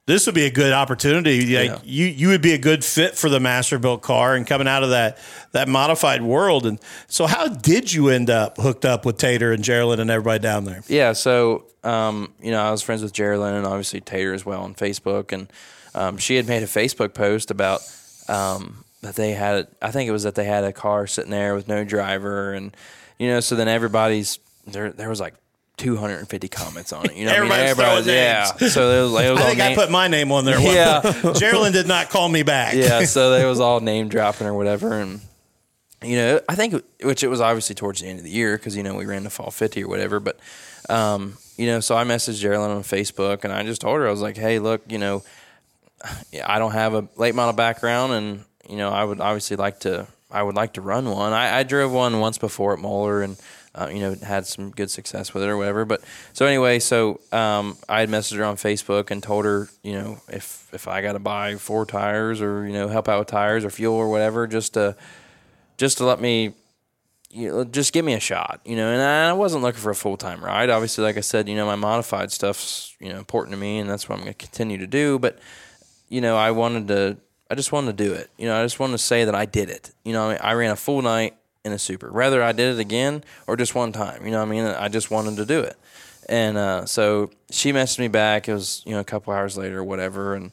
This 0.07 0.25
would 0.25 0.35
be 0.35 0.47
a 0.47 0.51
good 0.51 0.73
opportunity. 0.73 1.41
Like 1.55 1.69
Yeah. 1.69 1.79
you, 1.85 2.07
you 2.07 2.29
would 2.29 2.41
be 2.41 2.55
a 2.55 2.59
good 2.59 2.83
fit 2.83 3.15
for 3.15 3.29
the 3.29 3.39
Masterbilt 3.41 4.01
car 4.01 4.35
and 4.35 4.47
coming 4.47 4.67
out 4.67 4.83
of 4.83 4.89
that 4.89 5.19
that 5.53 5.69
modified 5.69 6.23
world. 6.23 6.65
And 6.65 6.81
so, 7.09 7.27
how 7.27 7.47
did 7.49 7.93
you 7.93 8.09
end 8.09 8.31
up 8.31 8.57
hooked 8.57 8.87
up 8.87 9.05
with 9.05 9.19
Tater 9.19 9.53
and 9.53 9.63
Geraldine 9.63 10.01
and 10.01 10.11
everybody 10.11 10.39
down 10.39 10.65
there? 10.65 10.83
Yeah, 10.89 11.13
so 11.13 11.67
um, 11.85 12.33
you 12.41 12.51
know, 12.51 12.63
I 12.63 12.71
was 12.71 12.81
friends 12.81 13.03
with 13.03 13.13
Geraldine 13.13 13.53
and 13.53 13.67
obviously 13.67 14.01
Tater 14.01 14.33
as 14.33 14.47
well 14.47 14.63
on 14.63 14.75
Facebook, 14.75 15.31
and 15.31 15.53
um, 15.95 16.17
she 16.17 16.37
had 16.37 16.47
made 16.49 16.63
a 16.63 16.67
Facebook 16.67 17.13
post 17.13 17.51
about 17.51 17.83
um, 18.29 18.83
that 19.03 19.15
they 19.15 19.33
had. 19.33 19.69
I 19.83 19.91
think 19.91 20.09
it 20.09 20.13
was 20.13 20.23
that 20.23 20.35
they 20.37 20.45
had 20.45 20.65
a 20.65 20.73
car 20.73 21.07
sitting 21.07 21.31
there 21.31 21.55
with 21.55 21.69
no 21.69 21.85
driver, 21.85 22.55
and 22.55 22.75
you 23.19 23.29
know, 23.29 23.41
so 23.41 23.57
then 23.57 23.69
everybody's 23.69 24.39
there. 24.67 24.91
There 24.91 25.11
was 25.11 25.21
like 25.21 25.35
250 25.79 26.49
comments 26.49 26.93
on 26.93 27.07
it. 27.07 27.17
You 27.17 27.25
know, 27.25 27.33
what 27.33 27.39
I 27.39 27.43
mean? 27.43 27.53
Everybody's 27.53 28.05
throwing 28.05 28.17
yeah. 28.17 28.45
So 28.45 28.89
there 28.91 29.03
was, 29.03 29.13
it 29.13 29.31
was 29.31 29.41
I 29.41 29.43
all 29.43 29.49
think 29.49 29.61
I 29.61 29.75
put 29.75 29.91
my 29.91 30.09
name 30.09 30.33
on 30.33 30.45
there. 30.45 30.61
Yeah. 30.61 31.33
Geraldine 31.35 31.73
did 31.73 31.87
not 31.87 32.11
call 32.11 32.29
me 32.29 32.43
back. 32.43 32.75
yeah, 32.75 33.05
so 33.05 33.31
they 33.31 33.45
was 33.45 33.61
all 33.61 33.81
name 33.81 34.09
dropping 34.09 34.47
or 34.47 34.55
whatever, 34.55 34.93
and 34.93 35.21
you 36.03 36.17
know, 36.17 36.41
I 36.49 36.55
think 36.55 36.83
which 37.03 37.23
it 37.23 37.29
was 37.29 37.41
obviously 37.41 37.75
towards 37.75 38.01
the 38.01 38.07
end 38.07 38.19
of 38.19 38.25
the 38.25 38.31
year 38.31 38.57
because 38.57 38.77
you 38.77 38.83
know 38.83 38.95
we 38.95 39.07
ran 39.07 39.25
the 39.25 39.31
fall 39.31 39.51
fifty 39.51 39.83
or 39.83 39.89
whatever, 39.89 40.21
but 40.21 40.39
um, 40.89 41.37
you 41.57 41.67
know, 41.67 41.81
so 41.81 41.97
I 41.97 42.05
messaged 42.05 42.41
Geraldine 42.41 42.71
on 42.71 42.83
Facebook 42.83 43.45
and 43.45 43.53
I 43.53 43.63
just 43.65 43.81
told 43.81 43.99
her 43.99 44.07
I 44.07 44.11
was 44.11 44.23
like, 44.23 44.37
hey, 44.37 44.59
look, 44.59 44.83
you 44.89 44.99
know, 44.99 45.23
I 46.45 46.59
don't 46.59 46.73
have 46.73 46.95
a 46.95 47.09
late 47.17 47.35
model 47.35 47.53
background, 47.53 48.13
and 48.13 48.45
you 48.69 48.77
know, 48.77 48.91
I 48.91 49.05
would 49.05 49.21
obviously 49.21 49.57
like 49.57 49.81
to, 49.81 50.07
I 50.31 50.43
would 50.43 50.55
like 50.55 50.75
to 50.75 50.81
run 50.81 51.11
one. 51.11 51.33
I, 51.33 51.59
I 51.59 51.63
drove 51.63 51.93
one 51.93 52.21
once 52.21 52.39
before 52.39 52.75
at 52.75 52.79
Moler, 52.79 53.25
and 53.25 53.37
uh, 53.75 53.89
you 53.93 54.01
know, 54.01 54.15
had 54.23 54.47
some 54.47 54.71
good 54.71 54.91
success 54.91 55.35
with 55.35 55.43
it 55.43 55.49
or 55.49 55.57
whatever. 55.57 55.85
But 55.85 56.03
so 56.33 56.47
anyway, 56.47 56.79
so 56.79 57.21
um, 57.33 57.77
I 57.89 58.01
had 58.01 58.09
messaged 58.09 58.37
her 58.37 58.45
on 58.45 58.57
Facebook 58.57 59.11
and 59.11 59.23
told 59.23 59.45
her, 59.45 59.69
you 59.83 59.93
know, 59.93 60.21
if 60.29 60.69
if 60.73 60.89
I 60.89 61.03
got 61.03 61.13
to 61.13 61.19
buy 61.19 61.57
four 61.57 61.87
tires 61.87 62.41
or 62.41 62.67
you 62.67 62.73
know 62.73 62.89
help 62.89 63.09
out 63.09 63.19
with 63.19 63.29
tires 63.29 63.65
or 63.65 63.71
fuel 63.71 63.95
or 63.95 64.11
whatever, 64.11 64.47
just 64.47 64.75
to 64.75 64.97
just 65.77 65.99
to 65.99 66.05
let 66.05 66.21
me 66.21 66.55
you 67.31 67.49
know, 67.49 67.65
just 67.65 67.93
give 67.93 68.05
me 68.05 68.15
a 68.15 68.21
shot, 68.21 68.61
you 68.65 68.77
know. 68.77 68.91
And 68.91 69.03
I 69.03 69.33
wasn't 69.33 69.63
looking 69.63 69.81
for 69.81 69.91
a 69.91 69.95
full 69.95 70.17
time 70.17 70.43
ride. 70.43 70.71
Obviously, 70.71 71.05
like 71.05 71.17
I 71.17 71.21
said, 71.21 71.49
you 71.49 71.57
know, 71.57 71.67
my 71.67 71.77
modified 71.77 72.33
stuff's 72.33 72.97
you 73.01 73.11
know 73.11 73.19
important 73.19 73.53
to 73.53 73.59
me, 73.59 73.79
and 73.79 73.89
that's 73.89 74.09
what 74.09 74.17
I'm 74.17 74.23
going 74.23 74.35
to 74.35 74.39
continue 74.39 74.79
to 74.79 74.87
do. 74.87 75.19
But 75.19 75.39
you 76.09 76.21
know, 76.21 76.37
I 76.37 76.53
wanted 76.53 76.89
to, 76.89 77.19
I 77.51 77.55
just 77.55 77.71
wanted 77.71 77.99
to 77.99 78.05
do 78.05 78.13
it. 78.15 78.31
You 78.39 78.47
know, 78.47 78.59
I 78.59 78.65
just 78.65 78.81
wanted 78.81 78.93
to 78.93 78.99
say 78.99 79.25
that 79.25 79.35
I 79.35 79.45
did 79.45 79.69
it. 79.69 79.93
You 80.05 80.15
know, 80.15 80.29
I, 80.29 80.33
mean, 80.33 80.39
I 80.43 80.53
ran 80.55 80.71
a 80.71 80.77
full 80.77 81.03
night 81.03 81.35
in 81.65 81.73
a 81.73 81.79
super, 81.79 82.11
Rather, 82.11 82.43
I 82.43 82.53
did 82.53 82.75
it 82.75 82.81
again 82.81 83.25
or 83.47 83.57
just 83.57 83.75
one 83.75 83.93
time. 83.93 84.25
You 84.25 84.31
know, 84.31 84.39
what 84.39 84.49
I 84.49 84.51
mean, 84.51 84.65
I 84.65 84.89
just 84.89 85.11
wanted 85.11 85.37
to 85.37 85.47
do 85.47 85.61
it. 85.61 85.77
And 86.29 86.57
uh, 86.57 86.87
so 86.87 87.31
she 87.51 87.73
messaged 87.73 87.99
me 87.99 88.09
back. 88.09 88.49
It 88.49 88.53
was 88.53 88.83
you 88.85 88.93
know 88.93 89.01
a 89.01 89.05
couple 89.05 89.33
hours 89.33 89.57
later 89.57 89.79
or 89.79 89.85
whatever, 89.85 90.35
and 90.35 90.53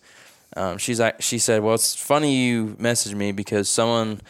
um, 0.56 0.78
she's 0.78 1.02
like, 1.02 1.22
she 1.22 1.38
said, 1.38 1.64
"Well, 1.64 1.76
it's 1.76 1.94
funny 1.94 2.34
you 2.34 2.78
messaged 2.80 3.16
me 3.16 3.32
because 3.32 3.70
someone." 3.70 4.22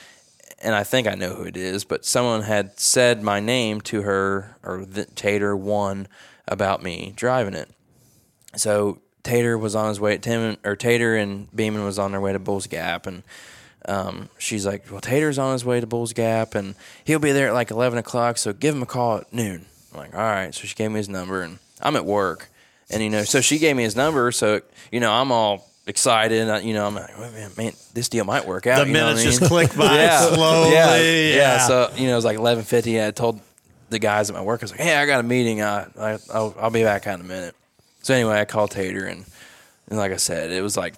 and 0.62 0.74
I 0.74 0.84
think 0.84 1.06
I 1.08 1.14
know 1.14 1.36
who 1.36 1.44
it 1.44 1.58
is, 1.58 1.84
but 1.84 2.06
someone 2.06 2.42
had 2.42 2.80
said 2.80 3.22
my 3.22 3.40
name 3.40 3.82
to 3.82 4.02
her 4.02 4.58
or 4.64 4.86
the, 4.86 5.06
Tater 5.06 5.56
one 5.56 6.08
about 6.48 6.82
me 6.82 7.14
driving 7.16 7.54
it. 7.54 7.70
So 8.56 9.00
Tater 9.22 9.58
was 9.58 9.76
on 9.76 9.90
his 9.90 10.00
way. 10.00 10.16
At 10.16 10.24
Tim 10.24 10.58
or 10.64 10.76
Tater 10.76 11.16
and 11.16 11.54
Beeman 11.56 11.84
was 11.84 12.00
on 12.00 12.12
their 12.12 12.22
way 12.22 12.34
to 12.34 12.40
Bulls 12.40 12.68
Gap, 12.68 13.06
and 13.06 13.24
um, 13.88 14.30
she's 14.38 14.65
like, 14.65 14.89
"Well, 14.91 15.02
Tater's 15.02 15.38
on 15.38 15.54
his 15.54 15.63
way 15.65 15.80
to 15.80 15.88
Bulls 15.88 16.13
Gap, 16.13 16.56
and 16.56 16.76
he'll 17.04 17.19
be 17.19 17.32
there 17.32 17.48
at 17.50 17.54
like 17.54 17.71
eleven 17.71 17.98
o'clock. 18.00 18.38
So 18.38 18.54
give 18.54 18.76
him 18.76 18.82
a 18.82 18.86
call 18.88 19.17
at 19.19 19.34
noon." 19.34 19.65
I'm 19.93 20.00
like, 20.00 20.13
"All 20.15 20.21
right." 20.21 20.54
So 20.54 20.65
she 20.65 20.76
gave 20.76 20.91
me 20.91 20.98
his 20.98 21.10
number, 21.10 21.41
and 21.41 21.60
I'm 21.82 21.95
at 21.95 22.06
work, 22.06 22.50
and 22.89 23.02
you 23.04 23.10
know, 23.10 23.24
so 23.24 23.41
she 23.41 23.58
gave 23.60 23.76
me 23.76 23.84
his 23.84 23.95
number. 23.95 24.32
So 24.32 24.62
you 24.91 25.00
know, 25.00 25.12
I'm 25.12 25.32
all 25.32 25.67
excited. 25.88 26.41
and 26.41 26.52
I- 26.52 26.60
You 26.62 26.74
know, 26.74 26.88
I'm 26.88 26.95
like, 26.95 27.12
"Oh, 27.15 27.32
man, 27.32 27.52
man, 27.58 27.74
this 27.93 28.10
deal 28.10 28.26
might 28.26 28.48
work 28.48 28.65
out." 28.67 28.80
The 28.82 28.88
you 28.88 28.93
know 28.93 29.06
what 29.06 29.12
I 29.12 29.15
minutes 29.17 29.26
mean? 29.26 29.39
just 29.39 29.52
click 29.52 29.76
by 29.76 29.95
yeah, 29.95 30.19
slowly. 30.34 30.71
Yeah, 30.74 30.98
Yeah. 30.98 31.36
yeah. 31.36 31.67
So 31.67 31.91
you 31.95 32.08
know, 32.08 32.13
it 32.13 32.15
was 32.15 32.26
like 32.26 32.38
eleven 32.38 32.63
fifty. 32.63 33.04
I 33.04 33.12
told 33.12 33.39
the 33.91 34.00
guys 34.00 34.30
at 34.32 34.36
my 34.36 34.41
work, 34.41 34.62
I 34.62 34.65
was 34.65 34.71
like, 34.71 34.80
"Hey, 34.82 34.95
I 34.95 35.06
got 35.06 35.19
a 35.19 35.24
meeting. 35.24 35.62
I, 35.62 35.86
I 36.00 36.17
I'll, 36.34 36.56
I'll 36.60 36.71
be 36.71 36.84
back 36.84 37.06
out 37.08 37.19
in 37.19 37.26
a 37.26 37.28
minute." 37.28 37.54
So 38.02 38.13
anyway, 38.15 38.39
I 38.39 38.45
called 38.45 38.71
Tater, 38.71 39.06
and, 39.06 39.26
and 39.89 39.98
like 40.00 40.12
I 40.12 40.17
said, 40.17 40.52
it 40.52 40.62
was 40.62 40.76
like 40.78 40.93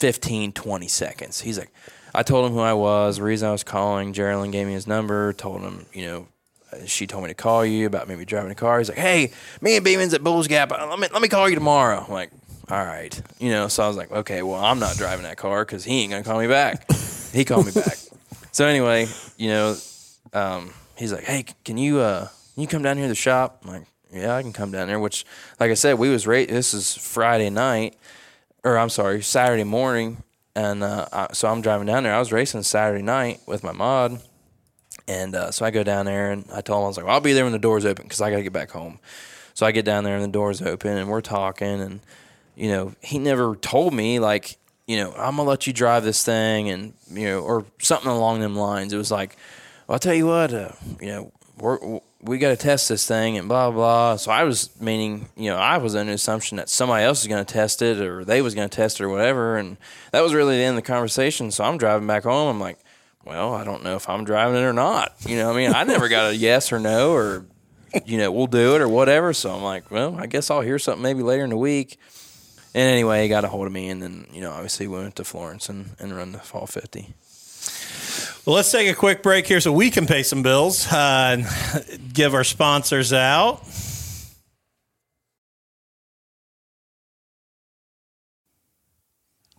15, 0.00 0.52
20 0.52 0.88
seconds. 0.88 1.40
He's 1.40 1.58
like, 1.58 1.70
I 2.14 2.22
told 2.22 2.46
him 2.46 2.52
who 2.52 2.60
I 2.60 2.74
was, 2.74 3.16
the 3.16 3.24
reason 3.24 3.48
I 3.48 3.52
was 3.52 3.64
calling. 3.64 4.12
Geraldine 4.12 4.50
gave 4.50 4.66
me 4.66 4.72
his 4.72 4.86
number. 4.86 5.32
Told 5.32 5.62
him, 5.62 5.86
you 5.92 6.06
know, 6.06 6.28
she 6.86 7.06
told 7.06 7.24
me 7.24 7.28
to 7.30 7.34
call 7.34 7.64
you 7.64 7.86
about 7.86 8.08
maybe 8.08 8.24
driving 8.24 8.50
a 8.50 8.54
car. 8.54 8.78
He's 8.78 8.88
like, 8.88 8.98
"Hey, 8.98 9.32
me 9.60 9.76
and 9.76 9.84
Beeman's 9.84 10.14
at 10.14 10.22
Bulls 10.22 10.46
Gap. 10.48 10.72
Uh, 10.72 10.86
Let 10.88 10.98
me 10.98 11.08
let 11.12 11.22
me 11.22 11.28
call 11.28 11.48
you 11.48 11.54
tomorrow." 11.54 12.04
I'm 12.06 12.12
like, 12.12 12.30
"All 12.70 12.84
right," 12.84 13.20
you 13.38 13.50
know. 13.50 13.68
So 13.68 13.82
I 13.82 13.88
was 13.88 13.96
like, 13.96 14.10
"Okay, 14.12 14.42
well, 14.42 14.62
I'm 14.62 14.78
not 14.78 14.96
driving 14.96 15.24
that 15.24 15.36
car 15.36 15.64
because 15.64 15.84
he 15.84 16.02
ain't 16.02 16.10
gonna 16.12 16.24
call 16.24 16.38
me 16.40 16.46
back." 16.48 16.90
he 17.32 17.44
called 17.44 17.66
me 17.66 17.72
back. 17.74 17.96
So 18.52 18.66
anyway, 18.66 19.06
you 19.36 19.48
know, 19.48 19.76
um, 20.32 20.70
he's 20.96 21.12
like, 21.12 21.24
"Hey, 21.24 21.44
can 21.64 21.76
you 21.78 21.98
uh, 21.98 22.28
can 22.54 22.62
you 22.62 22.68
come 22.68 22.82
down 22.82 22.96
here 22.96 23.06
to 23.06 23.08
the 23.10 23.14
shop?" 23.14 23.62
I'm 23.64 23.70
like, 23.72 23.84
"Yeah, 24.12 24.34
I 24.36 24.42
can 24.42 24.52
come 24.52 24.70
down 24.70 24.86
there." 24.88 25.00
Which, 25.00 25.24
like 25.60 25.70
I 25.70 25.74
said, 25.74 25.98
we 25.98 26.10
was 26.10 26.26
ra- 26.26 26.44
This 26.46 26.74
is 26.74 26.96
Friday 26.96 27.50
night, 27.50 27.96
or 28.64 28.78
I'm 28.78 28.90
sorry, 28.90 29.22
Saturday 29.22 29.64
morning, 29.64 30.22
and 30.54 30.82
uh, 30.82 31.28
so 31.32 31.48
I'm 31.48 31.62
driving 31.62 31.86
down 31.86 32.04
there. 32.04 32.14
I 32.14 32.18
was 32.18 32.32
racing 32.32 32.62
Saturday 32.62 33.02
night 33.02 33.40
with 33.46 33.64
my 33.64 33.72
mod. 33.72 34.20
And 35.06 35.34
uh, 35.34 35.50
so 35.50 35.66
I 35.66 35.70
go 35.70 35.82
down 35.82 36.06
there 36.06 36.30
and 36.30 36.46
I 36.52 36.60
told 36.60 36.80
him, 36.80 36.84
I 36.84 36.88
was 36.88 36.96
like, 36.96 37.06
well, 37.06 37.14
I'll 37.14 37.20
be 37.20 37.34
there 37.34 37.44
when 37.44 37.52
the 37.52 37.58
doors 37.58 37.84
open 37.84 38.04
because 38.04 38.20
I 38.20 38.30
got 38.30 38.36
to 38.36 38.42
get 38.42 38.52
back 38.52 38.70
home. 38.70 39.00
So 39.52 39.66
I 39.66 39.72
get 39.72 39.84
down 39.84 40.04
there 40.04 40.14
and 40.14 40.24
the 40.24 40.28
doors 40.28 40.62
open 40.62 40.96
and 40.96 41.10
we're 41.10 41.20
talking. 41.20 41.80
And, 41.80 42.00
you 42.56 42.70
know, 42.70 42.94
he 43.02 43.18
never 43.18 43.54
told 43.56 43.92
me, 43.92 44.18
like, 44.18 44.56
you 44.86 44.96
know, 44.96 45.10
I'm 45.12 45.36
going 45.36 45.46
to 45.46 45.50
let 45.50 45.66
you 45.66 45.72
drive 45.72 46.04
this 46.04 46.24
thing 46.24 46.70
and, 46.70 46.94
you 47.10 47.26
know, 47.26 47.40
or 47.40 47.66
something 47.80 48.10
along 48.10 48.40
them 48.40 48.56
lines. 48.56 48.92
It 48.92 48.96
was 48.96 49.10
like, 49.10 49.36
well, 49.86 49.94
I'll 49.94 49.98
tell 49.98 50.14
you 50.14 50.26
what, 50.26 50.54
uh, 50.54 50.72
you 51.00 51.08
know, 51.08 51.32
we're, 51.58 52.00
we 52.24 52.38
got 52.38 52.48
to 52.48 52.56
test 52.56 52.88
this 52.88 53.06
thing 53.06 53.36
and 53.36 53.48
blah, 53.48 53.70
blah. 53.70 54.16
So 54.16 54.30
I 54.30 54.44
was 54.44 54.70
meaning, 54.80 55.28
you 55.36 55.50
know, 55.50 55.56
I 55.56 55.76
was 55.76 55.94
under 55.94 56.10
the 56.10 56.14
assumption 56.14 56.56
that 56.56 56.70
somebody 56.70 57.04
else 57.04 57.22
was 57.22 57.28
going 57.28 57.44
to 57.44 57.52
test 57.52 57.82
it 57.82 58.00
or 58.00 58.24
they 58.24 58.40
was 58.40 58.54
going 58.54 58.68
to 58.68 58.74
test 58.74 58.98
it 58.98 59.04
or 59.04 59.10
whatever. 59.10 59.58
And 59.58 59.76
that 60.10 60.22
was 60.22 60.32
really 60.32 60.56
the 60.56 60.62
end 60.62 60.78
of 60.78 60.82
the 60.82 60.86
conversation. 60.86 61.50
So 61.50 61.64
I'm 61.64 61.76
driving 61.76 62.06
back 62.06 62.22
home. 62.22 62.48
I'm 62.48 62.60
like, 62.60 62.78
well, 63.24 63.54
I 63.54 63.62
don't 63.64 63.84
know 63.84 63.96
if 63.96 64.08
I'm 64.08 64.24
driving 64.24 64.56
it 64.56 64.64
or 64.64 64.72
not. 64.72 65.14
You 65.26 65.36
know, 65.36 65.52
I 65.52 65.56
mean, 65.56 65.74
I 65.74 65.84
never 65.84 66.08
got 66.08 66.32
a 66.32 66.36
yes 66.36 66.72
or 66.72 66.80
no 66.80 67.12
or, 67.12 67.44
you 68.06 68.16
know, 68.16 68.32
we'll 68.32 68.46
do 68.46 68.74
it 68.74 68.80
or 68.80 68.88
whatever. 68.88 69.34
So 69.34 69.54
I'm 69.54 69.62
like, 69.62 69.90
well, 69.90 70.16
I 70.18 70.26
guess 70.26 70.50
I'll 70.50 70.62
hear 70.62 70.78
something 70.78 71.02
maybe 71.02 71.22
later 71.22 71.44
in 71.44 71.50
the 71.50 71.56
week. 71.56 71.98
And 72.74 72.90
anyway, 72.90 73.22
he 73.22 73.28
got 73.28 73.44
a 73.44 73.48
hold 73.48 73.68
of 73.68 73.72
me, 73.72 73.88
and 73.88 74.02
then 74.02 74.26
you 74.32 74.40
know, 74.40 74.50
obviously, 74.50 74.88
we 74.88 74.98
went 74.98 75.14
to 75.14 75.24
Florence 75.24 75.68
and, 75.68 75.94
and 76.00 76.14
run 76.14 76.32
the 76.32 76.40
fall 76.40 76.66
fifty. 76.66 77.14
Well, 78.46 78.56
let's 78.56 78.70
take 78.70 78.88
a 78.90 78.94
quick 78.94 79.22
break 79.22 79.46
here 79.46 79.60
so 79.60 79.72
we 79.72 79.90
can 79.90 80.06
pay 80.06 80.22
some 80.22 80.42
bills 80.42 80.86
uh, 80.92 81.36
and 81.38 82.12
give 82.12 82.34
our 82.34 82.44
sponsors 82.44 83.12
out. 83.12 83.66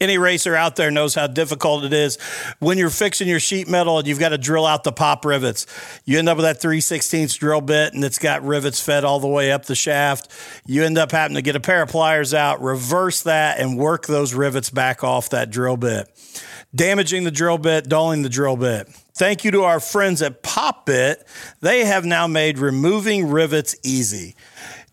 Any 0.01 0.17
racer 0.17 0.55
out 0.55 0.75
there 0.75 0.91
knows 0.91 1.15
how 1.15 1.27
difficult 1.27 1.85
it 1.85 1.93
is 1.93 2.17
when 2.59 2.77
you're 2.77 2.89
fixing 2.89 3.29
your 3.29 3.39
sheet 3.39 3.69
metal 3.69 3.97
and 3.97 4.07
you've 4.07 4.19
got 4.19 4.29
to 4.29 4.37
drill 4.37 4.65
out 4.65 4.83
the 4.83 4.91
pop 4.91 5.23
rivets. 5.23 5.65
You 6.03 6.19
end 6.19 6.27
up 6.27 6.35
with 6.35 6.43
that 6.43 6.61
3 6.61 6.81
16 6.81 7.29
drill 7.39 7.61
bit 7.61 7.93
and 7.93 8.03
it's 8.03 8.19
got 8.19 8.43
rivets 8.43 8.81
fed 8.81 9.05
all 9.05 9.21
the 9.21 9.27
way 9.27 9.53
up 9.53 9.65
the 9.65 9.73
shaft. 9.73 10.29
You 10.65 10.83
end 10.83 10.97
up 10.97 11.11
having 11.11 11.35
to 11.35 11.41
get 11.41 11.55
a 11.55 11.61
pair 11.61 11.81
of 11.81 11.89
pliers 11.89 12.33
out, 12.33 12.61
reverse 12.61 13.23
that, 13.23 13.59
and 13.59 13.77
work 13.77 14.05
those 14.05 14.33
rivets 14.33 14.69
back 14.69 15.01
off 15.03 15.29
that 15.29 15.49
drill 15.49 15.77
bit 15.77 16.09
damaging 16.75 17.23
the 17.23 17.31
drill 17.31 17.57
bit, 17.57 17.87
dulling 17.87 18.21
the 18.21 18.29
drill 18.29 18.57
bit. 18.57 18.87
Thank 19.13 19.45
you 19.45 19.51
to 19.51 19.63
our 19.63 19.79
friends 19.79 20.21
at 20.21 20.43
PopBit. 20.43 21.23
They 21.61 21.85
have 21.85 22.05
now 22.05 22.27
made 22.27 22.59
removing 22.59 23.29
rivets 23.29 23.75
easy. 23.83 24.35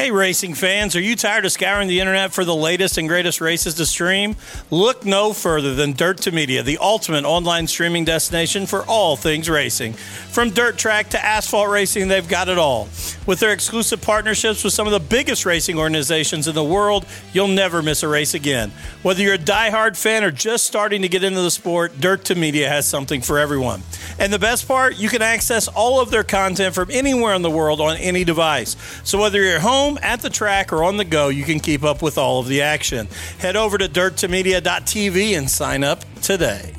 Hey, 0.00 0.10
racing 0.10 0.54
fans, 0.54 0.96
are 0.96 1.00
you 1.02 1.14
tired 1.14 1.44
of 1.44 1.52
scouring 1.52 1.86
the 1.86 2.00
internet 2.00 2.32
for 2.32 2.42
the 2.42 2.56
latest 2.56 2.96
and 2.96 3.06
greatest 3.06 3.38
races 3.38 3.74
to 3.74 3.84
stream? 3.84 4.34
Look 4.70 5.04
no 5.04 5.34
further 5.34 5.74
than 5.74 5.92
Dirt2Media, 5.92 6.64
the 6.64 6.78
ultimate 6.78 7.26
online 7.26 7.66
streaming 7.66 8.06
destination 8.06 8.64
for 8.64 8.82
all 8.86 9.14
things 9.14 9.50
racing. 9.50 9.92
From 9.92 10.48
dirt 10.48 10.78
track 10.78 11.10
to 11.10 11.22
asphalt 11.22 11.68
racing, 11.68 12.08
they've 12.08 12.26
got 12.26 12.48
it 12.48 12.56
all. 12.56 12.88
With 13.26 13.40
their 13.40 13.52
exclusive 13.52 14.00
partnerships 14.00 14.64
with 14.64 14.72
some 14.72 14.86
of 14.86 14.94
the 14.94 15.00
biggest 15.00 15.44
racing 15.44 15.78
organizations 15.78 16.48
in 16.48 16.54
the 16.54 16.64
world, 16.64 17.04
you'll 17.34 17.48
never 17.48 17.82
miss 17.82 18.02
a 18.02 18.08
race 18.08 18.32
again. 18.32 18.72
Whether 19.02 19.22
you're 19.22 19.34
a 19.34 19.38
diehard 19.38 19.98
fan 19.98 20.24
or 20.24 20.30
just 20.30 20.64
starting 20.64 21.02
to 21.02 21.08
get 21.08 21.24
into 21.24 21.42
the 21.42 21.50
sport, 21.50 21.92
Dirt2Media 21.98 22.68
has 22.68 22.88
something 22.88 23.20
for 23.20 23.38
everyone. 23.38 23.82
And 24.18 24.32
the 24.32 24.38
best 24.38 24.66
part, 24.66 24.96
you 24.96 25.10
can 25.10 25.20
access 25.20 25.68
all 25.68 26.00
of 26.00 26.10
their 26.10 26.24
content 26.24 26.74
from 26.74 26.90
anywhere 26.90 27.34
in 27.34 27.42
the 27.42 27.50
world 27.50 27.82
on 27.82 27.98
any 27.98 28.24
device. 28.24 28.76
So 29.04 29.20
whether 29.20 29.42
you're 29.42 29.56
at 29.56 29.60
home, 29.60 29.89
at 29.98 30.20
the 30.20 30.30
track, 30.30 30.72
or 30.72 30.84
on 30.84 30.96
the 30.96 31.04
go, 31.04 31.28
you 31.28 31.44
can 31.44 31.60
keep 31.60 31.84
up 31.84 32.02
with 32.02 32.18
all 32.18 32.40
of 32.40 32.48
the 32.48 32.62
action. 32.62 33.08
Head 33.38 33.56
over 33.56 33.78
to 33.78 33.88
dirt2media.tv 33.88 35.36
and 35.36 35.50
sign 35.50 35.84
up 35.84 36.04
today. 36.22 36.74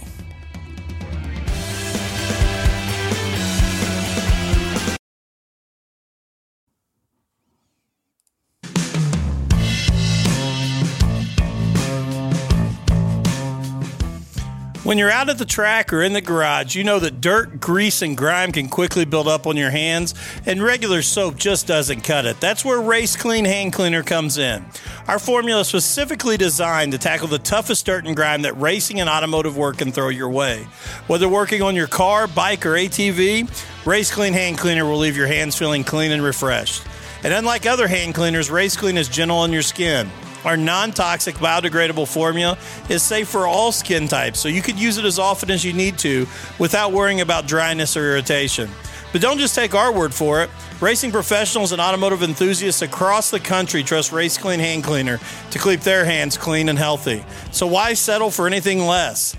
When 14.92 14.98
you're 14.98 15.10
out 15.10 15.30
at 15.30 15.38
the 15.38 15.46
track 15.46 15.94
or 15.94 16.04
in 16.04 16.12
the 16.12 16.20
garage, 16.20 16.76
you 16.76 16.84
know 16.84 17.00
that 17.00 17.22
dirt, 17.22 17.62
grease, 17.62 18.02
and 18.02 18.18
grime 18.18 18.52
can 18.52 18.68
quickly 18.68 19.06
build 19.06 19.26
up 19.26 19.48
on 19.48 19.56
your 19.56 19.70
hands, 19.70 20.14
and 20.46 20.62
regular 20.62 21.02
soap 21.02 21.38
just 21.38 21.66
doesn't 21.66 22.02
cut 22.02 22.26
it. 22.26 22.42
That's 22.42 22.66
where 22.66 22.82
Race 22.82 23.16
Clean 23.16 23.46
Hand 23.46 23.72
Cleaner 23.72 24.04
comes 24.04 24.38
in. 24.38 24.66
Our 25.08 25.18
formula 25.18 25.62
is 25.62 25.68
specifically 25.68 26.36
designed 26.36 26.92
to 26.92 26.98
tackle 26.98 27.30
the 27.30 27.40
toughest 27.40 27.86
dirt 27.86 28.06
and 28.06 28.18
grime 28.18 28.42
that 28.42 28.60
racing 28.60 29.00
and 29.00 29.10
automotive 29.10 29.56
work 29.56 29.78
can 29.78 29.94
throw 29.94 30.10
your 30.10 30.30
way. 30.30 30.68
Whether 31.08 31.30
working 31.30 31.62
on 31.62 31.74
your 31.74 31.88
car, 31.88 32.28
bike, 32.28 32.66
or 32.66 32.74
ATV, 32.74 33.48
Race 33.88 34.12
Clean 34.12 34.34
Hand 34.34 34.58
Cleaner 34.58 34.84
will 34.84 34.98
leave 34.98 35.16
your 35.16 35.28
hands 35.28 35.58
feeling 35.58 35.86
clean 35.86 36.12
and 36.12 36.22
refreshed. 36.22 36.84
And 37.24 37.34
unlike 37.34 37.66
other 37.66 37.88
hand 37.88 38.14
cleaners, 38.14 38.52
Race 38.52 38.76
Clean 38.76 38.98
is 38.98 39.08
gentle 39.08 39.38
on 39.38 39.54
your 39.54 39.62
skin. 39.62 40.10
Our 40.44 40.58
non 40.58 40.92
toxic 40.92 41.36
biodegradable 41.36 42.08
formula 42.08 42.58
is 42.90 43.04
safe 43.04 43.28
for 43.28 43.46
all 43.46 43.72
skin 43.72 44.08
types, 44.08 44.40
so 44.40 44.48
you 44.48 44.62
could 44.62 44.80
use 44.80 44.98
it 44.98 45.06
as 45.06 45.20
often 45.20 45.52
as 45.52 45.64
you 45.64 45.74
need 45.74 45.98
to 46.00 46.28
without 46.60 46.92
worrying 46.92 47.22
about 47.22 47.48
dryness 47.48 47.96
or 47.96 48.12
irritation. 48.12 48.70
But 49.12 49.22
don't 49.22 49.38
just 49.38 49.56
take 49.56 49.76
our 49.76 49.92
word 49.92 50.14
for 50.14 50.42
it. 50.42 50.50
Racing 50.80 51.12
professionals 51.12 51.74
and 51.74 51.82
automotive 51.82 52.24
enthusiasts 52.24 52.82
across 52.82 53.30
the 53.30 53.40
country 53.40 53.84
trust 53.84 54.12
Race 54.12 54.38
Clean 54.38 54.60
Hand 54.60 54.84
Cleaner 54.84 55.20
to 55.52 55.60
keep 55.60 55.82
their 55.82 56.06
hands 56.06 56.38
clean 56.38 56.70
and 56.70 56.80
healthy. 56.80 57.24
So 57.52 57.68
why 57.68 57.94
settle 57.94 58.32
for 58.32 58.48
anything 58.48 58.80
less? 58.80 59.36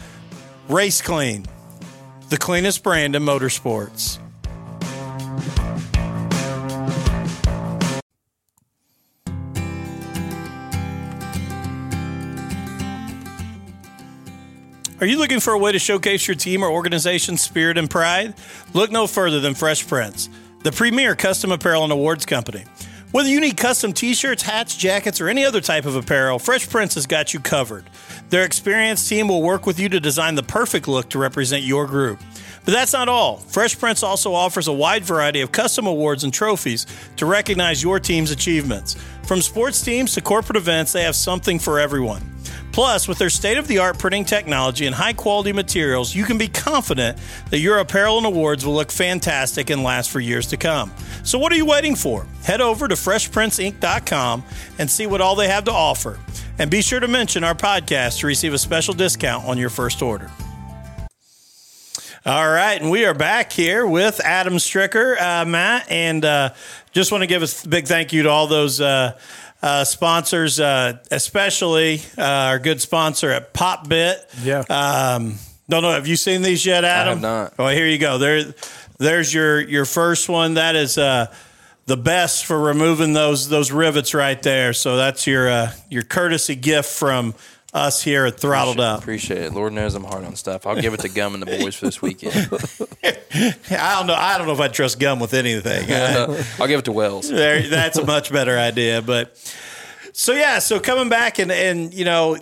Race 0.69 1.01
Clean, 1.01 1.45
the 2.29 2.37
cleanest 2.37 2.83
brand 2.83 3.17
in 3.17 3.23
motorsports. 3.23 4.22
Are 15.03 15.07
you 15.07 15.19
looking 15.19 15.41
for 15.41 15.53
a 15.53 15.59
way 15.59 15.73
to 15.73 15.81
showcase 15.81 16.29
your 16.29 16.37
team 16.37 16.62
or 16.62 16.71
organization's 16.71 17.43
spirit 17.43 17.77
and 17.77 17.91
pride? 17.91 18.35
Look 18.73 18.93
no 18.93 19.09
further 19.09 19.41
than 19.41 19.53
Fresh 19.53 19.88
Prince, 19.88 20.29
the 20.62 20.71
premier 20.71 21.17
custom 21.17 21.51
apparel 21.51 21.83
and 21.83 21.93
awards 21.93 22.25
company. 22.25 22.67
Whether 23.11 23.29
you 23.29 23.41
need 23.41 23.57
custom 23.57 23.93
t 23.93 24.15
shirts, 24.15 24.45
hats, 24.45 24.77
jackets, 24.77 25.21
or 25.21 25.29
any 25.29 25.45
other 25.45 25.61
type 25.61 25.87
of 25.87 25.97
apparel, 25.97 26.38
Fresh 26.38 26.71
Prince 26.71 26.95
has 26.95 27.09
got 27.09 27.35
you 27.35 27.41
covered. 27.41 27.91
Their 28.31 28.45
experienced 28.45 29.09
team 29.09 29.27
will 29.27 29.43
work 29.43 29.67
with 29.67 29.81
you 29.81 29.88
to 29.88 29.99
design 29.99 30.37
the 30.37 30.45
perfect 30.45 30.87
look 30.87 31.09
to 31.09 31.19
represent 31.19 31.65
your 31.65 31.88
group. 31.88 32.21
But 32.65 32.71
that's 32.71 32.93
not 32.93 33.09
all. 33.09 33.38
Fresh 33.38 33.81
Prince 33.81 34.05
also 34.05 34.35
offers 34.35 34.69
a 34.69 34.73
wide 34.73 35.03
variety 35.03 35.41
of 35.41 35.51
custom 35.51 35.88
awards 35.88 36.23
and 36.23 36.33
trophies 36.33 36.87
to 37.17 37.27
recognize 37.27 37.83
your 37.83 37.99
team's 37.99 38.31
achievements. 38.31 38.95
From 39.25 39.43
sports 39.43 39.83
teams 39.83 40.15
to 40.15 40.21
corporate 40.21 40.57
events, 40.57 40.93
they 40.93 41.03
have 41.03 41.17
something 41.17 41.59
for 41.59 41.81
everyone. 41.81 42.23
Plus, 42.73 43.07
with 43.07 43.19
their 43.19 43.31
state 43.31 43.59
of 43.59 43.69
the 43.69 43.79
art 43.79 43.99
printing 43.99 44.25
technology 44.25 44.87
and 44.87 44.95
high 44.95 45.13
quality 45.13 45.53
materials, 45.53 46.15
you 46.15 46.25
can 46.25 46.39
be 46.39 46.49
confident 46.49 47.19
that 47.51 47.59
your 47.59 47.79
apparel 47.79 48.17
and 48.17 48.27
awards 48.27 48.65
will 48.65 48.75
look 48.75 48.91
fantastic 48.91 49.69
and 49.69 49.83
last 49.83 50.11
for 50.11 50.21
years 50.21 50.47
to 50.49 50.57
come. 50.57 50.91
So, 51.23 51.39
what 51.39 51.53
are 51.53 51.57
you 51.57 51.67
waiting 51.67 51.95
for? 51.95 52.27
Head 52.45 52.63
over 52.63 52.89
to 52.89 52.95
freshprinceinc.com 52.95 54.43
and 54.79 54.91
see 54.91 55.07
what 55.07 55.21
all 55.21 55.37
they 55.37 55.49
have 55.49 55.65
to 55.65 55.73
offer. 55.73 56.19
And 56.59 56.71
be 56.71 56.81
sure 56.81 57.01
to 57.01 57.09
mention 57.09 57.45
our 57.45 57.55
podcast 57.55 58.21
to 58.21 58.27
receive 58.27 58.55
a 58.55 58.59
special 58.59 58.95
discount 58.95 59.47
on 59.47 59.59
your 59.59 59.71
first 59.71 60.01
order. 60.01 60.31
All 62.25 62.49
right, 62.49 62.81
and 62.81 62.89
we 62.89 63.05
are 63.05 63.14
back 63.14 63.51
here 63.53 63.85
with 63.85 64.20
Adam 64.20 64.55
Stricker, 64.55 65.20
uh, 65.20 65.45
Matt, 65.45 65.91
and 65.91 66.25
uh, 66.25 66.55
just 66.93 67.11
want 67.11 67.23
to 67.23 67.27
give 67.27 67.43
a 67.43 67.68
big 67.68 67.89
thank 67.89 68.12
you 68.12 68.23
to 68.23 68.31
all 68.31 68.47
those. 68.47 68.81
Uh, 68.81 69.18
uh, 69.63 69.85
sponsors, 69.85 70.59
uh, 70.59 70.99
especially 71.11 72.01
uh, 72.19 72.23
our 72.23 72.59
good 72.59 72.81
sponsor 72.81 73.31
at 73.31 73.55
PopBit. 73.55 74.17
Yeah. 74.43 74.65
Um, 74.69 75.39
don't 75.69 75.83
know. 75.83 75.93
Have 75.93 76.07
you 76.07 76.17
seen 76.17 76.43
these 76.43 76.67
yet, 76.67 76.85
Adam? 76.85 77.15
have 77.15 77.23
not. 77.23 77.55
Oh, 77.59 77.69
here 77.69 77.87
you 77.87 77.99
go. 77.99 78.19
There, 78.19 78.55
there's 78.99 79.33
your 79.33 79.61
your 79.61 79.85
first 79.85 80.29
one. 80.29 80.55
That 80.55 80.77
is 80.77 80.99
uh, 80.99 81.33
the 81.87 81.97
best 81.97 82.45
for 82.47 82.59
removing 82.59 83.13
those 83.13 83.49
those 83.49 83.71
rivets 83.71 84.15
right 84.15 84.41
there. 84.43 84.73
So 84.73 84.97
that's 84.97 85.27
your 85.27 85.49
uh, 85.49 85.73
your 85.89 86.03
courtesy 86.03 86.57
gift 86.57 86.91
from 86.91 87.35
us 87.73 88.03
here 88.03 88.27
at 88.27 88.39
Throttled 88.39 88.77
appreciate, 88.77 88.93
Up. 88.93 89.01
Appreciate 89.01 89.43
it. 89.45 89.53
Lord 89.55 89.73
knows 89.73 89.95
I'm 89.95 90.05
hard 90.05 90.25
on 90.25 90.37
stuff. 90.37 90.66
I'll 90.66 90.81
give 90.81 90.93
it 90.93 91.01
to 91.01 91.09
Gum 91.09 91.35
and 91.35 91.43
the 91.43 91.59
boys 91.59 91.75
for 91.75 91.87
this 91.87 92.03
weekend. 92.03 92.35
I 93.35 93.97
don't 93.97 94.07
know. 94.07 94.14
I 94.14 94.37
don't 94.37 94.47
know 94.47 94.53
if 94.53 94.61
I 94.61 94.68
trust 94.68 95.01
gum 95.01 95.20
with 95.20 95.33
anything. 95.33 95.87
I'll 96.61 96.66
give 96.68 96.81
it 96.81 96.85
to 96.85 96.93
Wells. 96.93 97.29
there, 97.31 97.62
that's 97.62 97.97
a 97.97 98.05
much 98.05 98.31
better 98.31 98.59
idea. 98.59 99.01
But 99.01 99.37
so 100.12 100.35
yeah, 100.35 100.59
so 100.59 100.79
coming 100.79 101.09
back 101.09 101.39
and 101.39 101.51
and 101.51 101.95
you 101.95 102.05
know, 102.05 102.37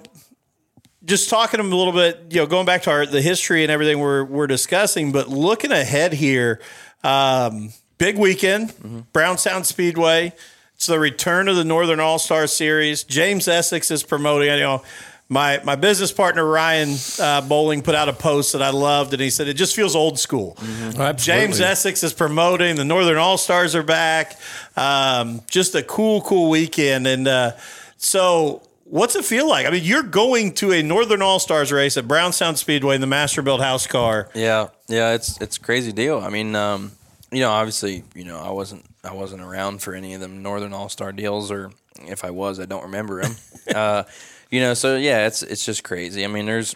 just 1.04 1.30
talking 1.30 1.58
to 1.58 1.64
him 1.64 1.72
a 1.72 1.76
little 1.76 1.92
bit, 1.92 2.26
you 2.30 2.38
know, 2.38 2.46
going 2.46 2.66
back 2.66 2.82
to 2.82 2.90
our 2.90 3.06
the 3.06 3.22
history 3.22 3.62
and 3.62 3.70
everything 3.70 4.00
we're 4.00 4.24
we're 4.24 4.48
discussing, 4.48 5.12
but 5.12 5.28
looking 5.28 5.70
ahead 5.70 6.12
here, 6.12 6.60
um, 7.04 7.70
big 7.98 8.18
weekend, 8.18 9.12
Brownstown 9.12 9.64
Speedway. 9.64 10.32
It's 10.74 10.86
the 10.86 10.98
return 10.98 11.46
of 11.48 11.56
the 11.56 11.64
Northern 11.64 12.00
All 12.00 12.18
Star 12.18 12.46
Series. 12.46 13.04
James 13.04 13.46
Essex 13.46 13.90
is 13.90 14.02
promoting. 14.02 14.48
You 14.48 14.60
know, 14.60 14.82
my 15.30 15.60
my 15.62 15.76
business 15.76 16.10
partner 16.10 16.44
Ryan 16.44 16.96
uh, 17.20 17.40
Bowling 17.40 17.82
put 17.82 17.94
out 17.94 18.08
a 18.08 18.12
post 18.12 18.52
that 18.52 18.62
I 18.62 18.70
loved, 18.70 19.14
and 19.14 19.22
he 19.22 19.30
said 19.30 19.46
it 19.46 19.54
just 19.54 19.74
feels 19.74 19.94
old 19.94 20.18
school. 20.18 20.56
Absolutely. 20.58 21.14
James 21.14 21.60
Essex 21.60 22.02
is 22.02 22.12
promoting. 22.12 22.74
The 22.74 22.84
Northern 22.84 23.16
All 23.16 23.38
Stars 23.38 23.76
are 23.76 23.84
back. 23.84 24.38
Um, 24.76 25.40
just 25.48 25.74
a 25.76 25.84
cool, 25.84 26.20
cool 26.22 26.50
weekend. 26.50 27.06
And 27.06 27.28
uh, 27.28 27.52
so, 27.96 28.62
what's 28.84 29.14
it 29.14 29.24
feel 29.24 29.48
like? 29.48 29.66
I 29.66 29.70
mean, 29.70 29.84
you're 29.84 30.02
going 30.02 30.52
to 30.54 30.72
a 30.72 30.82
Northern 30.82 31.22
All 31.22 31.38
Stars 31.38 31.70
race 31.70 31.96
at 31.96 32.08
Brownstown 32.08 32.56
Speedway 32.56 32.96
in 32.96 33.00
the 33.00 33.06
Mastersbilt 33.06 33.60
House 33.60 33.86
car. 33.86 34.28
Yeah, 34.34 34.68
yeah, 34.88 35.14
it's 35.14 35.40
it's 35.40 35.58
a 35.58 35.60
crazy 35.60 35.92
deal. 35.92 36.18
I 36.18 36.30
mean, 36.30 36.56
um, 36.56 36.90
you 37.30 37.38
know, 37.38 37.50
obviously, 37.50 38.02
you 38.16 38.24
know, 38.24 38.40
I 38.40 38.50
wasn't 38.50 38.84
I 39.04 39.14
wasn't 39.14 39.42
around 39.42 39.80
for 39.80 39.94
any 39.94 40.14
of 40.14 40.20
them 40.20 40.42
Northern 40.42 40.72
All 40.72 40.88
Star 40.88 41.12
deals, 41.12 41.52
or 41.52 41.70
if 42.00 42.24
I 42.24 42.30
was, 42.30 42.58
I 42.58 42.64
don't 42.66 42.82
remember 42.82 43.22
them. 43.22 43.36
uh, 43.76 44.02
you 44.50 44.60
know, 44.60 44.74
so 44.74 44.96
yeah, 44.96 45.26
it's 45.26 45.42
it's 45.42 45.64
just 45.64 45.84
crazy. 45.84 46.24
I 46.24 46.28
mean, 46.28 46.46
there's 46.46 46.74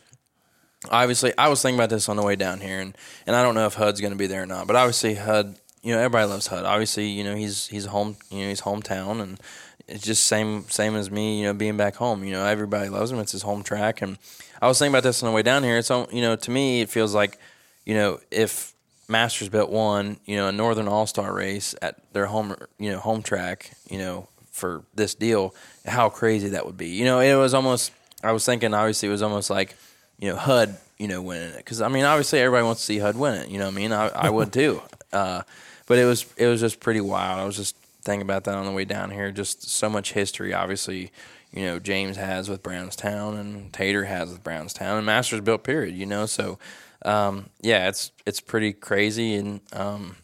obviously 0.91 1.33
I 1.37 1.49
was 1.49 1.63
thinking 1.63 1.79
about 1.79 1.91
this 1.91 2.09
on 2.09 2.17
the 2.17 2.23
way 2.23 2.37
down 2.37 2.61
here, 2.61 2.81
and 2.81 2.97
and 3.27 3.35
I 3.35 3.43
don't 3.43 3.55
know 3.55 3.67
if 3.67 3.75
Hud's 3.75 4.01
going 4.01 4.13
to 4.13 4.19
be 4.19 4.27
there 4.27 4.43
or 4.43 4.47
not, 4.47 4.67
but 4.67 4.77
obviously 4.77 5.15
Hud, 5.15 5.57
you 5.83 5.95
know, 5.95 5.99
everybody 5.99 6.29
loves 6.29 6.47
Hud. 6.47 6.65
Obviously, 6.65 7.09
you 7.09 7.25
know, 7.25 7.35
he's 7.35 7.67
he's 7.67 7.87
home, 7.87 8.17
you 8.31 8.43
know, 8.43 8.49
he's 8.49 8.63
hometown, 8.63 9.21
and 9.21 9.41
it's 9.89 10.05
just 10.05 10.25
same 10.27 10.69
same 10.69 10.95
as 10.95 11.11
me, 11.11 11.41
you 11.41 11.47
know, 11.47 11.55
being 11.55 11.77
back 11.77 11.97
home. 11.97 12.25
You 12.25 12.33
know, 12.33 12.45
everybody 12.45 12.89
loves 12.89 13.11
him. 13.11 13.19
It's 13.19 13.33
his 13.33 13.43
home 13.43 13.63
track, 13.63 14.03
and 14.03 14.19
I 14.63 14.69
was 14.69 14.79
thinking 14.79 14.95
about 14.95 15.03
this 15.03 15.23
on 15.23 15.29
the 15.29 15.35
way 15.35 15.43
down 15.43 15.63
here. 15.63 15.79
It's 15.79 15.91
you 15.91 16.21
know, 16.21 16.37
to 16.37 16.51
me, 16.51 16.81
it 16.81 16.89
feels 16.89 17.15
like, 17.15 17.39
you 17.85 17.95
know, 17.95 18.21
if 18.31 18.75
Mastersbilt 19.09 19.71
won, 19.71 20.19
you 20.25 20.37
know, 20.37 20.49
a 20.49 20.53
Northern 20.53 20.89
All 20.89 21.07
Star 21.07 21.35
race 21.35 21.75
at 21.83 21.97
their 22.13 22.27
home, 22.27 22.57
you 22.79 22.91
know, 22.91 22.99
home 22.99 23.23
track, 23.23 23.73
you 23.91 23.99
know, 23.99 24.29
for 24.55 24.85
this 24.95 25.15
deal, 25.17 25.53
how 25.85 26.09
crazy 26.09 26.51
that 26.51 26.65
would 26.65 26.77
be. 26.77 26.89
You 26.91 27.05
know, 27.05 27.19
it 27.19 27.35
was 27.35 27.53
almost. 27.55 27.93
I 28.23 28.33
was 28.33 28.47
thinking, 28.47 28.73
obviously, 28.73 29.09
it 29.09 29.13
was 29.13 29.21
almost 29.21 29.51
like, 29.51 29.77
you 30.19 30.31
know, 30.31 30.37
HUD, 30.37 30.79
you 30.97 31.09
know, 31.09 31.21
winning 31.21 31.51
it 31.51 31.57
because 31.57 31.83
I 31.83 31.89
mean, 31.89 32.05
obviously, 32.05 32.39
everybody 32.39 32.65
wants 32.65 32.81
to 32.83 32.87
see 32.87 32.99
HUD 32.99 33.17
win 33.17 33.35
it. 33.35 33.49
You 33.49 33.59
know, 33.59 33.67
what 33.67 33.75
I 33.75 33.77
mean, 33.77 33.93
I, 33.93 34.07
I 34.09 34.31
would 34.31 34.53
too. 34.61 34.81
Uh, 35.13 35.43
but 35.87 35.99
it 35.99 36.05
was 36.05 36.25
it 36.37 36.47
was 36.47 36.61
just 36.61 36.81
pretty 36.81 37.01
wild. 37.01 37.41
I 37.41 37.45
was 37.45 37.57
just 37.57 37.77
thinking 38.03 38.23
about 38.23 38.45
that 38.45 38.55
on 38.55 38.65
the 38.65 38.73
way 38.73 38.85
down 38.85 39.11
here. 39.11 39.33
Just 39.33 39.69
so 39.69 39.91
much 39.91 40.13
history, 40.13 40.55
obviously. 40.55 41.11
You 41.53 41.67
know, 41.67 41.79
James 41.79 42.17
has 42.17 42.49
with 42.49 42.63
Brownstown, 42.63 43.37
and 43.37 43.73
Tater 43.73 44.05
has 44.05 44.31
with 44.31 44.43
Brownstown, 44.43 44.99
and 44.99 45.07
Mastersbilt. 45.07 45.63
Period. 45.63 45.95
You 45.95 46.07
know, 46.07 46.27
so 46.27 46.59
um, 47.05 47.51
yeah, 47.61 47.89
it's 47.89 48.13
it's 48.25 48.41
pretty 48.41 48.73
crazy, 48.73 49.35
and 49.35 49.61
um, 49.73 50.17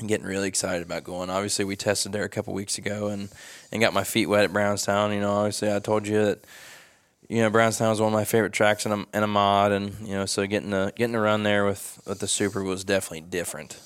I'm 0.00 0.06
getting 0.06 0.26
really 0.26 0.46
excited 0.48 0.82
about 0.86 1.02
going. 1.02 1.28
Obviously, 1.28 1.64
we 1.64 1.74
tested 1.74 2.12
there 2.12 2.22
a 2.24 2.28
couple 2.28 2.54
weeks 2.54 2.78
ago, 2.78 3.08
and 3.08 3.28
and 3.72 3.80
got 3.80 3.92
my 3.92 4.04
feet 4.04 4.26
wet 4.26 4.44
at 4.44 4.52
Brownstown. 4.52 5.12
You 5.12 5.20
know, 5.20 5.32
obviously, 5.32 5.72
I 5.74 5.80
told 5.80 6.06
you 6.06 6.24
that 6.24 6.44
you 7.28 7.42
know 7.42 7.50
Brownstown 7.50 7.90
was 7.90 8.00
one 8.00 8.12
of 8.12 8.16
my 8.18 8.24
favorite 8.24 8.52
tracks 8.52 8.86
in 8.86 8.92
a, 8.92 9.04
in 9.12 9.22
a 9.24 9.26
mod, 9.26 9.72
and 9.72 9.94
you 10.06 10.14
know, 10.14 10.24
so 10.24 10.46
getting 10.46 10.70
to 10.70 10.92
getting 10.94 11.14
to 11.14 11.20
run 11.20 11.42
there 11.42 11.64
with 11.64 12.00
with 12.06 12.20
the 12.20 12.28
Super 12.28 12.62
was 12.62 12.84
definitely 12.84 13.22
different. 13.22 13.76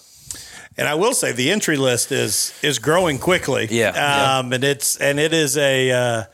And 0.77 0.87
I 0.89 0.95
will 0.95 1.13
say 1.15 1.33
the 1.33 1.51
entry 1.51 1.77
list 1.79 2.13
is 2.13 2.53
is 2.63 2.79
growing 2.79 3.19
quickly. 3.19 3.69
Yeah, 3.71 3.93
yeah. 3.95 4.39
um, 4.39 4.53
and 4.53 4.65
it's 4.65 4.97
and 4.99 5.19
it 5.19 5.33
is 5.33 5.57
a 5.57 5.91
uh, 5.93 6.25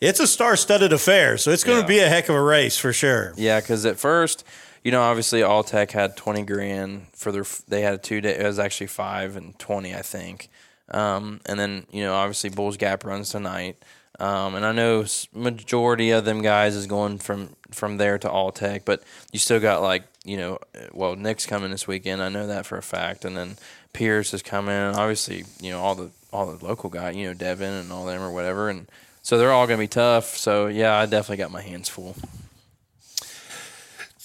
it's 0.00 0.20
a 0.20 0.26
star 0.26 0.56
studded 0.56 0.92
affair. 0.94 1.36
So 1.36 1.50
it's 1.50 1.64
going 1.64 1.78
to 1.78 1.92
Yeah. 1.92 1.98
be 2.00 2.04
a 2.04 2.08
heck 2.08 2.30
of 2.30 2.34
a 2.34 2.42
race 2.42 2.78
for 2.78 2.94
sure. 2.94 3.34
Yeah, 3.36 3.60
because 3.60 3.84
at 3.84 3.98
first, 3.98 4.42
you 4.82 4.90
know, 4.90 5.02
obviously 5.02 5.42
All 5.42 5.62
Tech 5.62 5.92
had 5.92 6.16
twenty 6.16 6.42
grand 6.42 7.06
for 7.12 7.32
their. 7.32 7.44
They 7.68 7.82
had 7.82 7.94
a 7.94 7.98
two 7.98 8.20
day. 8.20 8.36
It 8.36 8.46
was 8.46 8.58
actually 8.58 8.88
five 8.88 9.36
and 9.36 9.58
twenty, 9.58 9.94
I 9.94 10.02
think. 10.02 10.48
Um, 10.90 11.40
and 11.46 11.58
then 11.58 11.86
you 11.90 12.02
know, 12.02 12.14
obviously 12.14 12.50
Bulls 12.50 12.76
Gap 12.76 13.04
runs 13.04 13.30
tonight. 13.30 13.76
Um, 14.20 14.54
and 14.54 14.64
I 14.64 14.72
know 14.72 15.04
majority 15.32 16.10
of 16.10 16.24
them 16.24 16.42
guys 16.42 16.76
is 16.76 16.86
going 16.86 17.18
from 17.18 17.56
from 17.70 17.96
there 17.96 18.18
to 18.18 18.30
All 18.30 18.52
Tech, 18.52 18.84
but 18.84 19.02
you 19.32 19.38
still 19.38 19.60
got 19.60 19.82
like 19.82 20.04
you 20.24 20.36
know, 20.36 20.58
well 20.92 21.16
Nick's 21.16 21.46
coming 21.46 21.70
this 21.70 21.88
weekend. 21.88 22.22
I 22.22 22.28
know 22.28 22.46
that 22.46 22.66
for 22.66 22.76
a 22.76 22.82
fact, 22.82 23.24
and 23.24 23.36
then 23.36 23.56
Pierce 23.92 24.34
is 24.34 24.42
coming. 24.42 24.74
And 24.74 24.96
obviously, 24.96 25.44
you 25.60 25.70
know 25.70 25.80
all 25.80 25.94
the 25.94 26.10
all 26.32 26.46
the 26.46 26.64
local 26.64 26.90
guys, 26.90 27.16
you 27.16 27.26
know 27.26 27.34
Devin 27.34 27.72
and 27.72 27.92
all 27.92 28.04
them 28.04 28.22
or 28.22 28.30
whatever, 28.30 28.68
and 28.68 28.86
so 29.22 29.38
they're 29.38 29.52
all 29.52 29.66
gonna 29.66 29.78
be 29.78 29.88
tough. 29.88 30.36
So 30.36 30.66
yeah, 30.66 30.94
I 30.94 31.06
definitely 31.06 31.38
got 31.38 31.50
my 31.50 31.62
hands 31.62 31.88
full. 31.88 32.14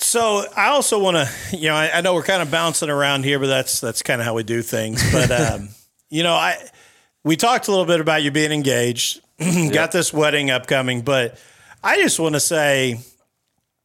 So 0.07 0.45
I 0.55 0.69
also 0.69 0.99
want 0.99 1.17
to, 1.17 1.57
you 1.57 1.67
know, 1.67 1.75
I, 1.75 1.97
I 1.97 2.01
know 2.01 2.13
we're 2.13 2.23
kind 2.23 2.41
of 2.41 2.49
bouncing 2.49 2.89
around 2.89 3.25
here, 3.25 3.39
but 3.39 3.47
that's 3.47 3.81
that's 3.81 4.01
kind 4.01 4.21
of 4.21 4.25
how 4.25 4.35
we 4.35 4.43
do 4.43 4.61
things. 4.61 5.03
But 5.11 5.31
um, 5.53 5.69
you 6.09 6.23
know, 6.23 6.33
I 6.33 6.57
we 7.25 7.35
talked 7.35 7.67
a 7.67 7.71
little 7.71 7.85
bit 7.85 7.99
about 7.99 8.23
you 8.23 8.31
being 8.31 8.53
engaged, 8.53 9.19
got 9.73 9.91
this 9.91 10.13
wedding 10.13 10.49
upcoming, 10.49 11.01
but 11.01 11.37
I 11.83 12.01
just 12.01 12.21
want 12.21 12.35
to 12.35 12.39
say 12.39 13.01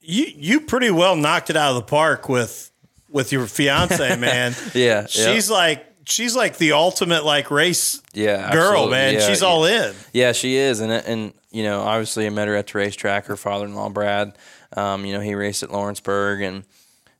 you 0.00 0.26
you 0.36 0.60
pretty 0.60 0.92
well 0.92 1.16
knocked 1.16 1.50
it 1.50 1.56
out 1.56 1.70
of 1.70 1.74
the 1.74 1.90
park 1.90 2.28
with 2.28 2.70
with 3.10 3.32
your 3.32 3.48
fiance, 3.48 4.14
man. 4.20 4.54
Yeah, 4.74 5.06
she's 5.06 5.50
like 5.50 5.84
she's 6.04 6.34
like 6.36 6.56
the 6.58 6.72
ultimate 6.72 7.24
like 7.24 7.50
race 7.50 8.02
Yeah, 8.12 8.52
girl, 8.52 8.68
absolutely. 8.70 8.90
man. 8.90 9.14
Yeah, 9.14 9.20
she's 9.28 9.42
yeah. 9.42 9.48
all 9.48 9.64
in. 9.64 9.94
Yeah, 10.12 10.32
she 10.32 10.56
is, 10.56 10.80
and 10.80 10.92
and 10.92 11.32
you 11.50 11.62
know, 11.62 11.80
obviously, 11.80 12.26
I 12.26 12.30
met 12.30 12.48
her 12.48 12.56
at 12.56 12.66
the 12.66 12.78
racetrack. 12.78 13.26
Her 13.26 13.36
father-in-law, 13.36 13.90
Brad, 13.90 14.36
um, 14.76 15.04
you 15.04 15.12
know, 15.12 15.20
he 15.20 15.34
raced 15.34 15.62
at 15.62 15.70
Lawrenceburg, 15.70 16.40
and 16.42 16.64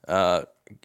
uh, 0.08 0.42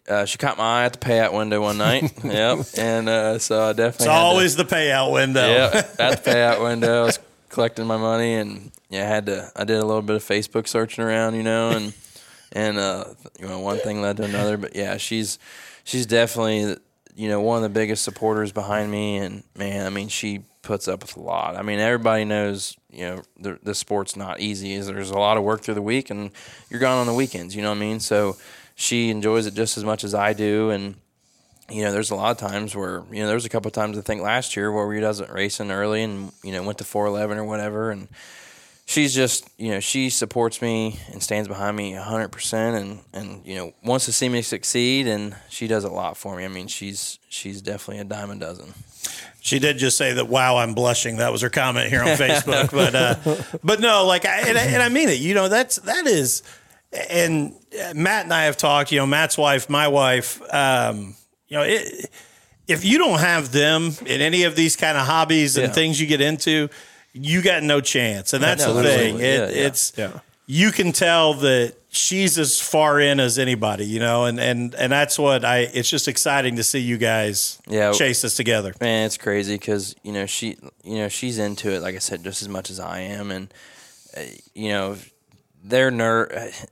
uh, 0.08 0.24
she 0.26 0.36
caught 0.38 0.58
my 0.58 0.82
eye 0.82 0.84
at 0.84 0.92
the 0.92 0.98
payout 0.98 1.32
window 1.32 1.62
one 1.62 1.78
night. 1.78 2.12
yep, 2.24 2.58
and 2.76 3.08
uh, 3.08 3.38
so 3.38 3.64
I 3.70 3.72
definitely 3.72 3.86
It's 3.88 4.04
had 4.04 4.10
to- 4.10 4.10
always 4.12 4.56
the 4.56 4.64
payout 4.64 5.12
window. 5.12 5.46
yeah, 5.48 5.86
at 5.98 6.24
the 6.24 6.30
payout 6.30 6.62
window. 6.62 7.02
I 7.02 7.04
was 7.06 7.18
collecting 7.48 7.86
my 7.86 7.96
money, 7.96 8.34
and 8.34 8.70
yeah, 8.90 9.04
I 9.04 9.06
had 9.06 9.26
to. 9.26 9.50
I 9.56 9.64
did 9.64 9.78
a 9.78 9.84
little 9.86 10.02
bit 10.02 10.16
of 10.16 10.22
Facebook 10.24 10.68
searching 10.68 11.02
around, 11.04 11.34
you 11.34 11.42
know, 11.42 11.70
and 11.70 11.94
and 12.52 12.78
uh, 12.78 13.04
you 13.40 13.46
know, 13.48 13.60
one 13.60 13.78
thing 13.78 14.02
led 14.02 14.18
to 14.18 14.24
another. 14.24 14.56
But 14.58 14.76
yeah, 14.76 14.98
she's 14.98 15.38
she's 15.84 16.04
definitely 16.04 16.76
you 17.18 17.28
know 17.28 17.40
one 17.40 17.56
of 17.56 17.62
the 17.64 17.68
biggest 17.68 18.04
supporters 18.04 18.52
behind 18.52 18.92
me, 18.92 19.16
and 19.16 19.42
man, 19.56 19.84
I 19.84 19.90
mean, 19.90 20.06
she 20.06 20.44
puts 20.62 20.86
up 20.86 21.02
with 21.02 21.16
a 21.16 21.20
lot. 21.20 21.56
I 21.56 21.62
mean, 21.62 21.80
everybody 21.80 22.24
knows 22.24 22.76
you 22.92 23.06
know 23.06 23.22
the 23.36 23.58
the 23.60 23.74
sport's 23.74 24.14
not 24.14 24.38
easy. 24.38 24.74
Is 24.74 24.86
there's 24.86 25.10
a 25.10 25.18
lot 25.18 25.36
of 25.36 25.42
work 25.42 25.62
through 25.62 25.74
the 25.74 25.82
week, 25.82 26.10
and 26.10 26.30
you're 26.70 26.78
gone 26.78 26.98
on 26.98 27.08
the 27.08 27.14
weekends. 27.14 27.56
You 27.56 27.62
know 27.62 27.70
what 27.70 27.78
I 27.78 27.80
mean? 27.80 27.98
So 27.98 28.36
she 28.76 29.10
enjoys 29.10 29.46
it 29.46 29.54
just 29.54 29.76
as 29.76 29.84
much 29.84 30.04
as 30.04 30.14
I 30.14 30.32
do, 30.32 30.70
and 30.70 30.94
you 31.68 31.82
know, 31.82 31.90
there's 31.90 32.12
a 32.12 32.14
lot 32.14 32.30
of 32.30 32.38
times 32.38 32.76
where 32.76 33.02
you 33.10 33.20
know, 33.20 33.26
there 33.26 33.34
was 33.34 33.44
a 33.44 33.48
couple 33.48 33.68
of 33.68 33.74
times 33.74 33.98
I 33.98 34.00
think 34.00 34.22
last 34.22 34.54
year 34.54 34.70
where 34.70 34.86
we 34.86 35.00
wasn't 35.00 35.30
racing 35.32 35.72
early 35.72 36.04
and 36.04 36.30
you 36.44 36.52
know 36.52 36.62
went 36.62 36.78
to 36.78 36.84
411 36.84 37.36
or 37.36 37.44
whatever, 37.44 37.90
and 37.90 38.06
she's 38.88 39.14
just 39.14 39.46
you 39.58 39.70
know 39.70 39.80
she 39.80 40.08
supports 40.08 40.62
me 40.62 40.98
and 41.12 41.22
stands 41.22 41.46
behind 41.46 41.76
me 41.76 41.92
100 41.94 42.28
percent, 42.30 42.76
and 42.76 43.00
and 43.12 43.46
you 43.46 43.54
know 43.54 43.72
wants 43.84 44.06
to 44.06 44.12
see 44.12 44.28
me 44.28 44.40
succeed, 44.42 45.06
and 45.06 45.36
she 45.50 45.66
does 45.68 45.84
a 45.84 45.90
lot 45.90 46.16
for 46.16 46.34
me. 46.36 46.44
I 46.44 46.48
mean, 46.48 46.66
she's 46.66 47.18
she's 47.28 47.60
definitely 47.62 48.00
a 48.00 48.04
dime 48.04 48.30
a 48.30 48.36
dozen. 48.36 48.72
She 49.40 49.58
did 49.58 49.78
just 49.78 49.96
say 49.96 50.14
that. 50.14 50.28
Wow, 50.28 50.56
I'm 50.56 50.74
blushing. 50.74 51.18
That 51.18 51.30
was 51.32 51.42
her 51.42 51.50
comment 51.50 51.88
here 51.90 52.00
on 52.00 52.08
Facebook. 52.08 52.70
but 52.72 52.94
uh, 52.94 53.58
but 53.64 53.80
no, 53.80 54.04
like, 54.06 54.24
I, 54.26 54.40
and, 54.48 54.58
I, 54.58 54.62
and 54.62 54.82
I 54.82 54.88
mean 54.88 55.08
it. 55.08 55.18
You 55.20 55.34
know, 55.34 55.48
that's 55.48 55.76
that 55.76 56.06
is. 56.06 56.42
And 57.10 57.54
Matt 57.94 58.24
and 58.24 58.32
I 58.34 58.44
have 58.44 58.56
talked. 58.56 58.90
You 58.92 58.98
know, 58.98 59.06
Matt's 59.06 59.36
wife, 59.38 59.68
my 59.70 59.88
wife. 59.88 60.40
Um, 60.52 61.14
you 61.46 61.56
know, 61.56 61.62
it, 61.62 62.10
if 62.66 62.84
you 62.84 62.98
don't 62.98 63.20
have 63.20 63.52
them 63.52 63.92
in 64.04 64.20
any 64.20 64.42
of 64.42 64.56
these 64.56 64.76
kind 64.76 64.98
of 64.98 65.06
hobbies 65.06 65.56
and 65.56 65.68
Yeah. 65.68 65.72
things 65.72 66.00
you 66.00 66.06
get 66.06 66.20
into, 66.20 66.68
you 67.20 67.42
got 67.42 67.62
no 67.62 67.80
chance. 67.80 68.32
And 68.32 68.42
that's 68.42 68.64
No, 68.64 68.74
the 68.74 68.82
thing. 68.82 69.16
It, 69.16 69.22
Yeah, 69.22 69.36
yeah. 69.48 69.66
It's 69.66 69.92
Yeah. 69.96 70.20
you 70.46 70.70
can 70.72 70.92
tell 70.92 71.34
that 71.34 71.74
she's 71.90 72.38
as 72.38 72.60
far 72.60 73.00
in 73.00 73.18
as 73.20 73.38
anybody. 73.38 73.84
You 73.86 74.00
know, 74.00 74.24
and 74.26 74.38
and 74.40 74.74
and 74.74 74.92
that's 74.92 75.18
what 75.18 75.44
I. 75.44 75.60
It's 75.72 75.88
just 75.90 76.08
exciting 76.08 76.56
to 76.56 76.62
see 76.62 76.78
you 76.80 76.96
guys 76.98 77.58
Yeah. 77.68 77.92
chase 77.92 78.22
this 78.22 78.34
together. 78.36 78.74
Man, 78.80 79.06
it's 79.06 79.16
crazy 79.16 79.54
because 79.54 79.94
you 80.02 80.12
know 80.12 80.26
she, 80.26 80.56
you 80.84 80.96
know 80.98 81.08
she's 81.08 81.38
into 81.38 81.70
it. 81.72 81.80
Like 81.82 81.94
I 81.94 81.98
said, 81.98 82.22
just 82.24 82.42
as 82.42 82.48
much 82.48 82.70
as 82.70 82.80
I 82.80 83.00
am, 83.00 83.30
and 83.30 83.52
uh, 84.16 84.22
you 84.54 84.70
know, 84.70 84.96
their 85.62 85.90
nerve, 85.90 86.30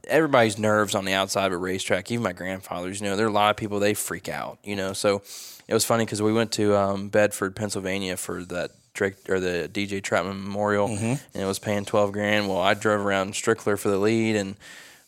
everybody's 0.08 0.58
nerves 0.58 0.94
on 0.94 1.04
the 1.04 1.12
outside 1.12 1.46
of 1.46 1.52
a 1.52 1.56
racetrack. 1.58 2.10
Even 2.10 2.22
my 2.22 2.32
grandfather's. 2.32 3.00
You 3.00 3.08
know, 3.08 3.16
there 3.16 3.26
are 3.26 3.30
a 3.30 3.32
lot 3.32 3.50
of 3.50 3.56
people 3.56 3.78
they 3.80 3.94
freak 3.94 4.28
out. 4.28 4.58
You 4.64 4.76
know, 4.76 4.92
so 4.92 5.22
it 5.68 5.74
was 5.74 5.84
funny 5.84 6.04
because 6.04 6.22
we 6.22 6.32
went 6.32 6.52
to 6.52 6.76
um, 6.76 7.08
Bedford, 7.08 7.56
Pennsylvania 7.56 8.16
for 8.16 8.44
that 8.44 8.70
Drake 8.96 9.28
or 9.28 9.38
the 9.38 9.70
DJ 9.72 10.02
Troutman 10.02 10.42
Memorial, 10.42 10.88
mm-hmm. 10.88 11.04
and 11.04 11.42
it 11.42 11.46
was 11.46 11.58
paying 11.58 11.84
twelve 11.84 12.12
grand. 12.12 12.48
Well, 12.48 12.58
I 12.58 12.74
drove 12.74 13.04
around 13.04 13.34
Strickler 13.34 13.78
for 13.78 13.88
the 13.88 13.98
lead, 13.98 14.36
and 14.36 14.56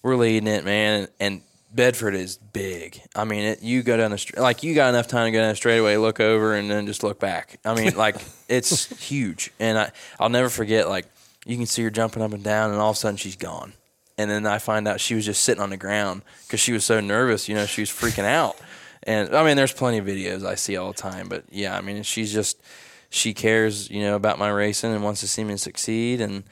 we're 0.02 0.16
leading 0.16 0.46
it, 0.46 0.64
man, 0.64 1.08
and. 1.18 1.42
Bedford 1.70 2.14
is 2.14 2.38
big. 2.38 2.98
I 3.14 3.24
mean, 3.24 3.44
it, 3.44 3.62
you 3.62 3.82
go 3.82 3.98
down 3.98 4.10
the 4.10 4.16
street, 4.16 4.40
like 4.40 4.62
you 4.62 4.74
got 4.74 4.88
enough 4.88 5.06
time 5.06 5.26
to 5.26 5.32
go 5.32 5.38
down 5.38 5.50
the 5.50 5.54
straightaway, 5.54 5.98
look 5.98 6.18
over, 6.18 6.54
and 6.54 6.70
then 6.70 6.86
just 6.86 7.02
look 7.02 7.20
back. 7.20 7.60
I 7.62 7.74
mean, 7.74 7.94
like 7.96 8.16
it's 8.48 8.86
huge, 9.06 9.52
and 9.60 9.76
I 9.76 9.92
I'll 10.18 10.30
never 10.30 10.48
forget. 10.48 10.88
Like 10.88 11.04
you 11.44 11.58
can 11.58 11.66
see 11.66 11.82
her 11.82 11.90
jumping 11.90 12.22
up 12.22 12.32
and 12.32 12.42
down, 12.42 12.70
and 12.70 12.80
all 12.80 12.92
of 12.92 12.96
a 12.96 12.98
sudden 12.98 13.18
she's 13.18 13.36
gone, 13.36 13.74
and 14.16 14.30
then 14.30 14.46
I 14.46 14.56
find 14.56 14.88
out 14.88 14.98
she 14.98 15.14
was 15.14 15.26
just 15.26 15.42
sitting 15.42 15.62
on 15.62 15.68
the 15.68 15.76
ground 15.76 16.22
because 16.46 16.58
she 16.58 16.72
was 16.72 16.86
so 16.86 17.00
nervous. 17.00 17.50
You 17.50 17.54
know, 17.54 17.66
she 17.66 17.82
was 17.82 17.90
freaking 17.90 18.24
out. 18.24 18.56
And 19.04 19.34
I 19.34 19.44
mean, 19.44 19.56
there's 19.56 19.72
plenty 19.72 19.98
of 19.98 20.06
videos 20.06 20.44
I 20.44 20.54
see 20.54 20.76
all 20.76 20.92
the 20.92 20.98
time, 20.98 21.28
but 21.28 21.44
yeah, 21.50 21.76
I 21.76 21.80
mean, 21.80 22.02
she's 22.02 22.32
just 22.32 22.60
she 23.10 23.34
cares, 23.34 23.90
you 23.90 24.02
know, 24.02 24.16
about 24.16 24.38
my 24.38 24.48
racing 24.50 24.92
and 24.92 25.02
wants 25.02 25.20
to 25.20 25.28
see 25.28 25.44
me 25.44 25.56
succeed. 25.56 26.20
And 26.20 26.44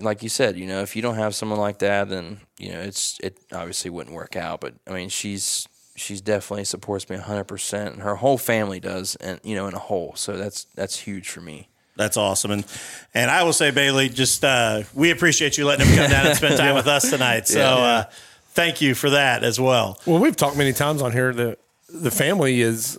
like 0.00 0.22
you 0.22 0.28
said, 0.28 0.56
you 0.56 0.66
know, 0.66 0.80
if 0.82 0.96
you 0.96 1.02
don't 1.02 1.14
have 1.16 1.34
someone 1.34 1.58
like 1.58 1.78
that, 1.78 2.08
then 2.08 2.40
you 2.58 2.72
know, 2.72 2.80
it's 2.80 3.18
it 3.22 3.38
obviously 3.52 3.90
wouldn't 3.90 4.14
work 4.14 4.36
out. 4.36 4.60
But 4.60 4.74
I 4.86 4.92
mean, 4.92 5.08
she's 5.08 5.68
she's 5.96 6.20
definitely 6.20 6.64
supports 6.64 7.08
me 7.08 7.16
100 7.16 7.44
percent, 7.44 7.94
and 7.94 8.02
her 8.02 8.16
whole 8.16 8.38
family 8.38 8.80
does, 8.80 9.16
and 9.16 9.40
you 9.42 9.54
know, 9.54 9.66
in 9.66 9.74
a 9.74 9.78
whole. 9.78 10.14
So 10.16 10.36
that's 10.36 10.64
that's 10.74 10.98
huge 10.98 11.28
for 11.28 11.40
me. 11.40 11.68
That's 11.96 12.16
awesome, 12.16 12.50
and 12.50 12.66
and 13.14 13.30
I 13.30 13.44
will 13.44 13.52
say, 13.52 13.70
Bailey, 13.70 14.08
just 14.08 14.44
uh, 14.44 14.82
we 14.94 15.10
appreciate 15.10 15.56
you 15.56 15.64
letting 15.64 15.86
him 15.86 15.96
come 15.96 16.10
down 16.10 16.26
and 16.26 16.36
spend 16.36 16.56
time 16.56 16.74
with 16.80 16.88
us 16.88 17.08
tonight. 17.08 17.46
So 17.46 17.62
uh, 17.62 18.04
thank 18.48 18.80
you 18.80 18.94
for 18.94 19.10
that 19.10 19.44
as 19.44 19.60
well. 19.60 20.00
Well, 20.04 20.18
we've 20.18 20.36
talked 20.36 20.56
many 20.56 20.72
times 20.72 21.02
on 21.02 21.12
here 21.12 21.32
that 21.32 21.58
the 21.88 22.10
family 22.10 22.60
is. 22.60 22.98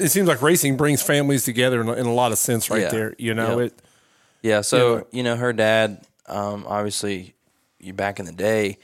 It 0.00 0.10
seems 0.10 0.28
like 0.28 0.42
racing 0.42 0.76
brings 0.76 1.02
families 1.02 1.44
together 1.44 1.80
in, 1.80 1.88
a- 1.88 1.94
in 1.94 2.06
a 2.06 2.12
lot 2.14 2.32
of 2.32 2.38
sense, 2.38 2.70
right 2.70 2.82
Yeah. 2.82 2.88
there. 2.90 3.14
You 3.18 3.34
know, 3.34 3.58
Yeah. 3.58 3.66
it. 3.66 3.78
Yeah, 4.42 4.60
so 4.62 4.96
Yeah. 4.96 5.02
you 5.12 5.22
know, 5.22 5.36
her 5.36 5.52
dad, 5.52 6.04
um, 6.26 6.64
obviously, 6.66 7.34
you 7.78 7.92
back 7.92 8.18
in 8.18 8.26
the 8.26 8.32
day, 8.32 8.78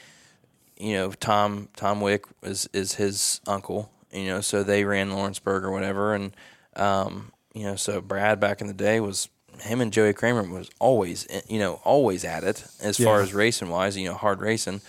you 0.77 0.93
know, 0.95 1.13
Tom 1.13 1.69
Tom 1.77 2.01
Wick 2.01 2.25
was 2.43 2.69
is 2.73 2.95
his 2.95 3.41
uncle. 3.47 3.91
You 4.13 4.27
know, 4.29 4.41
so 4.41 4.63
they 4.63 4.85
ran 4.85 5.11
Lawrenceburg 5.11 5.65
or 5.65 5.71
whatever, 5.71 6.15
and 6.15 6.35
um, 6.77 7.33
you 7.55 7.65
know, 7.65 7.77
so 7.77 8.01
Brad 8.01 8.39
back 8.41 8.61
in 8.61 8.67
the 8.67 8.73
day 8.75 9.01
was 9.01 9.29
him 9.63 9.81
and 9.81 9.91
Joey 9.93 10.13
Kramer 10.13 10.43
was 10.43 10.71
always 10.79 11.27
you 11.49 11.59
know 11.59 11.81
always 11.85 12.25
at 12.25 12.45
it 12.45 12.65
as 12.83 12.99
far 12.99 13.21
as 13.23 13.33
racing 13.33 13.69
wise, 13.71 13.97
you 13.97 14.07
know, 14.07 14.15
hard 14.15 14.41
racing, 14.41 14.81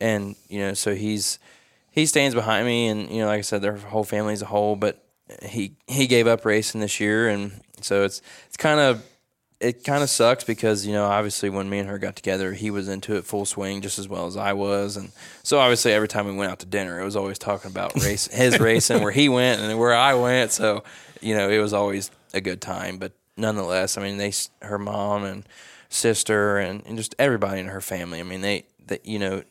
and 0.00 0.34
you 0.48 0.60
know, 0.60 0.72
so 0.74 0.94
he's 0.94 1.38
he 1.90 2.06
stands 2.06 2.34
behind 2.34 2.66
me, 2.66 2.88
and 2.88 3.10
you 3.10 3.18
know, 3.20 3.26
like 3.26 3.38
I 3.38 3.42
said, 3.42 3.60
their 3.62 3.76
whole 3.76 4.04
family 4.04 4.32
as 4.32 4.40
a 4.42 4.46
whole, 4.46 4.76
but 4.76 5.03
he 5.42 5.76
he 5.86 6.06
gave 6.06 6.26
up 6.26 6.44
racing 6.44 6.80
this 6.80 7.00
year, 7.00 7.28
and 7.28 7.60
so 7.80 8.04
it's 8.04 8.20
it's 8.46 8.56
kind 8.56 8.80
of 8.80 9.02
it 9.60 9.84
kind 9.84 10.02
of 10.02 10.10
sucks 10.10 10.44
because 10.44 10.86
you 10.86 10.92
know 10.92 11.04
obviously 11.04 11.48
when 11.48 11.70
me 11.70 11.78
and 11.78 11.88
her 11.88 11.98
got 11.98 12.16
together 12.16 12.52
he 12.52 12.70
was 12.70 12.88
into 12.88 13.16
it 13.16 13.24
full 13.24 13.46
swing 13.46 13.80
just 13.80 13.98
as 13.98 14.08
well 14.08 14.26
as 14.26 14.36
I 14.36 14.52
was. 14.52 14.96
And 14.96 15.10
so 15.42 15.58
obviously 15.58 15.92
every 15.92 16.08
time 16.08 16.26
we 16.26 16.34
went 16.34 16.50
out 16.50 16.58
to 16.60 16.66
dinner 16.66 17.00
it 17.00 17.04
was 17.04 17.16
always 17.16 17.38
talking 17.38 17.70
about 17.70 17.94
race 17.94 18.26
his 18.26 18.58
racing 18.60 19.02
where 19.02 19.12
he 19.12 19.28
went 19.28 19.60
and 19.60 19.78
where 19.78 19.94
I 19.94 20.14
went. 20.14 20.52
So 20.52 20.84
you 21.20 21.34
know 21.34 21.48
it 21.48 21.58
was 21.58 21.72
always 21.72 22.10
a 22.34 22.40
good 22.40 22.60
time. 22.60 22.98
But 22.98 23.12
nonetheless 23.36 23.96
I 23.96 24.02
mean 24.02 24.18
they 24.18 24.32
her 24.62 24.78
mom 24.78 25.24
and 25.24 25.44
sister 25.88 26.58
and, 26.58 26.82
and 26.86 26.98
just 26.98 27.14
everybody 27.18 27.60
in 27.60 27.68
her 27.68 27.80
family 27.80 28.20
I 28.20 28.24
mean 28.24 28.40
they 28.40 28.66
that 28.86 29.06
you 29.06 29.18
know 29.18 29.42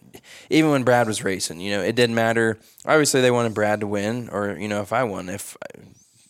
even 0.49 0.71
when 0.71 0.83
Brad 0.83 1.07
was 1.07 1.23
racing 1.23 1.59
you 1.59 1.71
know 1.71 1.81
it 1.81 1.95
didn't 1.95 2.15
matter 2.15 2.57
obviously 2.85 3.21
they 3.21 3.31
wanted 3.31 3.53
Brad 3.53 3.79
to 3.79 3.87
win 3.87 4.29
or 4.31 4.57
you 4.57 4.67
know 4.67 4.81
if 4.81 4.93
I 4.93 5.03
won 5.03 5.29
if 5.29 5.57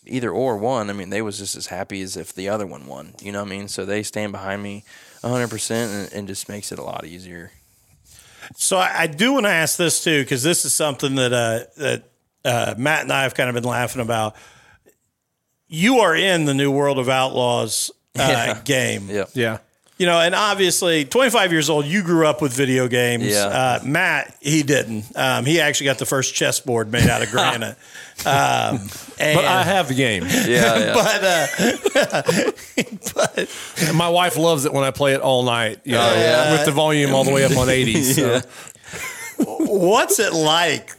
either 0.06 0.30
or 0.30 0.56
won, 0.56 0.90
I 0.90 0.92
mean, 0.92 1.10
they 1.10 1.22
was 1.22 1.38
just 1.38 1.56
as 1.56 1.66
happy 1.66 2.02
as 2.02 2.16
if 2.16 2.34
the 2.34 2.48
other 2.48 2.66
one 2.66 2.86
won. 2.86 3.14
You 3.22 3.32
know 3.32 3.40
what 3.42 3.48
I 3.48 3.56
mean? 3.56 3.68
So 3.68 3.84
they 3.84 4.02
stand 4.02 4.32
behind 4.32 4.62
me 4.62 4.84
100% 5.22 5.70
and, 5.70 6.12
and 6.12 6.28
just 6.28 6.48
makes 6.48 6.72
it 6.72 6.78
a 6.78 6.82
lot 6.82 7.04
easier. 7.06 7.52
So 8.56 8.76
I, 8.76 9.02
I 9.02 9.06
do 9.06 9.32
want 9.32 9.46
to 9.46 9.50
ask 9.50 9.78
this 9.78 10.04
too, 10.04 10.22
because 10.22 10.42
this 10.42 10.64
is 10.64 10.74
something 10.74 11.14
that 11.14 11.32
uh, 11.32 11.60
that 11.78 12.10
uh, 12.44 12.74
Matt 12.76 13.02
and 13.02 13.12
I 13.12 13.22
have 13.22 13.34
kind 13.34 13.48
of 13.48 13.54
been 13.54 13.64
laughing 13.64 14.02
about. 14.02 14.36
You 15.66 16.00
are 16.00 16.14
in 16.14 16.44
the 16.44 16.52
new 16.52 16.70
World 16.70 16.98
of 16.98 17.08
Outlaws 17.08 17.90
uh, 18.18 18.18
Yeah. 18.28 18.60
game, 18.62 19.08
Yep. 19.08 19.30
Yeah. 19.32 19.58
You 19.96 20.06
know, 20.06 20.18
and 20.20 20.34
obviously, 20.34 21.04
25 21.04 21.52
years 21.52 21.70
old, 21.70 21.84
you 21.86 22.02
grew 22.02 22.26
up 22.26 22.42
with 22.42 22.52
video 22.52 22.88
games. 22.88 23.26
Yeah. 23.26 23.46
Uh, 23.46 23.80
Matt, 23.84 24.36
he 24.40 24.62
didn't. 24.64 25.04
Um, 25.16 25.44
he 25.44 25.60
actually 25.60 25.86
got 25.86 25.98
the 25.98 26.06
first 26.06 26.34
chessboard 26.34 26.90
made 26.90 27.08
out 27.08 27.22
of 27.22 27.30
granite. 27.32 27.76
um, 28.26 28.80
and, 29.18 29.36
But 29.36 29.44
I 29.44 29.62
have 29.62 29.86
the 29.88 29.94
game. 29.94 30.24
Yeah. 30.28 30.78
yeah. 30.78 30.94
but 33.14 33.26
uh, 33.26 33.42
And 33.86 33.96
my 33.96 34.08
wife 34.08 34.36
loves 34.36 34.64
it 34.64 34.72
when 34.72 34.84
I 34.84 34.90
play 34.90 35.14
it 35.14 35.20
all 35.20 35.42
night. 35.44 35.80
You 35.84 35.92
know, 35.92 36.00
Oh, 36.10 36.14
yeah. 36.18 36.52
with 36.52 36.64
the 36.64 36.72
volume 36.72 37.14
all 37.14 37.24
the 37.24 37.32
way 37.32 37.44
up 37.44 37.56
on 37.56 37.68
80. 37.68 38.02
So. 38.02 38.40
what's 39.38 40.18
it 40.18 40.32
like? 40.32 40.90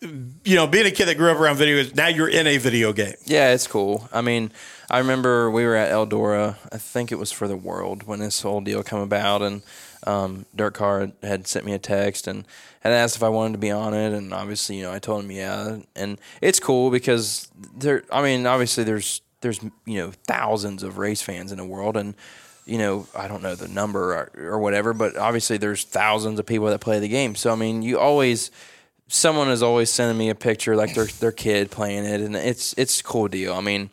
You 0.00 0.54
know, 0.56 0.66
being 0.68 0.86
a 0.86 0.90
kid 0.92 1.06
that 1.06 1.16
grew 1.16 1.30
up 1.32 1.38
around 1.40 1.56
video 1.56 1.82
games, 1.82 1.94
now 1.96 2.06
you're 2.06 2.28
in 2.28 2.46
a 2.46 2.58
video 2.58 2.92
game. 2.92 3.14
Yeah, 3.24 3.52
it's 3.52 3.66
cool. 3.66 4.08
I 4.12 4.20
mean, 4.20 4.52
I 4.90 4.98
remember 4.98 5.50
we 5.50 5.64
were 5.64 5.74
at 5.74 5.90
Eldora. 5.90 6.56
I 6.72 6.78
think 6.78 7.12
it 7.12 7.18
was 7.18 7.30
for 7.30 7.46
the 7.46 7.56
World 7.56 8.04
when 8.04 8.20
this 8.20 8.40
whole 8.40 8.62
deal 8.62 8.82
come 8.82 9.00
about, 9.00 9.42
and 9.42 9.62
um, 10.06 10.46
DIRTcar 10.56 11.12
had 11.22 11.46
sent 11.46 11.66
me 11.66 11.74
a 11.74 11.78
text 11.78 12.26
and 12.26 12.46
had 12.80 12.92
asked 12.92 13.16
if 13.16 13.22
I 13.22 13.28
wanted 13.28 13.52
to 13.52 13.58
be 13.58 13.70
on 13.70 13.92
it, 13.92 14.12
and 14.14 14.32
obviously, 14.32 14.76
you 14.76 14.84
know, 14.84 14.92
I 14.92 14.98
told 14.98 15.24
him 15.24 15.30
yeah, 15.30 15.78
and 15.94 16.18
it's 16.40 16.58
cool 16.58 16.90
because 16.90 17.48
there. 17.76 18.02
I 18.10 18.22
mean, 18.22 18.46
obviously, 18.46 18.84
there's 18.84 19.20
there's 19.42 19.62
you 19.84 19.98
know 19.98 20.12
thousands 20.26 20.82
of 20.82 20.96
race 20.96 21.20
fans 21.20 21.52
in 21.52 21.58
the 21.58 21.66
world, 21.66 21.96
and 21.96 22.14
you 22.64 22.78
know, 22.78 23.06
I 23.14 23.28
don't 23.28 23.42
know 23.42 23.54
the 23.54 23.68
number 23.68 24.14
or, 24.14 24.30
or 24.52 24.58
whatever, 24.58 24.94
but 24.94 25.16
obviously 25.16 25.56
there's 25.58 25.84
thousands 25.84 26.38
of 26.38 26.46
people 26.46 26.66
that 26.66 26.80
play 26.80 26.98
the 26.98 27.08
game. 27.08 27.34
So 27.34 27.52
I 27.52 27.56
mean, 27.56 27.82
you 27.82 27.98
always 27.98 28.50
someone 29.08 29.50
is 29.50 29.62
always 29.62 29.90
sending 29.90 30.16
me 30.16 30.28
a 30.30 30.34
picture 30.34 30.76
like 30.76 30.94
their 30.94 31.06
their 31.06 31.32
kid 31.32 31.70
playing 31.70 32.04
it, 32.04 32.22
and 32.22 32.34
it's 32.34 32.74
it's 32.78 33.00
a 33.00 33.04
cool 33.04 33.28
deal. 33.28 33.52
I 33.54 33.60
mean, 33.60 33.90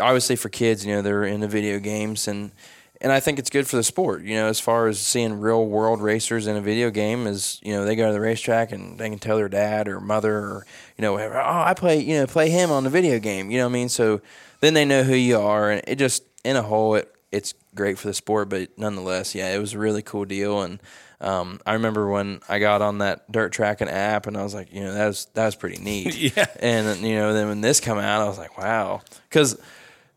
obviously 0.00 0.36
for 0.36 0.48
kids, 0.48 0.84
you 0.84 0.94
know, 0.94 1.02
they're 1.02 1.24
into 1.24 1.48
video 1.48 1.78
games, 1.78 2.28
and 2.28 2.52
and 3.00 3.12
I 3.12 3.20
think 3.20 3.38
it's 3.38 3.50
good 3.50 3.66
for 3.66 3.76
the 3.76 3.82
sport. 3.82 4.22
You 4.22 4.36
know, 4.36 4.46
as 4.46 4.60
far 4.60 4.88
as 4.88 4.98
seeing 4.98 5.40
real 5.40 5.66
world 5.66 6.00
racers 6.00 6.46
in 6.46 6.56
a 6.56 6.60
video 6.60 6.90
game, 6.90 7.26
is 7.26 7.60
you 7.62 7.72
know 7.72 7.84
they 7.84 7.96
go 7.96 8.06
to 8.06 8.12
the 8.12 8.20
racetrack 8.20 8.72
and 8.72 8.98
they 8.98 9.10
can 9.10 9.18
tell 9.18 9.36
their 9.36 9.48
dad 9.48 9.88
or 9.88 10.00
mother 10.00 10.34
or 10.36 10.66
you 10.96 11.02
know, 11.02 11.12
whatever. 11.12 11.40
oh, 11.40 11.62
I 11.66 11.74
play 11.74 12.00
you 12.00 12.16
know 12.18 12.26
play 12.26 12.50
him 12.50 12.70
on 12.70 12.84
the 12.84 12.90
video 12.90 13.18
game. 13.18 13.50
You 13.50 13.58
know 13.58 13.64
what 13.64 13.72
I 13.72 13.74
mean? 13.74 13.88
So 13.88 14.20
then 14.60 14.74
they 14.74 14.84
know 14.84 15.02
who 15.02 15.14
you 15.14 15.38
are, 15.38 15.70
and 15.70 15.82
it 15.86 15.96
just 15.96 16.22
in 16.44 16.56
a 16.56 16.62
whole 16.62 16.94
it 16.94 17.12
it's 17.32 17.54
great 17.74 17.98
for 17.98 18.08
the 18.08 18.14
sport. 18.14 18.48
But 18.48 18.70
nonetheless, 18.78 19.34
yeah, 19.34 19.54
it 19.54 19.58
was 19.58 19.74
a 19.74 19.78
really 19.78 20.02
cool 20.02 20.24
deal 20.24 20.62
and. 20.62 20.80
Um, 21.20 21.60
I 21.64 21.74
remember 21.74 22.08
when 22.08 22.40
I 22.48 22.58
got 22.58 22.82
on 22.82 22.98
that 22.98 23.30
dirt 23.30 23.52
tracking 23.52 23.88
app, 23.88 24.26
and 24.26 24.36
I 24.36 24.42
was 24.42 24.54
like, 24.54 24.72
you 24.72 24.80
know, 24.80 24.92
that 24.92 25.06
was 25.06 25.26
that 25.34 25.46
was 25.46 25.56
pretty 25.56 25.82
neat. 25.82 26.14
Yeah. 26.36 26.46
And 26.60 27.00
you 27.00 27.14
know, 27.14 27.32
then 27.32 27.48
when 27.48 27.60
this 27.60 27.80
come 27.80 27.98
out, 27.98 28.22
I 28.22 28.28
was 28.28 28.38
like, 28.38 28.58
wow, 28.58 29.00
because 29.28 29.58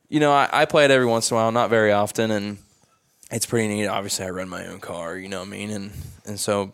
you 0.10 0.20
know, 0.20 0.32
I, 0.32 0.50
I 0.52 0.66
play 0.66 0.86
it 0.86 0.92
every 0.92 1.06
once 1.06 1.30
in 1.32 1.36
a 1.36 1.40
while, 1.40 1.52
not 1.52 1.70
very 1.70 1.92
often, 1.92 2.32
and 2.32 2.58
it's 3.32 3.46
pretty 3.46 3.68
neat. 3.68 3.88
Obviously, 3.88 4.26
I 4.26 4.30
run 4.32 4.50
my 4.50 4.66
own 4.68 4.80
car, 4.80 5.18
you 5.18 5.30
know 5.30 5.40
what 5.40 5.48
I 5.48 5.52
mean, 5.52 5.70
and 5.70 5.92
and 6.26 6.40
so 6.40 6.72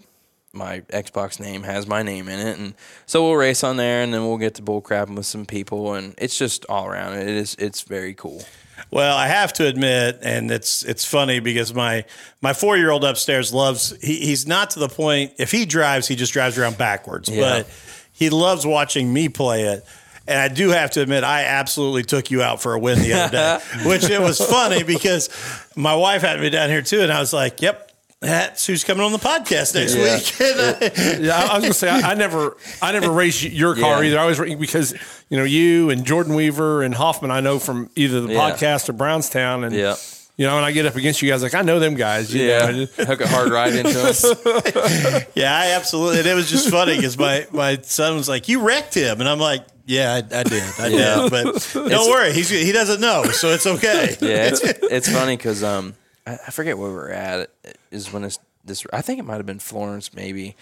my 0.53 0.79
Xbox 0.81 1.39
name 1.39 1.63
has 1.63 1.85
my 1.85 2.01
name 2.01 2.29
in 2.29 2.39
it, 2.39 2.57
and 2.57 2.73
so 3.05 3.23
we'll 3.23 3.35
race 3.35 3.63
on 3.63 3.77
there, 3.77 4.01
and 4.01 4.13
then 4.13 4.21
we'll 4.25 4.37
get 4.37 4.55
to 4.55 4.61
bull 4.61 4.81
crapping 4.81 5.15
with 5.15 5.25
some 5.25 5.45
people, 5.45 5.93
and 5.93 6.15
it's 6.17 6.37
just 6.37 6.65
all 6.67 6.87
around. 6.87 7.17
It 7.17 7.27
is 7.27 7.55
it's 7.59 7.81
very 7.81 8.13
cool. 8.13 8.43
Well, 8.91 9.17
I 9.17 9.27
have 9.27 9.51
to 9.53 9.67
admit, 9.67 10.19
and 10.21 10.49
it's 10.51 10.83
it's 10.83 11.03
funny 11.03 11.39
because 11.39 11.73
my 11.73 12.05
my 12.41 12.53
four 12.53 12.77
year 12.77 12.91
old 12.91 13.03
upstairs 13.03 13.53
loves. 13.53 13.95
He, 14.01 14.17
he's 14.17 14.47
not 14.47 14.71
to 14.71 14.79
the 14.79 14.87
point. 14.87 15.33
If 15.37 15.51
he 15.51 15.65
drives, 15.65 16.07
he 16.07 16.15
just 16.15 16.33
drives 16.33 16.57
around 16.57 16.77
backwards. 16.77 17.29
Yeah. 17.29 17.41
But 17.41 17.69
he 18.13 18.29
loves 18.29 18.65
watching 18.65 19.11
me 19.11 19.29
play 19.29 19.63
it. 19.63 19.85
And 20.27 20.39
I 20.39 20.47
do 20.47 20.69
have 20.69 20.91
to 20.91 21.01
admit, 21.01 21.23
I 21.23 21.43
absolutely 21.43 22.01
took 22.03 22.31
you 22.31 22.41
out 22.41 22.59
for 22.61 22.73
a 22.73 22.79
win 22.79 22.99
the 22.99 23.13
other 23.13 23.31
day, 23.31 23.59
which 23.87 24.09
it 24.09 24.19
was 24.19 24.39
funny 24.39 24.81
because 24.81 25.29
my 25.75 25.93
wife 25.93 26.21
had 26.23 26.39
me 26.39 26.49
down 26.49 26.69
here 26.69 26.81
too, 26.81 27.01
and 27.01 27.11
I 27.11 27.19
was 27.19 27.31
like, 27.33 27.61
"Yep." 27.61 27.84
That's 28.25 28.65
who's 28.65 28.83
coming 28.83 29.03
on 29.05 29.11
the 29.11 29.17
podcast 29.19 29.75
next 29.75 29.95
Yeah. 29.95 30.15
week. 30.15 30.41
And, 30.41 31.19
uh, 31.21 31.23
Yeah, 31.25 31.37
I 31.37 31.45
I 31.47 31.53
was 31.55 31.63
gonna 31.63 31.73
say 31.73 31.89
I, 31.89 32.11
I 32.11 32.13
never, 32.15 32.57
I 32.81 32.91
never 32.91 33.11
raced 33.21 33.43
your 33.43 33.75
car 33.75 34.03
Yeah. 34.03 34.09
either. 34.09 34.19
I 34.19 34.25
was 34.25 34.39
ra- 34.39 34.53
because 34.55 34.93
you 35.29 35.37
know 35.37 35.43
you 35.43 35.89
and 35.89 36.05
Jordan 36.05 36.35
Weaver 36.35 36.83
and 36.83 36.93
Hoffman. 36.95 37.31
I 37.31 37.39
know 37.41 37.59
from 37.59 37.89
either 37.95 38.21
the 38.21 38.33
Yeah. 38.33 38.39
podcast 38.51 38.89
or 38.89 38.93
Brownstown, 38.93 39.63
and 39.63 39.75
Yeah. 39.75 39.95
you 40.37 40.45
know, 40.45 40.55
when 40.55 40.63
I 40.63 40.71
get 40.71 40.85
up 40.85 40.95
against 40.95 41.21
you 41.21 41.29
guys, 41.29 41.41
like 41.43 41.53
I 41.55 41.61
know 41.61 41.79
them 41.79 41.95
guys. 41.95 42.33
You 42.33 42.47
know, 42.47 42.57
I 42.57 42.69
Yeah, 42.69 42.71
just- 42.71 42.95
hook 42.95 43.21
a 43.21 43.27
hard 43.27 43.51
ride 43.51 43.73
into 43.75 44.01
us. 44.03 44.23
yeah, 45.35 45.57
I 45.57 45.71
absolutely. 45.75 46.19
And 46.19 46.27
it 46.27 46.33
was 46.35 46.49
just 46.49 46.69
funny 46.69 46.95
because 46.95 47.17
my, 47.17 47.47
my 47.51 47.77
son 47.83 48.15
was 48.15 48.27
like, 48.29 48.47
"You 48.49 48.61
wrecked 48.61 48.93
him," 48.93 49.19
and 49.21 49.29
I'm 49.29 49.39
like, 49.39 49.65
"Yeah, 49.85 50.13
I, 50.13 50.17
I 50.39 50.43
did, 50.43 50.63
I 50.79 50.87
Yeah. 50.87 51.15
did." 51.29 51.31
But 51.31 51.69
don't 51.73 52.09
worry, 52.09 52.33
he's 52.33 52.49
he 52.49 52.71
doesn't 52.71 52.99
know, 53.01 53.23
so 53.25 53.49
it's 53.49 53.65
okay. 53.67 54.15
yeah, 54.19 54.49
it's 54.49 54.61
it's 54.63 55.09
funny 55.11 55.37
because 55.37 55.63
um, 55.63 55.93
I, 56.25 56.33
I 56.47 56.51
forget 56.51 56.77
where 56.77 56.89
we 56.89 56.95
were 56.95 57.11
at. 57.11 57.49
Is 57.91 58.11
when 58.11 58.23
this 58.23 58.39
this 58.63 58.85
I 58.91 59.01
think 59.01 59.19
it 59.19 59.23
might 59.25 59.37
have 59.37 59.45
been 59.45 59.59
Florence 59.59 60.13
maybe 60.13 60.55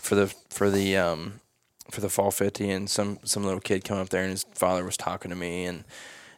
for 0.00 0.14
the 0.14 0.34
for 0.48 0.70
the 0.70 0.96
um 0.96 1.40
for 1.90 2.00
the 2.00 2.08
fall 2.08 2.30
fifty, 2.30 2.70
and 2.70 2.88
some 2.88 3.18
some 3.24 3.44
little 3.44 3.60
kid 3.60 3.84
come 3.84 3.98
up 3.98 4.08
there 4.10 4.22
and 4.22 4.30
his 4.30 4.44
father 4.54 4.84
was 4.84 4.96
talking 4.96 5.30
to 5.30 5.36
me, 5.36 5.64
and 5.64 5.84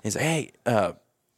he's 0.02 0.16
like, 0.16 0.24
"Hey, 0.24 0.52
uh." 0.66 0.92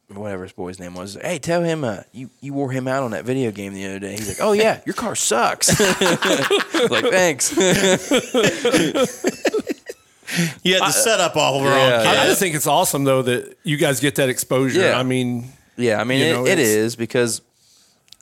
Whatever 0.07 0.43
his 0.43 0.51
boy's 0.51 0.79
name 0.79 0.93
was, 0.93 1.17
hey, 1.19 1.39
tell 1.39 1.63
him 1.63 1.83
uh, 1.83 2.01
you 2.11 2.29
you 2.39 2.53
wore 2.53 2.69
him 2.69 2.87
out 2.87 3.01
on 3.01 3.09
that 3.09 3.25
video 3.25 3.49
game 3.49 3.73
the 3.73 3.83
other 3.87 3.97
day. 3.97 4.11
He's 4.11 4.27
like, 4.27 4.37
oh 4.39 4.51
yeah, 4.51 4.79
your 4.85 4.93
car 4.93 5.15
sucks. 5.15 5.67
like 6.91 7.05
thanks. 7.09 7.51
You 10.63 10.73
had 10.73 10.83
the 10.83 10.91
setup 10.91 11.35
all 11.37 11.63
wrong. 11.63 11.71
Yeah, 11.73 11.99
kid. 12.03 12.07
I, 12.07 12.23
I 12.23 12.25
just 12.27 12.39
think 12.39 12.55
it's 12.55 12.67
awesome 12.67 13.03
though 13.03 13.21
that 13.21 13.57
you 13.63 13.77
guys 13.77 13.99
get 13.99 14.15
that 14.15 14.27
exposure. 14.29 14.81
Yeah. 14.81 14.99
I 14.99 15.03
mean, 15.03 15.45
Yeah, 15.77 15.99
I 15.99 16.03
mean 16.03 16.19
You 16.19 16.33
know, 16.33 16.45
it 16.45 16.59
it's- 16.59 16.95
because 16.95 17.41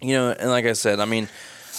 you 0.02 0.14
know, 0.14 0.32
and 0.32 0.50
like 0.50 0.66
I 0.66 0.74
said, 0.74 1.00
I 1.00 1.06
mean, 1.06 1.30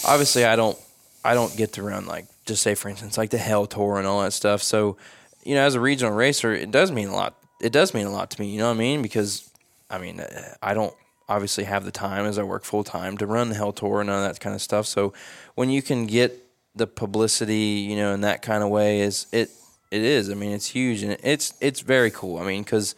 obviously 0.05 0.45
I 0.45 0.55
don't 0.55 0.77
I 1.23 1.33
don't 1.33 1.55
get 1.55 1.73
to 1.73 1.83
run 1.83 2.05
like 2.05 2.25
just 2.45 2.61
say 2.61 2.75
for 2.75 2.89
instance 2.89 3.17
like 3.17 3.29
the 3.31 3.37
Hell 3.37 3.65
Tour 3.65 3.97
and 3.97 4.07
all 4.07 4.21
that 4.21 4.33
stuff. 4.33 4.61
So 4.63 4.97
you 5.43 5.53
know, 5.55 5.61
as 5.61 5.75
a 5.75 5.79
regional 5.79 6.11
racer, 6.13 6.53
it 6.53 6.71
does 6.71 6.91
mean 6.91 7.07
a 7.09 7.13
lot. 7.15 7.35
It 7.61 7.71
does 7.71 7.93
mean 7.93 8.05
a 8.07 8.11
lot 8.11 8.31
to 8.31 8.41
me. 8.41 8.49
You 8.49 8.59
know 8.59 8.67
what 8.67 8.75
I 8.75 8.77
mean? 8.77 9.01
Because 9.01 9.49
I 9.89 9.97
mean, 9.99 10.21
I 10.61 10.73
don't 10.73 10.93
obviously 11.29 11.63
have 11.65 11.85
the 11.85 11.91
time 11.91 12.25
as 12.25 12.37
I 12.37 12.43
work 12.43 12.63
full 12.63 12.83
time 12.83 13.17
to 13.17 13.27
run 13.27 13.49
the 13.49 13.55
Hell 13.55 13.71
Tour 13.73 14.01
and 14.01 14.09
all 14.09 14.21
that 14.21 14.39
kind 14.39 14.55
of 14.55 14.61
stuff. 14.61 14.85
So 14.87 15.13
when 15.55 15.69
you 15.69 15.81
can 15.81 16.05
get 16.07 16.41
the 16.75 16.87
publicity, 16.87 17.85
you 17.89 17.95
know, 17.95 18.13
in 18.13 18.21
that 18.21 18.41
kind 18.41 18.63
of 18.63 18.69
way, 18.69 19.01
is 19.01 19.27
it 19.31 19.49
it 19.91 20.01
is. 20.01 20.29
I 20.29 20.33
mean, 20.33 20.51
it's 20.51 20.67
huge 20.67 21.03
and 21.03 21.15
it's 21.23 21.53
it's 21.61 21.81
very 21.81 22.11
cool. 22.11 22.37
I 22.39 22.45
mean, 22.45 22.63
because 22.63 22.95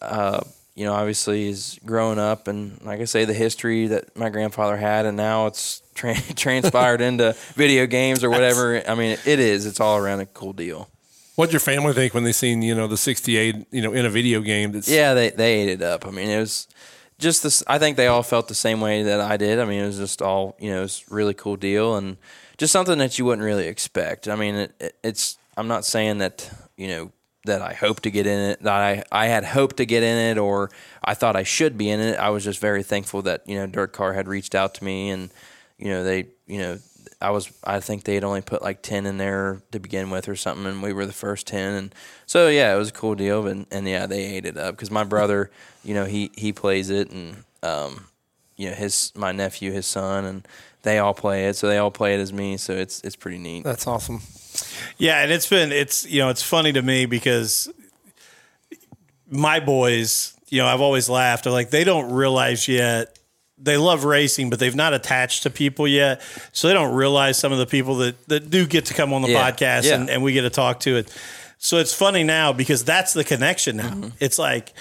uh, 0.00 0.40
you 0.74 0.84
know, 0.84 0.92
obviously, 0.92 1.48
is 1.48 1.78
growing 1.84 2.18
up 2.18 2.48
and 2.48 2.80
like 2.82 3.00
I 3.00 3.04
say, 3.04 3.24
the 3.24 3.34
history 3.34 3.86
that 3.88 4.16
my 4.16 4.28
grandfather 4.28 4.76
had, 4.76 5.06
and 5.06 5.16
now 5.16 5.46
it's 5.46 5.82
tra- 5.94 6.20
transpired 6.36 7.00
into 7.00 7.36
video 7.54 7.86
games 7.86 8.24
or 8.24 8.30
whatever. 8.30 8.82
I 8.88 8.94
mean, 8.94 9.16
it 9.24 9.38
is. 9.38 9.66
It's 9.66 9.80
all 9.80 9.98
around 9.98 10.20
a 10.20 10.26
cool 10.26 10.52
deal. 10.52 10.88
What'd 11.36 11.52
your 11.52 11.60
family 11.60 11.92
think 11.92 12.14
when 12.14 12.22
they 12.24 12.32
seen 12.32 12.62
you 12.62 12.74
know 12.74 12.86
the 12.86 12.96
'68 12.96 13.66
you 13.70 13.82
know 13.82 13.92
in 13.92 14.06
a 14.06 14.10
video 14.10 14.40
game? 14.40 14.72
That's 14.72 14.88
Yeah, 14.88 15.14
they 15.14 15.30
they 15.30 15.60
ate 15.60 15.68
it 15.68 15.82
up. 15.82 16.06
I 16.06 16.10
mean, 16.10 16.28
it 16.28 16.38
was 16.38 16.68
just 17.18 17.42
this. 17.42 17.62
I 17.66 17.78
think 17.78 17.96
they 17.96 18.06
all 18.06 18.22
felt 18.22 18.48
the 18.48 18.54
same 18.54 18.80
way 18.80 19.02
that 19.04 19.20
I 19.20 19.36
did. 19.36 19.58
I 19.58 19.64
mean, 19.64 19.82
it 19.82 19.86
was 19.86 19.98
just 19.98 20.22
all 20.22 20.56
you 20.60 20.70
know, 20.70 20.78
it 20.78 20.82
was 20.82 21.04
really 21.10 21.34
cool 21.34 21.56
deal 21.56 21.96
and 21.96 22.16
just 22.56 22.72
something 22.72 22.98
that 22.98 23.18
you 23.18 23.24
wouldn't 23.24 23.44
really 23.44 23.66
expect. 23.66 24.28
I 24.28 24.36
mean, 24.36 24.54
it, 24.54 24.74
it, 24.80 24.96
it's. 25.02 25.38
I'm 25.56 25.68
not 25.68 25.84
saying 25.84 26.18
that 26.18 26.50
you 26.76 26.88
know 26.88 27.12
that 27.44 27.62
I 27.62 27.74
hope 27.74 28.00
to 28.00 28.10
get 28.10 28.26
in 28.26 28.38
it, 28.50 28.62
that 28.62 28.80
I, 28.80 29.04
I 29.12 29.26
had 29.26 29.44
hoped 29.44 29.76
to 29.78 29.86
get 29.86 30.02
in 30.02 30.16
it, 30.16 30.38
or 30.38 30.70
I 31.02 31.14
thought 31.14 31.36
I 31.36 31.42
should 31.42 31.76
be 31.76 31.90
in 31.90 32.00
it. 32.00 32.18
I 32.18 32.30
was 32.30 32.44
just 32.44 32.60
very 32.60 32.82
thankful 32.82 33.22
that 33.22 33.42
you 33.46 33.56
know 33.56 33.66
DIRTcar 33.66 34.14
had 34.14 34.28
reached 34.28 34.54
out 34.54 34.74
to 34.76 34.84
me, 34.84 35.10
and 35.10 35.30
you 35.78 35.88
know 35.88 36.04
they 36.04 36.28
you 36.46 36.58
know 36.58 36.78
I 37.20 37.30
was 37.30 37.52
I 37.64 37.80
think 37.80 38.04
they 38.04 38.14
had 38.14 38.24
only 38.24 38.42
put 38.42 38.62
like 38.62 38.82
ten 38.82 39.06
in 39.06 39.18
there 39.18 39.62
to 39.72 39.80
begin 39.80 40.10
with 40.10 40.28
or 40.28 40.36
something, 40.36 40.66
and 40.66 40.82
we 40.82 40.92
were 40.92 41.06
the 41.06 41.12
first 41.12 41.46
ten, 41.46 41.74
and 41.74 41.94
so 42.26 42.48
yeah, 42.48 42.74
it 42.74 42.78
was 42.78 42.90
a 42.90 42.92
cool 42.92 43.14
deal, 43.14 43.46
and, 43.46 43.66
and 43.70 43.86
yeah, 43.86 44.06
they 44.06 44.24
ate 44.24 44.46
it 44.46 44.56
up 44.56 44.76
because 44.76 44.90
my 44.90 45.04
brother, 45.04 45.50
you 45.82 45.94
know, 45.94 46.04
he 46.04 46.30
he 46.36 46.52
plays 46.52 46.90
it, 46.90 47.10
and 47.10 47.44
um, 47.62 48.06
you 48.56 48.68
know 48.68 48.74
his 48.74 49.12
my 49.14 49.32
nephew, 49.32 49.72
his 49.72 49.86
son, 49.86 50.24
and 50.24 50.48
they 50.82 50.98
all 50.98 51.14
play 51.14 51.46
it, 51.46 51.56
so 51.56 51.66
they 51.66 51.78
all 51.78 51.90
play 51.90 52.14
it 52.14 52.20
as 52.20 52.32
me, 52.32 52.56
so 52.56 52.74
it's 52.74 53.00
it's 53.02 53.16
pretty 53.16 53.38
neat. 53.38 53.64
that's 53.64 53.86
awesome. 53.86 54.20
Yeah, 54.98 55.22
and 55.22 55.32
it's 55.32 55.48
been 55.48 55.72
it's 55.72 56.06
you 56.06 56.20
know 56.20 56.28
it's 56.28 56.42
funny 56.42 56.72
to 56.72 56.82
me 56.82 57.06
because 57.06 57.68
my 59.30 59.60
boys, 59.60 60.36
you 60.48 60.58
know, 60.60 60.66
I've 60.66 60.80
always 60.80 61.08
laughed. 61.08 61.46
Like 61.46 61.70
they 61.70 61.84
don't 61.84 62.12
realize 62.12 62.68
yet 62.68 63.18
they 63.58 63.76
love 63.76 64.04
racing, 64.04 64.50
but 64.50 64.58
they've 64.58 64.74
not 64.74 64.92
attached 64.92 65.44
to 65.44 65.50
people 65.50 65.86
yet, 65.88 66.20
so 66.52 66.68
they 66.68 66.74
don't 66.74 66.94
realize 66.94 67.38
some 67.38 67.52
of 67.52 67.58
the 67.58 67.66
people 67.66 67.96
that 67.96 68.28
that 68.28 68.50
do 68.50 68.66
get 68.66 68.86
to 68.86 68.94
come 68.94 69.12
on 69.12 69.22
the 69.22 69.28
Yeah, 69.30 69.50
podcast 69.50 69.84
yeah. 69.84 69.94
and, 69.96 70.10
and 70.10 70.22
we 70.22 70.32
get 70.32 70.42
to 70.42 70.50
talk 70.50 70.80
to 70.80 70.96
it. 70.96 71.12
So 71.58 71.78
it's 71.78 71.94
funny 71.94 72.24
now 72.24 72.52
because 72.52 72.84
that's 72.84 73.12
the 73.14 73.24
connection 73.24 73.76
now. 73.78 73.90
Mm-hmm. 73.90 74.08
It's 74.20 74.38
like. 74.38 74.72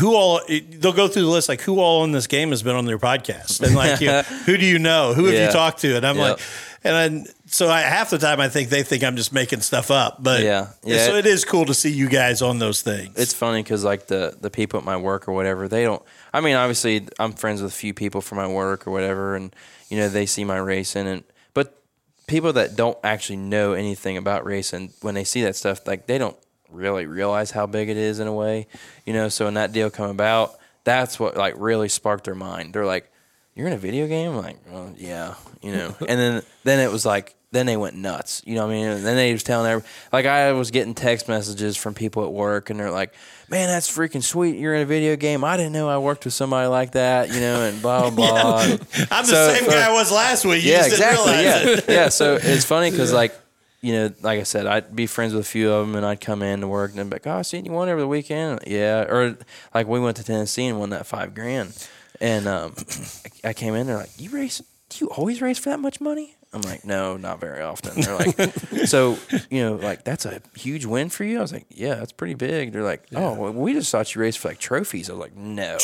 Who 0.00 0.16
all 0.16 0.40
they'll 0.48 0.92
go 0.92 1.06
through 1.06 1.22
the 1.22 1.28
list 1.28 1.48
like 1.48 1.60
who 1.60 1.78
all 1.78 2.02
in 2.02 2.10
this 2.10 2.26
game 2.26 2.48
has 2.50 2.60
been 2.60 2.74
on 2.74 2.86
their 2.86 2.98
podcast 2.98 3.62
and 3.64 3.76
like 3.76 4.00
you 4.00 4.08
know, 4.08 4.22
who 4.44 4.56
do 4.56 4.66
you 4.66 4.80
know 4.80 5.14
who 5.14 5.26
have 5.26 5.34
you 5.34 5.48
talked 5.52 5.78
to 5.82 5.94
and 5.96 6.04
I'm 6.04 6.16
Yep. 6.16 6.28
like 6.28 6.40
and 6.82 7.24
then 7.24 7.26
so 7.48 7.68
I, 7.68 7.80
half 7.82 8.10
the 8.10 8.18
time 8.18 8.40
I 8.40 8.48
think 8.48 8.70
they 8.70 8.82
think 8.82 9.04
I'm 9.04 9.16
just 9.16 9.32
making 9.32 9.60
stuff 9.60 9.90
up 9.90 10.22
but 10.22 10.42
Yeah. 10.42 10.68
Yeah. 10.84 11.06
so 11.06 11.14
it 11.16 11.26
is 11.26 11.44
cool 11.44 11.64
to 11.66 11.74
see 11.74 11.90
you 11.90 12.08
guys 12.08 12.42
on 12.42 12.58
those 12.58 12.82
things. 12.82 13.16
it's 13.16 13.32
funny 13.32 13.62
because 13.62 13.84
like 13.84 14.06
the 14.08 14.36
the 14.40 14.50
people 14.50 14.78
at 14.78 14.84
my 14.84 14.96
work 14.96 15.28
or 15.28 15.32
whatever 15.32 15.68
they 15.68 15.84
don't 15.84 16.02
i 16.32 16.40
mean 16.40 16.56
obviously 16.56 17.06
i'm 17.20 17.32
friends 17.32 17.62
with 17.62 17.72
a 17.72 17.74
few 17.76 17.94
people 17.94 18.20
from 18.20 18.36
my 18.36 18.46
work 18.48 18.86
or 18.86 18.90
whatever 18.90 19.36
and 19.36 19.54
you 19.88 19.96
know 19.96 20.08
they 20.08 20.26
see 20.26 20.44
my 20.44 20.56
racing 20.56 21.06
and 21.06 21.22
but 21.54 21.80
people 22.26 22.52
that 22.52 22.74
don't 22.76 22.98
actually 23.04 23.36
know 23.36 23.72
anything 23.74 24.16
about 24.16 24.44
racing 24.44 24.92
when 25.02 25.14
they 25.14 25.24
see 25.24 25.42
that 25.42 25.54
stuff 25.54 25.86
like 25.86 26.06
they 26.06 26.18
don't 26.18 26.36
really 26.68 27.06
realize 27.06 27.52
how 27.52 27.64
big 27.66 27.88
it 27.88 27.96
is 27.96 28.18
in 28.18 28.26
a 28.26 28.32
way 28.34 28.66
you 29.04 29.12
know 29.12 29.28
so 29.28 29.44
when 29.44 29.54
that 29.54 29.70
deal 29.72 29.88
come 29.88 30.10
about 30.10 30.56
that's 30.82 31.18
what 31.20 31.36
like 31.36 31.54
really 31.56 31.88
sparked 31.88 32.24
their 32.24 32.34
mind 32.34 32.74
they're 32.74 32.84
like 32.84 33.10
you're 33.56 33.66
in 33.66 33.72
a 33.72 33.78
video 33.78 34.06
game 34.06 34.30
I'm 34.30 34.36
like 34.36 34.58
well 34.70 34.94
yeah 34.96 35.34
you 35.62 35.72
know 35.72 35.96
and 36.00 36.20
then 36.20 36.42
then 36.62 36.78
it 36.78 36.92
was 36.92 37.04
like 37.04 37.34
then 37.50 37.66
they 37.66 37.76
went 37.76 37.96
nuts 37.96 38.42
you 38.44 38.54
know 38.54 38.66
what 38.66 38.72
i 38.72 38.76
mean 38.76 38.86
and 38.86 39.04
then 39.06 39.16
they 39.16 39.32
was 39.32 39.42
telling 39.42 39.70
every 39.70 39.88
like 40.12 40.26
i 40.26 40.52
was 40.52 40.70
getting 40.70 40.94
text 40.94 41.26
messages 41.26 41.76
from 41.76 41.94
people 41.94 42.24
at 42.24 42.32
work 42.32 42.68
and 42.68 42.78
they're 42.78 42.90
like 42.90 43.14
man 43.48 43.68
that's 43.68 43.90
freaking 43.90 44.22
sweet 44.22 44.58
you're 44.58 44.74
in 44.74 44.82
a 44.82 44.86
video 44.86 45.16
game 45.16 45.42
i 45.42 45.56
didn't 45.56 45.72
know 45.72 45.88
i 45.88 45.96
worked 45.96 46.24
with 46.24 46.34
somebody 46.34 46.66
like 46.66 46.92
that 46.92 47.32
you 47.32 47.40
know 47.40 47.62
and 47.62 47.80
blah 47.80 48.10
blah 48.10 48.10
blah 48.10 48.76
I'm 49.10 49.26
the 49.26 49.54
same 49.54 49.68
uh, 49.68 49.72
guy 49.72 49.86
I 49.88 49.92
was 49.92 50.10
last 50.10 50.44
week. 50.44 50.64
You 50.64 50.72
yeah, 50.72 50.88
just 50.88 50.96
didn't 50.96 51.12
exactly. 51.12 51.42
Yeah, 51.44 51.80
yeah. 52.02 52.08
So 52.08 52.38
it's 52.40 52.64
funny 52.64 52.90
because 52.90 53.12
like, 53.12 53.34
you 53.80 53.92
know, 53.92 54.12
like 54.22 54.40
I 54.40 54.42
said, 54.42 54.66
I'd 54.66 54.94
be 54.94 55.06
friends 55.06 55.32
with 55.32 55.42
a 55.42 55.48
few 55.48 55.70
of 55.70 55.86
them, 55.86 55.96
and 55.96 56.04
I'd 56.04 56.20
come 56.20 56.42
in 56.42 56.60
to 56.60 56.68
work, 56.68 56.90
and 56.90 56.98
they'd 56.98 57.04
be 57.04 57.14
like, 57.14 57.26
"Oh, 57.26 57.38
I 57.38 57.42
seen 57.42 57.64
you 57.64 57.72
won 57.72 57.88
over 57.88 58.00
the 58.00 58.08
weekend." 58.08 58.60
Yeah, 58.66 59.02
or 59.02 59.36
like 59.74 59.86
we 59.86 60.00
went 60.00 60.16
to 60.18 60.24
Tennessee 60.24 60.66
and 60.66 60.78
won 60.78 60.90
that 60.90 61.06
five 61.06 61.34
grand, 61.34 61.88
and 62.20 62.46
um, 62.48 62.74
I 63.44 63.52
came 63.52 63.74
in, 63.74 63.86
they're 63.86 63.96
like, 63.96 64.10
"You 64.18 64.30
race? 64.30 64.62
Do 64.90 65.04
you 65.04 65.10
always 65.10 65.40
race 65.42 65.58
for 65.58 65.70
that 65.70 65.80
much 65.80 66.00
money?" 66.00 66.34
I'm 66.52 66.62
like, 66.62 66.84
"No, 66.84 67.16
not 67.16 67.40
very 67.40 67.60
often." 67.62 68.00
They're 68.00 68.14
like, 68.16 68.38
"So, 68.86 69.18
you 69.50 69.62
know, 69.62 69.74
like 69.74 70.04
that's 70.04 70.24
a 70.26 70.40
huge 70.56 70.84
win 70.86 71.08
for 71.10 71.24
you?" 71.24 71.38
I 71.38 71.42
was 71.42 71.52
like, 71.52 71.66
"Yeah, 71.70 71.96
that's 71.96 72.12
pretty 72.12 72.34
big." 72.34 72.72
They're 72.72 72.82
like, 72.84 73.04
"Oh, 73.14 73.34
well, 73.34 73.52
we 73.52 73.72
just 73.74 73.90
thought 73.90 74.14
you 74.14 74.20
raced 74.20 74.38
for 74.38 74.48
like 74.48 74.58
trophies." 74.58 75.10
I 75.10 75.14
was 75.14 75.20
like, 75.20 75.36
"No, 75.36 75.76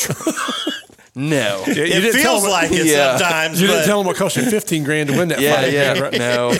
no." 1.15 1.63
Yeah, 1.67 1.73
you 1.73 1.83
It 1.83 1.87
didn't 2.01 2.21
tell 2.21 2.31
feels 2.39 2.43
them, 2.43 2.51
like 2.51 2.71
it 2.71 2.85
Yeah. 2.87 3.17
sometimes. 3.17 3.61
you 3.61 3.67
but 3.67 3.73
didn't 3.73 3.85
tell 3.87 4.03
them 4.03 4.11
it 4.11 4.17
cost 4.17 4.35
you 4.37 4.43
15 4.49 4.83
grand 4.83 5.09
to 5.09 5.17
win 5.17 5.27
that 5.29 5.39
Yeah, 5.41 5.55
fight. 5.55 5.73
yeah, 5.73 5.99
right? 5.99 6.13
no, 6.17 6.53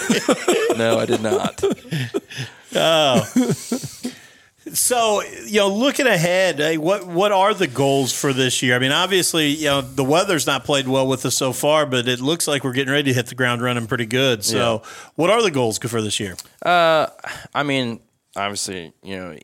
no, 0.77 0.99
I 0.99 1.05
did 1.05 1.21
not. 1.21 1.63
So, 4.73 5.21
you 5.45 5.59
know, 5.59 5.67
looking 5.69 6.07
ahead, 6.07 6.59
eh, 6.59 6.77
what 6.77 7.05
what 7.05 7.31
are 7.31 7.53
the 7.53 7.67
goals 7.67 8.11
for 8.11 8.33
this 8.33 8.63
year? 8.63 8.75
I 8.75 8.79
mean, 8.79 8.91
obviously, 8.91 9.49
you 9.49 9.65
know, 9.65 9.81
the 9.81 10.03
weather's 10.03 10.47
not 10.47 10.63
played 10.63 10.87
well 10.87 11.07
with 11.07 11.25
us 11.25 11.35
so 11.35 11.53
far, 11.53 11.85
but 11.85 12.07
it 12.07 12.19
looks 12.19 12.47
like 12.47 12.63
we're 12.63 12.73
getting 12.73 12.91
ready 12.91 13.11
to 13.11 13.13
hit 13.13 13.27
the 13.27 13.35
ground 13.35 13.61
running 13.61 13.85
pretty 13.85 14.07
good. 14.07 14.43
So, 14.43 14.81
what 15.15 15.29
are 15.29 15.43
the 15.43 15.51
goals 15.51 15.77
for 15.77 16.01
this 16.01 16.19
year? 16.19 16.35
Uh, 16.63 17.07
I 17.53 17.61
mean, 17.61 17.99
obviously, 18.35 18.93
you 19.03 19.15
know, 19.15 19.37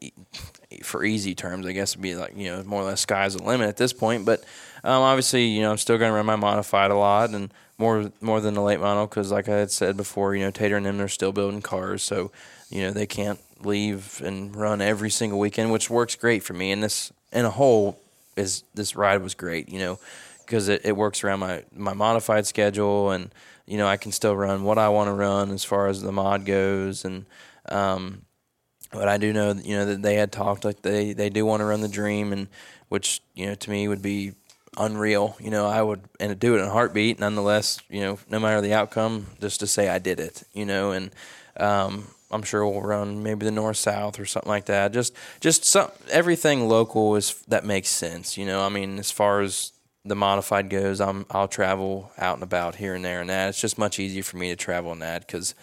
for 0.84 1.04
easy 1.04 1.36
terms, 1.36 1.68
I 1.68 1.74
guess 1.74 1.92
it'd 1.92 2.02
be 2.02 2.16
like 2.16 2.36
you 2.36 2.50
know 2.50 2.64
more 2.64 2.82
or 2.82 2.86
less 2.86 3.02
sky's 3.02 3.36
the 3.36 3.44
limit 3.44 3.70
at 3.70 3.78
this 3.78 3.94
point. 3.94 4.26
But 4.26 4.44
um, 4.84 5.04
obviously, 5.04 5.46
you 5.46 5.62
know, 5.62 5.70
I'm 5.70 5.78
still 5.78 6.00
going 6.00 6.10
to 6.10 6.16
run 6.16 6.26
my 6.26 6.38
modified 6.38 6.90
a 6.90 6.96
lot 6.96 7.30
and 7.30 7.54
more 7.78 8.12
more 8.20 8.42
than 8.42 8.56
the 8.56 8.62
late 8.62 8.80
model 8.80 9.06
because, 9.06 9.32
like 9.32 9.48
I 9.48 9.58
had 9.58 9.72
said 9.72 9.96
before, 9.96 10.36
you 10.36 10.44
know, 10.44 10.52
Tater 10.52 10.78
and 10.78 10.86
them 10.88 11.00
are 11.00 11.08
still 11.08 11.32
building 11.32 11.62
cars, 11.62 12.04
so 12.04 12.32
you 12.70 12.82
know 12.82 12.92
they 12.92 13.06
can't 13.06 13.40
leave 13.62 14.22
and 14.24 14.56
run 14.56 14.82
every 14.82 15.10
single 15.10 15.40
weekend, 15.40 15.72
which 15.72 15.90
works 15.90 16.16
great 16.16 16.44
for 16.44 16.54
me. 16.54 16.72
And 16.72 16.84
this, 16.84 17.12
in 17.32 17.46
a 17.46 17.50
whole, 17.50 18.00
is 18.36 18.64
this 18.74 18.96
ride 18.96 19.22
was 19.22 19.34
great, 19.34 19.70
you 19.70 19.80
know, 19.80 20.00
because 20.46 20.68
it, 20.68 20.82
it 20.86 20.96
works 20.96 21.24
around 21.24 21.40
my 21.40 21.64
my 21.76 21.94
modified 21.94 22.48
schedule 22.48 23.12
and 23.12 23.32
you 23.68 23.78
know 23.78 23.88
I 23.88 23.98
can 23.98 24.12
still 24.12 24.36
run 24.36 24.64
what 24.64 24.78
I 24.78 24.90
want 24.90 25.10
to 25.10 25.14
run 25.14 25.52
as 25.52 25.64
far 25.64 25.88
as 25.88 26.02
the 26.02 26.12
mod 26.12 26.46
goes 26.46 27.06
and. 27.06 27.26
Um, 27.68 28.24
but 28.92 29.08
I 29.08 29.18
do 29.18 29.32
know, 29.32 29.54
you 29.54 29.76
know, 29.76 29.86
that 29.86 30.02
they 30.02 30.16
had 30.16 30.32
talked 30.32 30.66
like 30.66 30.82
they, 30.82 31.14
they 31.14 31.30
do 31.30 31.46
want 31.46 31.60
to 31.60 31.66
run 31.66 31.82
the 31.82 31.88
dream, 31.88 32.34
and 32.34 32.48
which 32.88 33.22
you 33.36 33.46
know 33.46 33.54
to 33.54 33.70
me 33.70 33.88
would 33.88 34.02
be 34.02 34.34
unreal. 34.78 35.36
You 35.40 35.52
know, 35.52 35.68
I 35.68 35.82
would 35.82 36.02
and 36.20 36.38
do 36.40 36.56
it 36.56 36.60
in 36.60 36.66
a 36.66 36.72
heartbeat. 36.72 37.20
Nonetheless, 37.20 37.80
you 37.90 38.02
know, 38.02 38.20
no 38.30 38.40
matter 38.40 38.62
the 38.62 38.74
outcome, 38.74 39.28
just 39.40 39.60
to 39.60 39.68
say 39.68 39.90
I 39.90 40.00
did 40.00 40.20
it. 40.20 40.44
You 40.54 40.66
know, 40.66 40.92
and 40.92 41.12
um, 41.58 42.08
I'm 42.32 42.44
sure 42.44 42.66
we'll 42.68 42.82
run 42.82 43.24
maybe 43.24 43.46
the 43.46 43.52
north 43.52 43.78
south 43.78 44.20
or 44.20 44.26
something 44.26 44.50
like 44.50 44.66
that. 44.66 44.94
Just 44.94 45.14
just 45.40 45.66
some 45.66 45.92
everything 46.10 46.68
local 46.68 47.16
is 47.16 47.42
that 47.48 47.66
makes 47.66 47.90
sense. 47.90 48.38
You 48.38 48.46
know, 48.46 48.62
I 48.64 48.70
mean, 48.70 49.00
as 49.00 49.12
far 49.12 49.42
as 49.42 49.72
the 50.06 50.16
modified 50.16 50.70
goes, 50.70 51.02
I'm 51.02 51.26
I'll 51.32 51.48
travel 51.48 52.12
out 52.18 52.36
and 52.36 52.44
about 52.44 52.76
here 52.76 52.96
and 52.96 53.04
there 53.04 53.22
and 53.22 53.30
that. 53.30 53.50
It's 53.50 53.62
just 53.62 53.78
much 53.78 54.00
easier 54.00 54.24
for 54.24 54.38
me 54.38 54.50
to 54.50 54.56
travel 54.56 54.92
in 54.92 55.00
that 55.00 55.26
because 55.26 55.56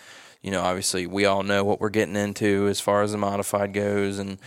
you 0.43 0.51
know, 0.51 0.63
obviously 0.63 1.07
we 1.07 1.25
all 1.25 1.43
know 1.43 1.65
what 1.65 1.81
we're 1.81 1.89
getting 1.89 2.15
into 2.15 2.69
as 2.69 2.81
far 2.81 3.03
as 3.03 3.13
the 3.13 3.19
modified 3.19 3.73
goes, 3.73 4.19
and 4.19 4.39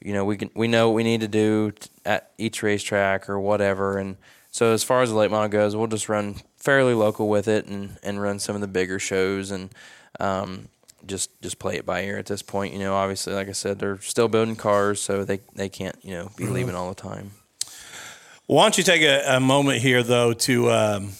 you 0.00 0.12
know, 0.12 0.24
we 0.24 0.36
can 0.36 0.50
we 0.54 0.68
know 0.68 0.88
what 0.88 0.96
we 0.96 1.04
need 1.04 1.20
to 1.20 1.28
do 1.28 1.72
at 2.04 2.32
each 2.38 2.62
racetrack 2.62 3.28
or 3.28 3.38
whatever. 3.38 3.98
And 3.98 4.16
so, 4.50 4.72
as 4.72 4.82
far 4.84 5.02
as 5.02 5.10
the 5.10 5.16
late 5.16 5.30
model 5.30 5.48
goes, 5.48 5.76
we'll 5.76 5.86
just 5.86 6.08
run 6.08 6.36
fairly 6.56 6.94
local 6.94 7.28
with 7.28 7.48
it 7.48 7.66
and 7.66 7.98
and 8.02 8.20
run 8.20 8.38
some 8.38 8.54
of 8.54 8.60
the 8.60 8.68
bigger 8.68 8.98
shows 8.98 9.50
and 9.50 9.70
um, 10.20 10.68
just 11.06 11.30
just 11.42 11.58
play 11.58 11.76
it 11.76 11.84
by 11.86 12.02
ear 12.04 12.18
at 12.18 12.26
this 12.26 12.42
point. 12.42 12.72
You 12.72 12.78
know, 12.80 12.94
obviously, 12.94 13.32
like 13.34 13.48
I 13.48 13.52
said, 13.52 13.78
they're 13.78 14.00
still 14.00 14.28
building 14.28 14.56
cars, 14.56 15.00
so 15.00 15.24
they 15.24 15.40
they 15.54 15.68
can't 15.68 15.96
you 16.02 16.12
know 16.14 16.30
be 16.36 16.46
leaving 16.46 16.74
all 16.74 16.88
the 16.88 16.94
time. 17.00 17.32
Why 18.46 18.64
don't 18.64 18.76
you 18.76 18.84
take 18.84 19.02
a, 19.02 19.36
a 19.36 19.40
moment 19.40 19.78
here, 19.80 20.02
though, 20.02 20.32
to 20.34 20.70
um, 20.70 21.10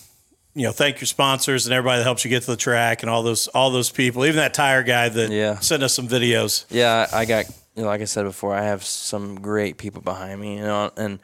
you 0.54 0.64
know 0.64 0.72
thank 0.72 1.00
your 1.00 1.06
sponsors 1.06 1.66
and 1.66 1.72
everybody 1.74 1.98
that 1.98 2.04
helps 2.04 2.24
you 2.24 2.28
get 2.28 2.42
to 2.42 2.50
the 2.50 2.56
track 2.56 3.02
and 3.02 3.10
all 3.10 3.22
those 3.22 3.48
all 3.48 3.70
those 3.70 3.90
people, 3.90 4.24
even 4.24 4.36
that 4.36 4.54
tire 4.54 4.82
guy 4.82 5.08
that 5.08 5.30
Yeah. 5.30 5.58
sent 5.60 5.82
us 5.82 5.94
some 5.94 6.08
videos. 6.08 6.64
Yeah, 6.70 7.06
I 7.12 7.20
I 7.20 7.24
got 7.24 7.46
you 7.74 7.82
know, 7.82 7.88
like 7.88 8.00
I 8.02 8.04
said 8.04 8.24
before, 8.24 8.54
I 8.54 8.62
have 8.62 8.84
some 8.84 9.36
great 9.40 9.78
people 9.78 10.00
behind 10.02 10.40
me, 10.40 10.56
you 10.58 10.62
know, 10.62 10.92
and 10.96 11.18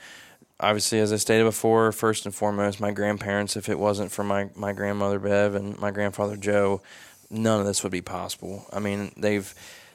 obviously, 0.58 0.98
as 0.98 1.12
I 1.12 1.16
stated 1.16 1.44
before, 1.44 1.92
first 1.92 2.24
and 2.26 2.34
foremost, 2.34 2.80
my 2.80 2.90
grandparents. 2.90 3.56
If 3.56 3.68
it 3.68 3.78
wasn't 3.78 4.10
for 4.10 4.24
my 4.24 4.48
my 4.56 4.72
grandmother 4.72 5.18
Bev 5.18 5.54
and 5.54 5.78
my 5.78 5.90
grandfather 5.90 6.36
Joe, 6.36 6.80
none 7.30 7.60
of 7.60 7.66
this 7.66 7.82
would 7.82 7.92
be 7.92 8.02
possible. 8.02 8.66
I 8.72 8.80
mean, 8.80 9.12
they've 9.16 9.52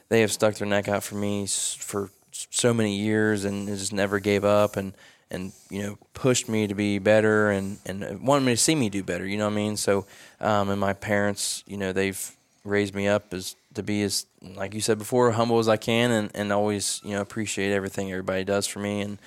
they 0.08 0.20
have 0.20 0.32
stuck 0.32 0.54
their 0.54 0.68
neck 0.68 0.88
out 0.88 1.02
for 1.02 1.16
me 1.16 1.46
for 1.46 2.10
so 2.32 2.72
many 2.72 2.96
years 2.96 3.44
and 3.44 3.66
just 3.66 3.92
never 3.92 4.18
gave 4.18 4.44
up 4.44 4.76
and 4.76 4.92
and 5.30 5.52
you 5.70 5.82
know 5.82 5.98
pushed 6.14 6.48
me 6.48 6.66
to 6.66 6.74
be 6.74 6.98
better 6.98 7.50
and 7.50 7.78
and 7.86 8.22
wanted 8.22 8.44
me 8.44 8.52
to 8.52 8.56
see 8.56 8.74
me 8.74 8.88
do 8.88 9.02
better. 9.02 9.26
You 9.26 9.38
know 9.38 9.46
what 9.46 9.52
I 9.52 9.56
mean? 9.56 9.76
So, 9.76 10.06
um, 10.40 10.68
and 10.70 10.80
my 10.80 10.92
parents, 10.92 11.64
you 11.66 11.76
know, 11.76 11.92
they've 11.92 12.32
raised 12.64 12.94
me 12.94 13.08
up 13.08 13.32
as 13.32 13.56
to 13.74 13.82
be 13.82 14.02
as 14.02 14.26
like 14.54 14.74
you 14.74 14.80
said 14.80 14.98
before 14.98 15.30
humble 15.32 15.58
as 15.58 15.68
I 15.68 15.76
can 15.76 16.10
and, 16.10 16.30
and 16.34 16.52
always 16.52 17.00
you 17.04 17.12
know 17.12 17.20
appreciate 17.20 17.72
everything 17.72 18.10
everybody 18.10 18.42
does 18.44 18.66
for 18.66 18.80
me 18.80 19.02
and 19.02 19.18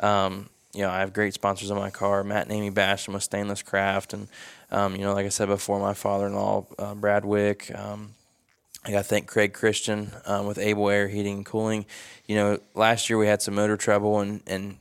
um, 0.00 0.48
you 0.72 0.82
know 0.82 0.90
I 0.90 1.00
have 1.00 1.12
great 1.12 1.34
sponsors 1.34 1.70
on 1.70 1.76
my 1.76 1.90
car 1.90 2.24
Matt 2.24 2.44
and 2.46 2.52
Amy 2.52 2.70
Basham 2.70 3.14
with 3.14 3.22
Stainless 3.22 3.62
Craft 3.62 4.12
and 4.12 4.28
um, 4.70 4.94
you 4.94 5.02
know 5.02 5.14
like 5.14 5.26
I 5.26 5.30
said 5.30 5.48
before 5.48 5.80
my 5.80 5.94
father-in-law 5.94 6.66
uh, 6.78 6.94
Brad 6.94 7.24
Wick 7.24 7.70
um, 7.74 8.14
I 8.94 9.02
thank 9.02 9.26
Craig 9.26 9.52
Christian 9.52 10.12
um, 10.26 10.46
with 10.46 10.58
Able 10.58 10.88
Air 10.90 11.08
Heating 11.08 11.38
and 11.38 11.46
Cooling. 11.46 11.86
You 12.26 12.36
know, 12.36 12.58
last 12.74 13.10
year 13.10 13.18
we 13.18 13.26
had 13.26 13.42
some 13.42 13.54
motor 13.54 13.76
trouble, 13.76 14.20
and 14.20 14.42
and 14.46 14.76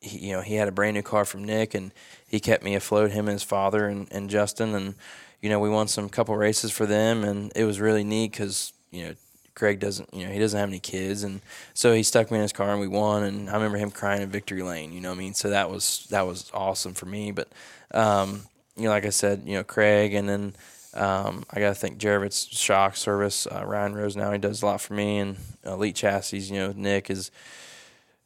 he, 0.00 0.28
you 0.28 0.32
know 0.32 0.42
he 0.42 0.54
had 0.54 0.68
a 0.68 0.72
brand 0.72 0.94
new 0.94 1.02
car 1.02 1.24
from 1.24 1.44
Nick, 1.44 1.74
and 1.74 1.92
he 2.28 2.38
kept 2.38 2.62
me 2.62 2.74
afloat. 2.74 3.10
Him 3.10 3.26
and 3.26 3.34
his 3.34 3.42
father 3.42 3.86
and, 3.86 4.06
and 4.12 4.30
Justin, 4.30 4.74
and 4.74 4.94
you 5.40 5.48
know 5.48 5.58
we 5.58 5.70
won 5.70 5.88
some 5.88 6.08
couple 6.08 6.36
races 6.36 6.70
for 6.70 6.86
them, 6.86 7.24
and 7.24 7.50
it 7.56 7.64
was 7.64 7.80
really 7.80 8.04
neat 8.04 8.32
because 8.32 8.72
you 8.90 9.06
know 9.06 9.14
Craig 9.54 9.80
doesn't 9.80 10.12
you 10.14 10.26
know 10.26 10.32
he 10.32 10.38
doesn't 10.38 10.58
have 10.58 10.68
any 10.68 10.78
kids, 10.78 11.24
and 11.24 11.40
so 11.74 11.92
he 11.92 12.02
stuck 12.02 12.30
me 12.30 12.36
in 12.36 12.42
his 12.42 12.52
car 12.52 12.70
and 12.70 12.80
we 12.80 12.88
won. 12.88 13.24
And 13.24 13.50
I 13.50 13.54
remember 13.54 13.78
him 13.78 13.90
crying 13.90 14.22
in 14.22 14.28
victory 14.28 14.62
lane. 14.62 14.92
You 14.92 15.00
know 15.00 15.10
what 15.10 15.16
I 15.16 15.18
mean? 15.18 15.34
So 15.34 15.50
that 15.50 15.70
was 15.70 16.06
that 16.10 16.26
was 16.26 16.50
awesome 16.54 16.94
for 16.94 17.06
me. 17.06 17.32
But 17.32 17.48
um, 17.90 18.42
you 18.78 18.84
know, 18.84 18.90
like 18.90 19.04
I 19.04 19.10
said, 19.10 19.42
you 19.44 19.54
know 19.54 19.64
Craig, 19.64 20.14
and 20.14 20.28
then. 20.28 20.54
Um, 20.94 21.44
I 21.50 21.60
got 21.60 21.68
to 21.68 21.74
thank 21.74 21.98
Jervitz 21.98 22.50
Shock 22.50 22.96
Service, 22.96 23.46
uh, 23.46 23.62
Ryan 23.64 23.94
Rose. 23.94 24.16
Now 24.16 24.32
he 24.32 24.38
does 24.38 24.62
a 24.62 24.66
lot 24.66 24.80
for 24.80 24.94
me, 24.94 25.18
and 25.18 25.36
Elite 25.62 25.94
Chassis. 25.94 26.38
You 26.38 26.54
know, 26.54 26.72
Nick 26.74 27.10
is 27.10 27.30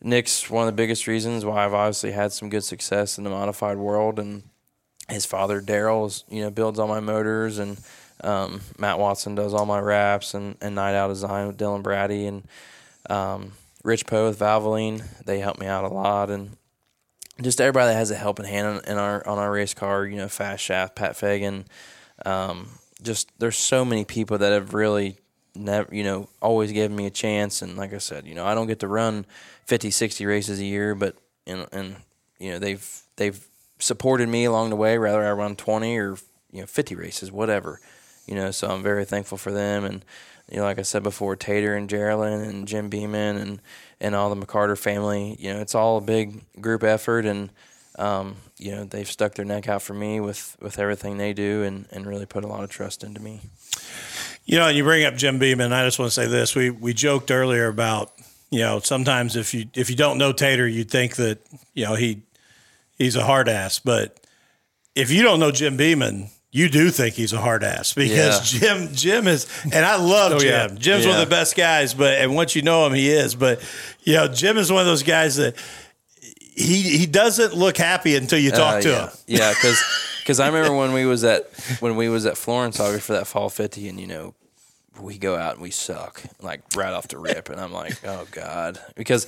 Nick's 0.00 0.50
one 0.50 0.66
of 0.66 0.72
the 0.72 0.76
biggest 0.80 1.06
reasons 1.06 1.44
why 1.44 1.64
I've 1.64 1.74
obviously 1.74 2.12
had 2.12 2.32
some 2.32 2.48
good 2.48 2.64
success 2.64 3.18
in 3.18 3.24
the 3.24 3.30
modified 3.30 3.78
world, 3.78 4.18
and 4.18 4.42
his 5.08 5.26
father 5.26 5.60
Daryl 5.60 6.22
you 6.28 6.42
know 6.42 6.50
builds 6.50 6.78
all 6.78 6.88
my 6.88 7.00
motors, 7.00 7.58
and 7.58 7.78
um, 8.22 8.60
Matt 8.78 8.98
Watson 8.98 9.34
does 9.34 9.54
all 9.54 9.66
my 9.66 9.80
wraps, 9.80 10.34
and, 10.34 10.56
and 10.60 10.74
Night 10.74 10.94
Out 10.94 11.08
Design 11.08 11.46
with 11.46 11.58
Dylan 11.58 11.82
Brady, 11.82 12.26
and 12.26 12.44
um, 13.10 13.52
Rich 13.84 14.06
Poe 14.06 14.28
with 14.28 14.38
Valvoline. 14.38 15.02
They 15.24 15.38
help 15.38 15.58
me 15.58 15.66
out 15.66 15.84
a 15.84 15.88
lot, 15.88 16.30
and 16.30 16.56
just 17.40 17.60
everybody 17.60 17.92
that 17.92 17.98
has 17.98 18.10
a 18.10 18.14
helping 18.14 18.46
hand 18.46 18.82
in, 18.86 18.98
our 18.98 19.26
on 19.26 19.38
our 19.38 19.50
race 19.50 19.74
car. 19.74 20.04
You 20.04 20.16
know, 20.16 20.28
Fast 20.28 20.62
Shaft, 20.62 20.96
Pat 20.96 21.16
Fagan. 21.16 21.66
Um, 22.26 22.68
just 23.02 23.30
there's 23.38 23.56
so 23.56 23.84
many 23.84 24.04
people 24.04 24.38
that 24.38 24.52
have 24.52 24.74
really 24.74 25.18
never, 25.54 25.94
you 25.94 26.04
know, 26.04 26.28
always 26.40 26.72
given 26.72 26.96
me 26.96 27.06
a 27.06 27.10
chance. 27.10 27.62
And 27.62 27.76
like 27.76 27.92
I 27.92 27.98
said, 27.98 28.26
you 28.26 28.34
know, 28.34 28.44
I 28.46 28.54
don't 28.54 28.66
get 28.66 28.80
to 28.80 28.88
run 28.88 29.26
50, 29.66 29.90
60 29.90 30.26
races 30.26 30.60
a 30.60 30.64
year, 30.64 30.94
but 30.94 31.16
and 31.46 31.66
and 31.72 31.96
you 32.38 32.52
know 32.52 32.58
they've 32.58 33.02
they've 33.16 33.46
supported 33.78 34.28
me 34.28 34.44
along 34.44 34.70
the 34.70 34.76
way. 34.76 34.98
Whether 34.98 35.24
I 35.24 35.32
run 35.32 35.56
20 35.56 35.98
or 35.98 36.16
you 36.50 36.60
know 36.60 36.66
50 36.66 36.94
races, 36.94 37.32
whatever, 37.32 37.80
you 38.26 38.34
know. 38.34 38.50
So 38.50 38.68
I'm 38.68 38.82
very 38.82 39.04
thankful 39.04 39.38
for 39.38 39.52
them. 39.52 39.84
And 39.84 40.04
you 40.50 40.58
know, 40.58 40.64
like 40.64 40.78
I 40.78 40.82
said 40.82 41.02
before, 41.02 41.36
Tater 41.36 41.74
and 41.74 41.88
Geraldine 41.88 42.40
and 42.40 42.68
Jim 42.68 42.88
Beeman 42.88 43.36
and 43.36 43.62
and 44.02 44.14
all 44.14 44.34
the 44.34 44.46
McCarter 44.46 44.76
family. 44.76 45.36
You 45.38 45.54
know, 45.54 45.60
it's 45.60 45.74
all 45.74 45.96
a 45.96 46.02
big 46.02 46.42
group 46.60 46.82
effort 46.82 47.24
and. 47.24 47.50
Um, 47.98 48.36
you 48.62 48.70
know 48.70 48.84
they've 48.84 49.10
stuck 49.10 49.34
their 49.34 49.44
neck 49.44 49.68
out 49.68 49.82
for 49.82 49.92
me 49.92 50.18
with, 50.18 50.56
with 50.60 50.78
everything 50.78 51.18
they 51.18 51.34
do 51.34 51.62
and, 51.62 51.86
and 51.90 52.06
really 52.06 52.24
put 52.24 52.44
a 52.44 52.46
lot 52.46 52.64
of 52.64 52.70
trust 52.70 53.04
into 53.04 53.20
me. 53.20 53.40
You 54.44 54.58
know, 54.58 54.68
and 54.68 54.76
you 54.76 54.84
bring 54.84 55.04
up 55.04 55.14
Jim 55.16 55.38
Beeman. 55.38 55.72
I 55.72 55.84
just 55.84 55.98
want 55.98 56.10
to 56.10 56.14
say 56.14 56.26
this: 56.26 56.54
we 56.54 56.70
we 56.70 56.94
joked 56.94 57.30
earlier 57.30 57.68
about 57.68 58.12
you 58.50 58.60
know 58.60 58.80
sometimes 58.80 59.36
if 59.36 59.52
you 59.52 59.66
if 59.74 59.90
you 59.90 59.96
don't 59.96 60.18
know 60.18 60.32
Tater, 60.32 60.66
you'd 60.66 60.90
think 60.90 61.16
that 61.16 61.38
you 61.74 61.84
know 61.84 61.94
he 61.94 62.22
he's 62.98 63.16
a 63.16 63.24
hard 63.24 63.48
ass, 63.48 63.78
but 63.78 64.18
if 64.94 65.10
you 65.10 65.22
don't 65.22 65.40
know 65.40 65.50
Jim 65.50 65.76
Beeman, 65.76 66.28
you 66.54 66.68
do 66.68 66.90
think 66.90 67.14
he's 67.14 67.32
a 67.32 67.40
hard 67.40 67.64
ass 67.64 67.94
because 67.94 68.50
Jim 68.60 68.92
Jim 68.92 69.26
is, 69.26 69.46
and 69.64 69.84
I 69.86 69.96
love 69.96 70.40
Jim. 70.40 70.48
yeah. 70.50 70.68
Jim's 70.78 71.06
one 71.06 71.14
of 71.18 71.20
the 71.26 71.34
best 71.34 71.56
guys, 71.56 71.94
but 71.94 72.18
and 72.18 72.34
once 72.34 72.54
you 72.54 72.60
know 72.62 72.86
him, 72.86 72.92
he 72.92 73.08
is. 73.10 73.34
But 73.34 73.60
you 74.02 74.14
know, 74.14 74.28
Jim 74.28 74.58
is 74.58 74.70
one 74.70 74.80
of 74.82 74.86
those 74.86 75.02
guys 75.02 75.36
that 75.36 75.56
he 76.20 76.82
he 76.98 77.06
doesn't 77.06 77.54
look 77.54 77.76
happy 77.78 78.14
until 78.16 78.38
you 78.38 78.50
talk 78.50 78.76
Uh, 78.76 78.80
to 78.82 78.88
yeah. 78.90 79.02
him. 79.06 79.10
Yeah, 79.26 79.48
because 79.54 79.82
because 80.20 80.40
I 80.40 80.46
remember 80.48 80.76
when 80.76 80.92
we 80.92 81.06
was 81.06 81.24
at 81.24 81.48
when 81.80 81.96
we 81.96 82.08
was 82.08 82.26
at 82.26 82.36
Florence 82.36 82.78
August 82.78 83.06
for 83.06 83.14
that 83.14 83.26
fall 83.26 83.48
fifty, 83.48 83.88
and 83.88 83.98
you 83.98 84.06
know 84.06 84.34
we 85.00 85.16
go 85.16 85.34
out 85.36 85.54
and 85.54 85.62
we 85.62 85.70
suck 85.70 86.22
like 86.42 86.60
right 86.76 86.92
off 86.92 87.08
the 87.08 87.18
rip, 87.18 87.48
and 87.48 87.58
I'm 87.58 87.72
like, 87.72 88.04
oh 88.06 88.26
god, 88.30 88.78
because 88.94 89.26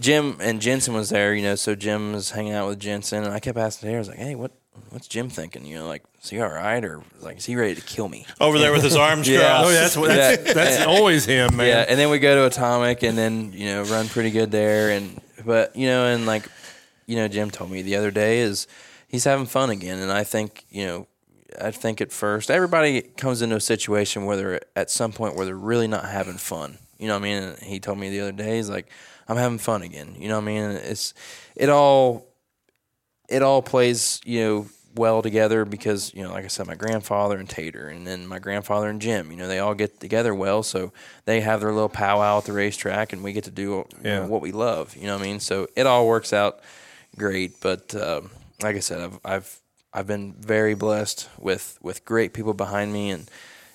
Jim 0.00 0.38
and 0.40 0.60
Jensen 0.60 0.94
was 0.94 1.10
there, 1.10 1.32
you 1.32 1.42
know, 1.44 1.54
so 1.54 1.76
Jim 1.76 2.12
was 2.12 2.32
hanging 2.32 2.52
out 2.54 2.66
with 2.68 2.80
Jensen, 2.80 3.22
and 3.22 3.32
I 3.32 3.38
kept 3.38 3.56
asking 3.56 3.88
her, 3.90 3.94
I 3.94 3.98
was 4.00 4.08
like, 4.08 4.18
hey, 4.18 4.34
what 4.34 4.50
what's 4.90 5.08
Jim 5.08 5.28
thinking? 5.28 5.64
You 5.64 5.76
know, 5.78 5.88
like 5.88 6.02
is 6.22 6.30
he 6.30 6.40
all 6.40 6.48
right, 6.48 6.84
or 6.84 7.02
like 7.20 7.38
is 7.38 7.44
he 7.46 7.56
ready 7.56 7.74
to 7.74 7.80
kill 7.80 8.08
me? 8.08 8.26
Over 8.40 8.58
there 8.58 8.72
with 8.72 8.82
his 8.82 8.96
arms 8.96 9.28
Yeah. 9.28 9.38
crossed. 9.40 9.66
Oh, 9.66 9.70
yeah, 9.70 9.80
that's 9.80 9.96
what 9.96 10.08
that's, 10.08 10.46
Yeah. 10.46 10.52
that's 10.52 10.86
always 10.86 11.24
him, 11.26 11.56
man. 11.56 11.66
Yeah, 11.68 11.84
and 11.88 11.98
then 11.98 12.10
we 12.10 12.18
go 12.18 12.34
to 12.36 12.46
Atomic, 12.46 13.02
and 13.02 13.16
then 13.16 13.52
you 13.52 13.66
know 13.66 13.82
run 13.84 14.08
pretty 14.08 14.30
good 14.30 14.50
there, 14.50 14.90
and 14.90 15.20
but 15.44 15.74
you 15.76 15.86
know, 15.86 16.06
and 16.06 16.26
like 16.26 16.48
you 17.06 17.16
know, 17.16 17.28
Jim 17.28 17.50
told 17.50 17.70
me 17.70 17.82
the 17.82 17.96
other 17.96 18.10
day 18.10 18.40
is 18.40 18.66
he's 19.08 19.24
having 19.24 19.46
fun 19.46 19.70
again, 19.70 19.98
and 19.98 20.10
I 20.12 20.24
think 20.24 20.64
you 20.70 20.86
know, 20.86 21.06
I 21.60 21.70
think 21.70 22.00
at 22.00 22.12
first 22.12 22.50
everybody 22.50 23.00
comes 23.02 23.42
into 23.42 23.56
a 23.56 23.60
situation 23.60 24.24
where 24.24 24.36
they're 24.36 24.60
at 24.74 24.90
some 24.90 25.12
point 25.12 25.36
where 25.36 25.46
they're 25.46 25.54
really 25.56 25.88
not 25.88 26.04
having 26.06 26.36
fun. 26.38 26.78
You 26.98 27.08
know 27.08 27.14
what 27.14 27.20
I 27.20 27.24
mean? 27.24 27.42
And 27.42 27.58
he 27.60 27.78
told 27.78 27.98
me 27.98 28.08
the 28.08 28.20
other 28.20 28.32
day, 28.32 28.56
he's 28.56 28.70
like, 28.70 28.88
I'm 29.28 29.36
having 29.36 29.58
fun 29.58 29.82
again. 29.82 30.16
You 30.18 30.28
know 30.28 30.36
what 30.36 30.44
I 30.44 30.46
mean? 30.46 30.62
It's 30.70 31.12
it 31.54 31.68
all 31.68 32.25
it 33.28 33.42
all 33.42 33.62
plays, 33.62 34.20
you 34.24 34.40
know, 34.40 34.66
well 34.94 35.20
together 35.20 35.64
because, 35.66 36.14
you 36.14 36.22
know, 36.22 36.32
like 36.32 36.44
I 36.44 36.48
said, 36.48 36.66
my 36.66 36.74
grandfather 36.74 37.36
and 37.36 37.48
Tater 37.48 37.88
and 37.88 38.06
then 38.06 38.26
my 38.26 38.38
grandfather 38.38 38.88
and 38.88 39.00
Jim, 39.00 39.30
you 39.30 39.36
know, 39.36 39.46
they 39.46 39.58
all 39.58 39.74
get 39.74 40.00
together 40.00 40.34
well. 40.34 40.62
So 40.62 40.90
they 41.26 41.42
have 41.42 41.60
their 41.60 41.72
little 41.72 41.90
powwow 41.90 42.38
at 42.38 42.44
the 42.44 42.52
racetrack 42.54 43.12
and 43.12 43.22
we 43.22 43.32
get 43.34 43.44
to 43.44 43.50
do 43.50 43.86
Yeah. 44.02 44.20
know, 44.20 44.26
what 44.26 44.40
we 44.40 44.52
love. 44.52 44.96
You 44.96 45.06
know 45.06 45.14
what 45.16 45.22
I 45.22 45.26
mean? 45.26 45.40
So 45.40 45.68
it 45.76 45.86
all 45.86 46.06
works 46.06 46.32
out 46.32 46.60
great. 47.16 47.60
But 47.60 47.94
um, 47.94 48.30
like 48.62 48.76
I 48.76 48.80
said, 48.80 49.00
I've, 49.00 49.18
I've, 49.22 49.60
I've 49.92 50.06
been 50.06 50.32
very 50.32 50.74
blessed 50.74 51.28
with, 51.38 51.78
with 51.82 52.04
great 52.06 52.32
people 52.32 52.54
behind 52.54 52.90
me. 52.92 53.10
And, 53.10 53.30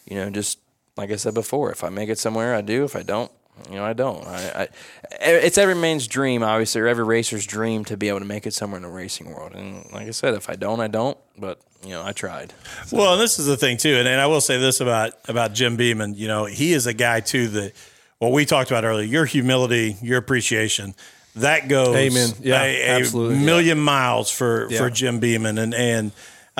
you 0.07 0.15
know, 0.15 0.29
just 0.31 0.57
like 0.97 1.11
I 1.11 1.17
said 1.17 1.35
before, 1.35 1.71
if 1.71 1.83
I 1.83 1.89
make 1.89 2.09
it 2.09 2.17
somewhere, 2.17 2.55
I 2.55 2.61
do. 2.61 2.83
If 2.83 2.95
I 2.95 3.03
don't, 3.03 3.31
you 3.69 3.75
know, 3.75 3.85
I 3.85 3.93
don't. 3.93 4.25
I, 4.25 4.63
I, 4.63 4.67
it's 5.21 5.57
every 5.57 5.75
man's 5.75 6.07
dream, 6.07 6.43
obviously, 6.43 6.81
or 6.81 6.87
every 6.87 7.03
racer's 7.03 7.45
dream 7.45 7.85
to 7.85 7.97
be 7.97 8.07
able 8.09 8.19
to 8.19 8.25
make 8.25 8.45
it 8.47 8.53
somewhere 8.53 8.77
in 8.77 8.83
the 8.83 8.89
racing 8.89 9.33
world. 9.33 9.53
And 9.53 9.89
like 9.91 10.07
I 10.07 10.11
said, 10.11 10.33
if 10.33 10.49
I 10.49 10.55
don't, 10.55 10.79
I 10.79 10.87
don't. 10.87 11.17
But 11.37 11.59
you 11.83 11.89
know, 11.89 12.03
I 12.03 12.11
tried. 12.11 12.53
Well, 12.91 13.13
and 13.13 13.21
this 13.21 13.39
is 13.39 13.45
the 13.45 13.57
thing 13.57 13.77
too, 13.77 13.95
and, 13.95 14.07
and 14.07 14.21
I 14.21 14.27
will 14.27 14.41
say 14.41 14.57
this 14.59 14.79
about 14.81 15.13
about 15.27 15.53
Jim 15.53 15.75
Beeman. 15.75 16.15
You 16.15 16.27
know, 16.27 16.45
he 16.45 16.73
is 16.73 16.87
a 16.87 16.93
guy 16.93 17.19
too 17.21 17.47
that 17.49 17.73
what 18.19 18.31
we 18.31 18.45
talked 18.45 18.69
about 18.71 18.83
earlier. 18.83 19.05
Your 19.05 19.25
humility, 19.25 19.97
your 20.01 20.17
appreciation, 20.19 20.93
that 21.35 21.67
goes 21.67 21.95
Amen. 21.95 22.29
Yeah, 22.39 22.61
a, 22.61 22.75
a 22.81 22.89
absolutely. 22.99 23.39
million 23.39 23.79
miles 23.79 24.29
for 24.29 24.67
Yeah. 24.69 24.77
for 24.79 24.89
Jim 24.89 25.19
Beeman, 25.19 25.57
and 25.57 25.73
and 25.73 26.11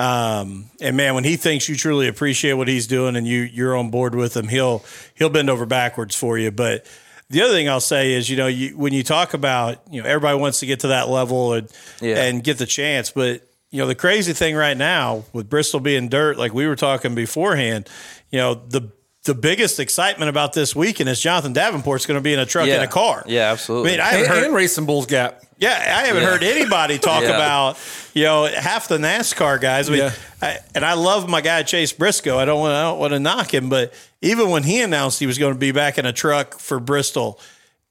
um 0.02 0.70
and 0.80 0.96
man, 0.96 1.14
when 1.14 1.24
he 1.24 1.36
thinks 1.36 1.68
you 1.68 1.76
truly 1.76 2.08
appreciate 2.08 2.54
what 2.54 2.66
he's 2.68 2.86
doing 2.86 3.14
and 3.16 3.26
you 3.26 3.40
you're 3.42 3.76
on 3.76 3.90
board 3.90 4.14
with 4.14 4.36
him, 4.36 4.48
he'll 4.48 4.84
he'll 5.14 5.30
bend 5.30 5.48
over 5.48 5.64
backwards 5.66 6.16
for 6.16 6.36
you. 6.38 6.50
But 6.50 6.84
the 7.30 7.42
other 7.42 7.52
thing 7.52 7.68
I'll 7.68 7.80
say 7.80 8.12
is, 8.12 8.28
you 8.28 8.36
know, 8.36 8.46
you, 8.46 8.76
when 8.76 8.92
you 8.92 9.02
talk 9.02 9.32
about, 9.32 9.80
you 9.90 10.02
know, 10.02 10.08
everybody 10.08 10.36
wants 10.38 10.60
to 10.60 10.66
get 10.66 10.80
to 10.80 10.88
that 10.88 11.08
level 11.08 11.52
and 11.54 11.68
Yeah. 12.00 12.22
and 12.24 12.42
get 12.42 12.58
the 12.58 12.66
chance, 12.66 13.10
but 13.10 13.42
you 13.70 13.78
know, 13.78 13.86
the 13.86 13.94
crazy 13.94 14.32
thing 14.34 14.54
right 14.54 14.76
now 14.76 15.24
with 15.32 15.48
Bristol 15.48 15.80
being 15.80 16.08
dirt, 16.08 16.36
like 16.36 16.52
we 16.52 16.66
were 16.66 16.76
talking 16.76 17.14
beforehand, 17.14 17.88
you 18.30 18.38
know, 18.38 18.54
the 18.54 18.90
the 19.24 19.34
biggest 19.34 19.78
excitement 19.78 20.28
about 20.28 20.52
this 20.52 20.74
weekend 20.74 21.08
is 21.08 21.20
Jonathan 21.20 21.54
Davenport's 21.54 22.06
going 22.06 22.16
to 22.18 22.22
be 22.22 22.32
in 22.32 22.40
a 22.40 22.46
truck 22.46 22.66
Yeah. 22.66 22.76
in 22.78 22.82
a 22.82 22.88
car. 22.88 23.22
Yeah, 23.26 23.48
I 23.48 23.52
absolutely. 23.52 23.92
mean, 23.92 24.00
I 24.00 24.04
haven't 24.08 24.28
heard, 24.28 24.44
and 24.44 24.54
racing 24.54 24.84
Bulls 24.84 25.06
Gap. 25.06 25.42
yeah, 25.58 25.70
I 25.70 26.06
haven't 26.06 26.22
Yeah. 26.22 26.28
heard 26.30 26.42
anybody 26.42 26.98
talk 26.98 27.22
Yeah. 27.22 27.30
about, 27.36 27.78
you 28.14 28.24
know, 28.24 28.46
half 28.46 28.88
the 28.88 28.98
NASCAR 28.98 29.60
guys. 29.60 29.88
I 29.88 29.92
mean, 29.92 30.00
Yeah. 30.00 30.12
I, 30.42 30.58
and 30.74 30.84
I 30.84 30.94
love 30.94 31.28
my 31.28 31.40
guy 31.40 31.62
Chase 31.62 31.92
Briscoe. 31.92 32.36
I 32.36 32.44
don't 32.44 32.58
want 32.58 32.74
I 32.74 32.82
don't 32.82 32.98
want 32.98 33.12
to 33.12 33.20
knock 33.20 33.54
him, 33.54 33.68
but 33.68 33.94
even 34.22 34.50
when 34.50 34.64
he 34.64 34.80
announced 34.82 35.20
he 35.20 35.26
was 35.26 35.38
going 35.38 35.52
to 35.54 35.58
be 35.58 35.70
back 35.70 35.98
in 35.98 36.06
a 36.06 36.12
truck 36.12 36.58
for 36.58 36.80
Bristol, 36.80 37.38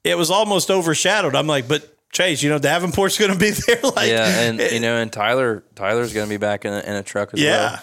it 0.03 0.17
was 0.17 0.29
almost 0.29 0.69
overshadowed. 0.69 1.33
I'm 1.35 1.47
like, 1.47 1.65
but 1.67 1.87
Chase, 2.11 2.43
you 2.43 2.49
know, 2.49 2.59
Davenport's 2.59 3.17
going 3.17 3.31
to 3.31 3.37
be 3.39 3.51
there. 3.67 3.79
Like, 3.95 4.09
yeah, 4.09 4.41
and 4.41 4.59
you 4.59 4.81
know, 4.81 4.97
and 4.97 5.09
Tyler 5.09 5.63
Tyler's 5.75 6.11
going 6.13 6.25
to 6.25 6.29
be 6.29 6.35
back 6.35 6.65
in 6.65 6.73
a, 6.73 6.79
in 6.81 6.93
a 6.95 7.03
truck 7.03 7.33
as 7.33 7.39
Yeah. 7.39 7.71
well. 7.71 7.79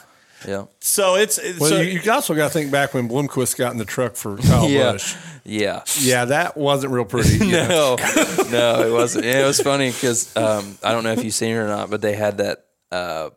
Yeah. 0.46 0.66
So 0.80 1.16
it's, 1.16 1.38
it's 1.38 1.58
Well, 1.58 1.70
so, 1.70 1.80
you, 1.80 2.00
you 2.00 2.12
also 2.12 2.34
got 2.34 2.48
to 2.48 2.52
think 2.52 2.70
back 2.70 2.94
when 2.94 3.08
Bloomquist 3.08 3.56
got 3.56 3.72
in 3.72 3.78
the 3.78 3.84
truck 3.84 4.14
for 4.14 4.36
Kyle 4.38 4.68
Yeah. 4.68 4.92
Busch. 4.92 5.16
Yeah. 5.44 5.82
Yeah, 5.98 6.26
that 6.26 6.56
wasn't 6.56 6.92
real 6.92 7.04
pretty. 7.04 7.38
No, 7.50 7.96
no, 8.50 8.86
it 8.86 8.92
wasn't. 8.92 9.24
It 9.24 9.44
was 9.44 9.60
funny 9.60 9.90
because 9.90 10.36
um, 10.36 10.78
I 10.82 10.92
don't 10.92 11.04
know 11.04 11.12
if 11.12 11.24
you've 11.24 11.34
seen 11.34 11.52
it 11.52 11.58
or 11.58 11.66
not, 11.68 11.90
but 11.90 12.02
they 12.02 12.14
had 12.14 12.38
that 12.38 12.66
uh, 12.92 13.30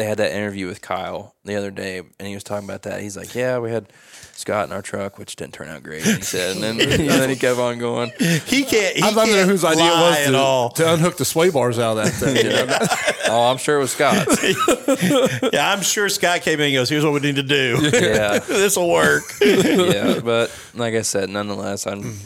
they 0.00 0.06
had 0.06 0.16
that 0.16 0.32
interview 0.32 0.66
with 0.66 0.80
Kyle 0.80 1.34
the 1.44 1.56
other 1.56 1.70
day, 1.70 1.98
and 1.98 2.26
he 2.26 2.32
was 2.32 2.42
talking 2.42 2.66
about 2.66 2.82
that. 2.82 3.02
He's 3.02 3.18
like, 3.18 3.34
"Yeah, 3.34 3.58
we 3.58 3.70
had 3.70 3.92
Scott 4.32 4.64
in 4.66 4.72
our 4.72 4.80
truck, 4.80 5.18
which 5.18 5.36
didn't 5.36 5.52
turn 5.52 5.68
out 5.68 5.82
great." 5.82 6.02
He 6.02 6.22
said, 6.22 6.56
and 6.56 6.62
then, 6.64 6.80
and 7.00 7.08
then 7.08 7.28
he 7.28 7.36
kept 7.36 7.58
on 7.58 7.78
going. 7.78 8.10
he 8.18 8.64
can't, 8.64 8.96
he 8.96 9.02
I'd 9.02 9.14
love 9.14 9.28
to 9.28 9.34
know 9.34 9.44
whose 9.44 9.62
idea 9.62 9.84
it 9.84 9.90
was 9.90 10.26
at 10.28 10.34
all. 10.34 10.70
to, 10.70 10.82
to 10.84 10.94
unhook 10.94 11.18
the 11.18 11.26
sway 11.26 11.50
bars 11.50 11.78
out 11.78 11.98
of 11.98 12.04
that 12.04 12.12
thing. 12.12 12.36
you 12.36 12.44
know? 12.44 12.78
Oh, 13.32 13.48
I'm 13.48 13.58
sure 13.58 13.76
it 13.76 13.80
was 13.80 13.92
Scott. 13.92 14.26
Yeah, 15.52 15.70
I'm 15.72 15.82
sure 15.82 16.08
Scott 16.08 16.40
came 16.40 16.58
in 16.58 16.66
and 16.66 16.74
goes, 16.74 16.88
here's 16.88 17.04
what 17.04 17.12
we 17.12 17.20
need 17.20 17.36
to 17.36 17.44
do. 17.44 17.78
Yeah, 17.92 18.40
this 18.40 18.76
will 18.76 18.90
work. 18.90 19.22
yeah. 19.40 20.18
But 20.18 20.50
like 20.74 20.94
I 20.94 21.02
said, 21.02 21.28
nonetheless, 21.28 21.86
I'm. 21.86 22.16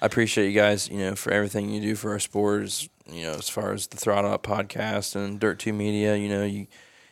I 0.00 0.06
appreciate 0.06 0.46
you 0.48 0.52
guys, 0.52 0.88
you 0.88 0.98
know, 0.98 1.16
for 1.16 1.32
everything 1.32 1.70
you 1.70 1.80
do 1.80 1.96
for 1.96 2.12
our 2.12 2.18
sports. 2.20 2.88
You 3.10 3.22
know, 3.22 3.32
as 3.32 3.48
far 3.48 3.72
as 3.72 3.86
the 3.88 3.96
Throttle 3.96 4.30
Up 4.32 4.42
podcast 4.44 5.16
and 5.16 5.40
Dirt2Media, 5.40 6.20
you 6.20 6.28
know, 6.28 6.44
you 6.44 6.66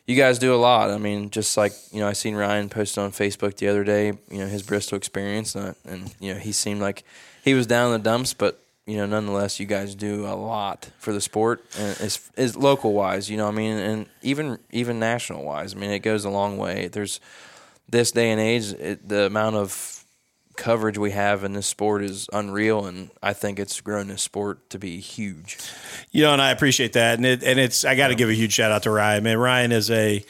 you 0.07 0.17
guys 0.17 0.39
do 0.39 0.55
a 0.55 0.57
lot. 0.57 0.91
I 0.91 0.99
mean, 0.99 1.31
just 1.31 1.57
like 1.57 1.73
you 1.93 2.01
know, 2.01 2.09
I 2.09 2.13
seen 2.13 2.35
Ryan 2.35 2.69
post 2.69 2.99
on 2.99 3.13
Facebook 3.13 3.57
the 3.57 3.69
other 3.69 3.85
day. 3.85 4.13
You 4.31 4.39
know, 4.39 4.47
his 4.47 4.63
Bristol 4.63 4.97
experience, 4.97 5.55
and, 5.55 5.75
and 5.85 6.15
you 6.21 6.35
know, 6.35 6.41
he 6.41 6.53
seemed 6.53 6.81
like 6.81 7.05
he 7.43 7.55
was 7.55 7.67
down 7.67 7.93
in 7.93 8.03
the 8.03 8.05
dumps, 8.11 8.35
but 8.35 8.61
you 8.87 8.99
know, 8.99 9.07
nonetheless, 9.07 9.59
you 9.59 9.67
guys 9.67 9.95
do 9.95 10.27
a 10.27 10.35
lot 10.37 10.91
for 10.99 11.13
the 11.13 11.21
sport, 11.21 11.65
and 11.79 11.97
it's, 12.01 12.31
it's 12.37 12.55
local 12.55 12.93
wise. 12.93 13.31
You 13.31 13.39
know, 13.39 13.49
I 13.49 13.51
mean, 13.51 13.77
and 13.79 14.07
even 14.23 14.59
even 14.71 14.99
national 14.99 15.45
wise. 15.45 15.75
I 15.75 15.79
mean, 15.79 15.91
it 15.91 16.01
goes 16.01 16.25
a 16.25 16.31
long 16.31 16.59
way. 16.59 16.89
There's 16.89 17.21
this 17.89 18.13
day 18.13 18.31
and 18.31 18.41
age, 18.41 18.73
it, 18.73 19.09
the 19.09 19.27
amount 19.27 19.57
of 19.57 19.94
coverage 20.57 20.99
we 20.99 21.11
have 21.11 21.45
in 21.45 21.53
this 21.53 21.67
sport 21.67 22.03
is 22.03 22.29
unreal, 22.33 22.87
and 22.87 23.11
I 23.23 23.33
think 23.33 23.59
it's 23.59 23.81
grown 23.81 24.09
this 24.09 24.23
sport 24.23 24.71
to 24.71 24.79
be 24.79 25.01
huge. 25.01 25.59
You 26.11 26.23
know, 26.23 26.33
and 26.33 26.43
I 26.43 26.51
appreciate 26.51 26.95
that. 26.95 27.17
And 27.17 27.27
it, 27.27 27.43
and 27.43 27.59
it's 27.59 27.85
I 27.85 27.95
got 27.95 28.09
to 28.09 28.15
give 28.15 28.29
a 28.29 28.35
huge 28.35 28.53
shout 28.53 28.71
out 28.71 28.85
to 28.85 28.91
Ryan. 28.91 29.25
Man, 29.25 29.39
Ryan 29.39 29.73
is 29.73 29.91
a, 29.91 30.25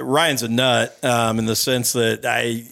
Ryan's 0.00 0.42
a 0.42 0.48
nut 0.48 0.96
um, 1.04 1.38
in 1.38 1.46
the 1.46 1.56
sense 1.56 1.92
that 1.92 2.24
I 2.24 2.64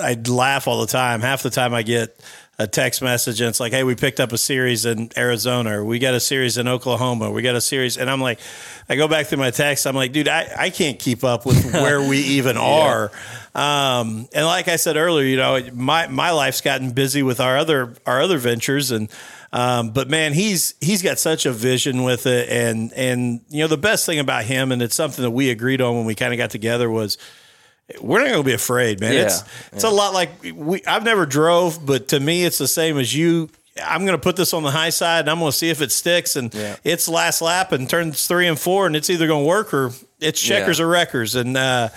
I 0.00 0.14
laugh 0.14 0.68
all 0.68 0.80
the 0.80 0.86
time. 0.86 1.20
Half 1.20 1.42
the 1.42 1.50
time 1.50 1.74
I 1.74 1.82
get 1.82 2.18
a 2.60 2.66
text 2.66 3.00
message 3.00 3.40
and 3.40 3.48
it's 3.48 3.58
like, 3.58 3.72
"Hey, 3.72 3.84
we 3.84 3.94
picked 3.94 4.20
up 4.20 4.32
a 4.32 4.38
series 4.38 4.84
in 4.84 5.10
Arizona. 5.16 5.80
Or 5.80 5.84
we 5.84 5.98
got 5.98 6.12
a 6.12 6.20
series 6.20 6.58
in 6.58 6.68
Oklahoma. 6.68 7.30
We 7.30 7.40
got 7.40 7.54
a 7.54 7.60
series." 7.60 7.96
And 7.96 8.10
I'm 8.10 8.20
like, 8.20 8.38
I 8.88 8.96
go 8.96 9.08
back 9.08 9.26
through 9.26 9.38
my 9.38 9.50
text. 9.50 9.86
I'm 9.86 9.96
like, 9.96 10.12
dude, 10.12 10.28
I, 10.28 10.46
I 10.56 10.70
can't 10.70 10.98
keep 10.98 11.24
up 11.24 11.46
with 11.46 11.72
where 11.72 12.06
we 12.06 12.18
even 12.18 12.58
are. 12.58 13.12
Um, 13.54 14.28
and 14.34 14.46
like 14.46 14.68
I 14.68 14.76
said 14.76 14.96
earlier, 14.96 15.24
you 15.26 15.36
know, 15.36 15.60
my 15.74 16.06
my 16.06 16.30
life's 16.30 16.60
gotten 16.60 16.92
busy 16.92 17.22
with 17.22 17.40
our 17.40 17.56
other 17.56 17.94
our 18.06 18.20
other 18.20 18.38
ventures 18.38 18.90
and. 18.90 19.08
Um, 19.52 19.90
but 19.90 20.08
man, 20.08 20.32
he's 20.32 20.74
he's 20.80 21.02
got 21.02 21.18
such 21.18 21.44
a 21.44 21.50
vision 21.50 22.04
with 22.04 22.24
it, 22.26 22.48
and 22.48 22.92
and 22.92 23.40
you 23.48 23.58
know 23.62 23.66
the 23.66 23.76
best 23.76 24.06
thing 24.06 24.20
about 24.20 24.44
him, 24.44 24.70
and 24.70 24.80
it's 24.80 24.94
something 24.94 25.24
that 25.24 25.32
we 25.32 25.50
agreed 25.50 25.80
on 25.80 25.96
when 25.96 26.04
we 26.04 26.14
kind 26.14 26.32
of 26.32 26.36
got 26.38 26.50
together 26.50 26.88
was 26.88 27.18
we're 28.00 28.20
not 28.20 28.26
going 28.28 28.38
to 28.44 28.46
be 28.46 28.52
afraid, 28.52 29.00
man. 29.00 29.12
Yeah, 29.12 29.22
It's 29.22 29.42
it's 29.72 29.82
a 29.82 29.90
lot 29.90 30.14
like 30.14 30.30
we. 30.54 30.84
I've 30.86 31.02
never 31.02 31.26
drove, 31.26 31.84
but 31.84 32.06
to 32.10 32.20
me, 32.20 32.44
it's 32.44 32.58
the 32.58 32.68
same 32.68 32.96
as 32.96 33.12
you. 33.12 33.50
I'm 33.84 34.02
going 34.06 34.16
to 34.16 34.22
put 34.22 34.36
this 34.36 34.54
on 34.54 34.62
the 34.62 34.70
high 34.70 34.90
side, 34.90 35.22
and 35.22 35.30
I'm 35.30 35.40
going 35.40 35.50
to 35.50 35.58
see 35.58 35.70
if 35.70 35.80
it 35.82 35.90
sticks. 35.90 36.36
And 36.36 36.54
Yeah. 36.54 36.76
it's 36.84 37.08
last 37.08 37.42
lap 37.42 37.72
and 37.72 37.90
turns 37.90 38.28
three 38.28 38.46
and 38.46 38.56
four, 38.56 38.86
and 38.86 38.94
it's 38.94 39.10
either 39.10 39.26
going 39.26 39.42
to 39.42 39.48
work 39.48 39.74
or 39.74 39.90
it's 40.20 40.40
checkers 40.40 40.78
Yeah. 40.78 40.84
or 40.84 40.88
wreckers. 40.88 41.34
And 41.34 41.56
uh, 41.56 41.88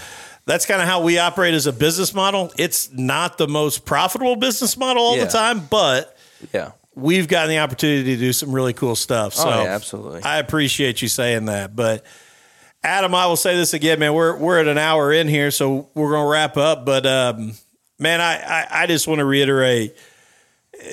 that's 0.45 0.65
kind 0.65 0.81
of 0.81 0.87
how 0.87 1.01
we 1.03 1.17
operate 1.17 1.53
as 1.53 1.67
a 1.67 1.73
business 1.73 2.13
model. 2.13 2.51
It's 2.57 2.91
not 2.91 3.37
the 3.37 3.47
most 3.47 3.85
profitable 3.85 4.35
business 4.35 4.75
model 4.77 5.03
all 5.03 5.17
Yeah. 5.17 5.25
the 5.25 5.31
time, 5.31 5.67
but 5.69 6.17
Yeah. 6.53 6.71
we've 6.95 7.27
gotten 7.27 7.49
the 7.49 7.59
opportunity 7.59 8.13
to 8.15 8.17
do 8.19 8.33
some 8.33 8.51
really 8.51 8.73
cool 8.73 8.95
stuff. 8.95 9.33
So 9.33 9.49
Oh, 9.49 9.63
yeah, 9.63 9.69
absolutely. 9.69 10.21
I 10.23 10.39
appreciate 10.39 11.01
you 11.01 11.07
saying 11.07 11.45
that. 11.45 11.75
But 11.75 12.05
Adam, 12.83 13.15
I 13.15 13.25
will 13.27 13.37
say 13.37 13.55
this 13.55 13.73
again, 13.73 13.99
man. 13.99 14.13
We're 14.13 14.35
we're 14.37 14.59
at 14.59 14.67
an 14.67 14.77
hour 14.77 15.13
in 15.13 15.27
here, 15.29 15.51
so 15.51 15.87
we're 15.95 16.11
gonna 16.11 16.27
wrap 16.27 16.57
up. 16.57 16.85
But 16.85 17.05
um, 17.05 17.53
man, 17.97 18.19
I, 18.19 18.35
I, 18.41 18.67
I 18.83 18.87
just 18.87 19.07
want 19.07 19.19
to 19.19 19.25
reiterate 19.25 19.95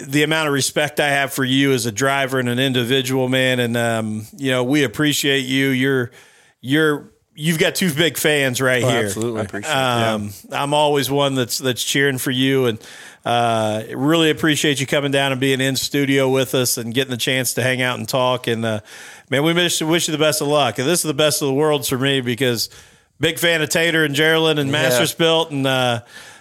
the 0.07 0.22
amount 0.22 0.46
of 0.46 0.55
respect 0.55 1.01
I 1.01 1.09
have 1.09 1.32
for 1.32 1.42
you 1.44 1.72
as 1.72 1.86
a 1.86 1.90
driver 1.92 2.38
and 2.38 2.48
an 2.48 2.61
individual, 2.61 3.28
man. 3.28 3.59
And 3.59 3.76
um, 3.76 4.26
you 4.36 4.53
know, 4.53 4.62
we 4.62 4.84
appreciate 4.84 5.40
you. 5.46 5.70
You're 5.70 6.12
you're 6.61 7.10
you've 7.35 7.59
got 7.59 7.74
two 7.74 7.93
big 7.93 8.16
fans 8.16 8.61
right 8.61 8.83
here. 8.83 9.07
absolutely. 9.07 9.41
I 9.41 9.45
appreciate 9.45 9.72
it. 9.72 9.76
Um, 9.76 10.31
I'm 10.53 10.74
always 10.74 11.11
one 11.11 11.35
that's 11.35 11.59
that's 11.59 11.83
cheering 11.83 12.18
for 12.18 12.31
you, 12.31 12.66
and 12.66 12.78
uh, 13.24 13.83
really 13.95 14.31
appreciate 14.31 14.81
you 14.81 14.87
coming 14.87 15.11
down 15.11 15.33
and 15.33 15.41
being 15.41 15.61
in 15.61 15.76
studio 15.76 16.28
with 16.28 16.55
us 16.55 16.78
and 16.78 16.95
getting 16.95 17.11
the 17.11 17.16
chance 17.16 17.55
to 17.55 17.62
hang 17.62 17.83
out 17.83 17.99
and 17.99 18.09
talk. 18.09 18.47
And 18.47 18.64
uh, 18.64 18.81
man, 19.28 19.43
we 19.45 19.53
wish, 19.53 19.81
wish 19.83 20.09
you 20.09 20.12
the 20.12 20.18
best 20.18 20.41
of 20.41 20.49
luck. 20.49 20.78
And 20.78 20.89
this 20.89 21.01
is 21.01 21.05
the 21.05 21.14
best 21.14 21.43
of 21.43 21.49
the 21.49 21.55
worlds 21.55 21.89
for 21.89 21.99
me 21.99 22.20
because 22.20 22.70
big 23.18 23.39
fan 23.39 23.62
of 23.62 23.68
Tater 23.68 24.05
and 24.05 24.14
Geraldine 24.14 24.59
and 24.59 24.70
Mastersbilt 24.70 25.51
and 25.51 25.66
uh, 25.66 26.01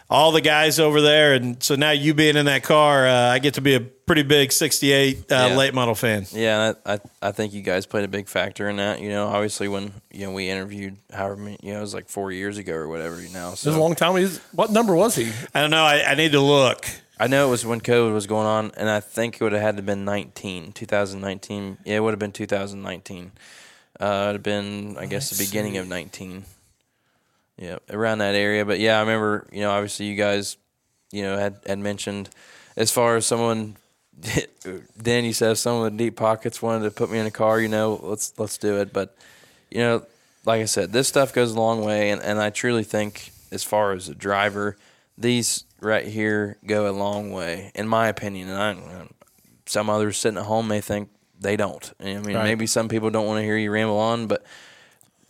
all 0.09 0.31
the 0.31 0.41
guys 0.41 0.79
over 0.79 1.01
there. 1.01 1.33
And 1.33 1.61
so 1.61 1.75
now 1.75 1.91
you 1.91 2.13
being 2.13 2.35
in 2.35 2.45
that 2.47 2.63
car, 2.63 3.07
uh, 3.07 3.13
I 3.31 3.39
get 3.39 3.53
to 3.55 3.61
be 3.61 3.75
a 3.75 3.79
pretty 3.79 4.23
big 4.23 4.51
'68 4.51 5.31
uh, 5.31 5.47
Yeah. 5.49 5.55
late 5.55 5.73
model 5.73 5.95
fan. 5.95 6.25
Yeah, 6.31 6.73
I, 6.85 6.93
I 6.93 6.99
I 7.21 7.31
think 7.31 7.53
you 7.53 7.61
guys 7.61 7.85
played 7.85 8.05
a 8.05 8.07
big 8.07 8.27
factor 8.27 8.67
in 8.69 8.77
that. 8.77 9.01
You 9.01 9.09
know, 9.09 9.27
obviously 9.27 9.67
when 9.67 9.93
you 10.11 10.25
know 10.25 10.31
we 10.31 10.49
interviewed 10.49 10.97
however 11.13 11.35
many, 11.37 11.57
you 11.61 11.73
know, 11.73 11.79
it 11.79 11.81
was 11.81 11.93
like 11.93 12.09
four 12.09 12.31
years 12.31 12.57
ago 12.57 12.73
or 12.73 12.87
whatever. 12.87 13.21
you 13.21 13.29
Now, 13.29 13.47
It 13.49 13.51
was 13.51 13.59
so 13.61 13.71
a 13.75 13.79
long 13.79 13.95
time. 13.95 14.15
He's, 14.15 14.39
what 14.51 14.71
number 14.71 14.95
was 14.95 15.15
he? 15.15 15.31
I 15.53 15.61
don't 15.61 15.69
know. 15.71 15.83
I, 15.83 16.03
I 16.11 16.15
need 16.15 16.31
to 16.31 16.41
look. 16.41 16.85
I 17.21 17.27
know 17.27 17.47
it 17.47 17.51
was 17.51 17.65
when 17.65 17.81
COVID 17.81 18.13
was 18.13 18.27
going 18.27 18.47
on, 18.47 18.71
and 18.77 18.89
I 18.89 19.01
think 19.01 19.35
it 19.35 19.41
would 19.41 19.51
have 19.51 19.61
had 19.61 19.75
to 19.75 19.83
been 19.83 20.05
19, 20.05 20.71
2019. 20.71 21.77
Yeah, 21.83 21.97
it 21.97 21.99
would 21.99 22.11
have 22.11 22.19
been 22.19 22.31
2019. 22.31 23.31
Uh, 23.99 24.05
it 24.05 24.07
would 24.27 24.33
have 24.35 24.43
been, 24.43 24.95
I 24.97 25.05
guess, 25.05 25.29
the 25.29 25.43
beginning 25.43 25.75
of 25.75 25.85
19. 25.89 26.45
Yeah, 27.59 27.79
around 27.89 28.19
that 28.19 28.35
area. 28.35 28.65
But 28.65 28.79
yeah, 28.79 28.97
I 28.97 29.01
remember, 29.01 29.45
you 29.51 29.61
know, 29.61 29.71
obviously 29.71 30.05
you 30.05 30.15
guys, 30.15 30.55
you 31.11 31.23
know, 31.23 31.37
had, 31.37 31.59
had 31.67 31.77
mentioned 31.79 32.29
as 32.77 32.89
far 32.89 33.17
as 33.17 33.25
someone, 33.25 33.75
Dan, 35.01 35.25
you 35.25 35.33
said 35.33 35.57
someone 35.57 35.83
with 35.83 35.97
deep 35.97 36.15
pockets 36.15 36.61
wanted 36.61 36.85
to 36.85 36.91
put 36.91 37.11
me 37.11 37.19
in 37.19 37.25
a 37.25 37.31
car, 37.31 37.59
you 37.59 37.67
know, 37.67 37.99
let's 38.01 38.33
let's 38.37 38.57
do 38.57 38.77
it. 38.77 38.93
But, 38.93 39.15
you 39.69 39.79
know, 39.79 40.05
like 40.45 40.61
I 40.61 40.65
said, 40.65 40.93
this 40.93 41.07
stuff 41.07 41.33
goes 41.33 41.51
a 41.51 41.59
long 41.59 41.83
way, 41.83 42.11
and, 42.11 42.21
and 42.21 42.39
I 42.39 42.49
truly 42.49 42.83
think, 42.83 43.31
as 43.51 43.63
far 43.63 43.91
as 43.91 44.07
a 44.07 44.15
driver, 44.15 44.77
these 45.17 45.65
right 45.81 46.05
here 46.05 46.57
go 46.65 46.89
a 46.89 46.93
long 46.93 47.31
way, 47.31 47.71
in 47.75 47.87
my 47.87 48.07
opinion. 48.07 48.49
And 48.49 48.57
I, 48.57 49.07
some 49.65 49.89
others 49.89 50.17
sitting 50.17 50.37
at 50.37 50.45
home 50.45 50.67
may 50.67 50.81
think 50.81 51.09
they 51.39 51.57
don't. 51.57 51.91
I 51.99 52.03
mean, 52.19 52.35
Right. 52.35 52.43
maybe 52.43 52.67
some 52.67 52.87
people 52.87 53.09
don't 53.09 53.25
want 53.27 53.39
to 53.39 53.43
hear 53.43 53.57
you 53.57 53.71
ramble 53.71 53.97
on, 53.97 54.27
but 54.27 54.43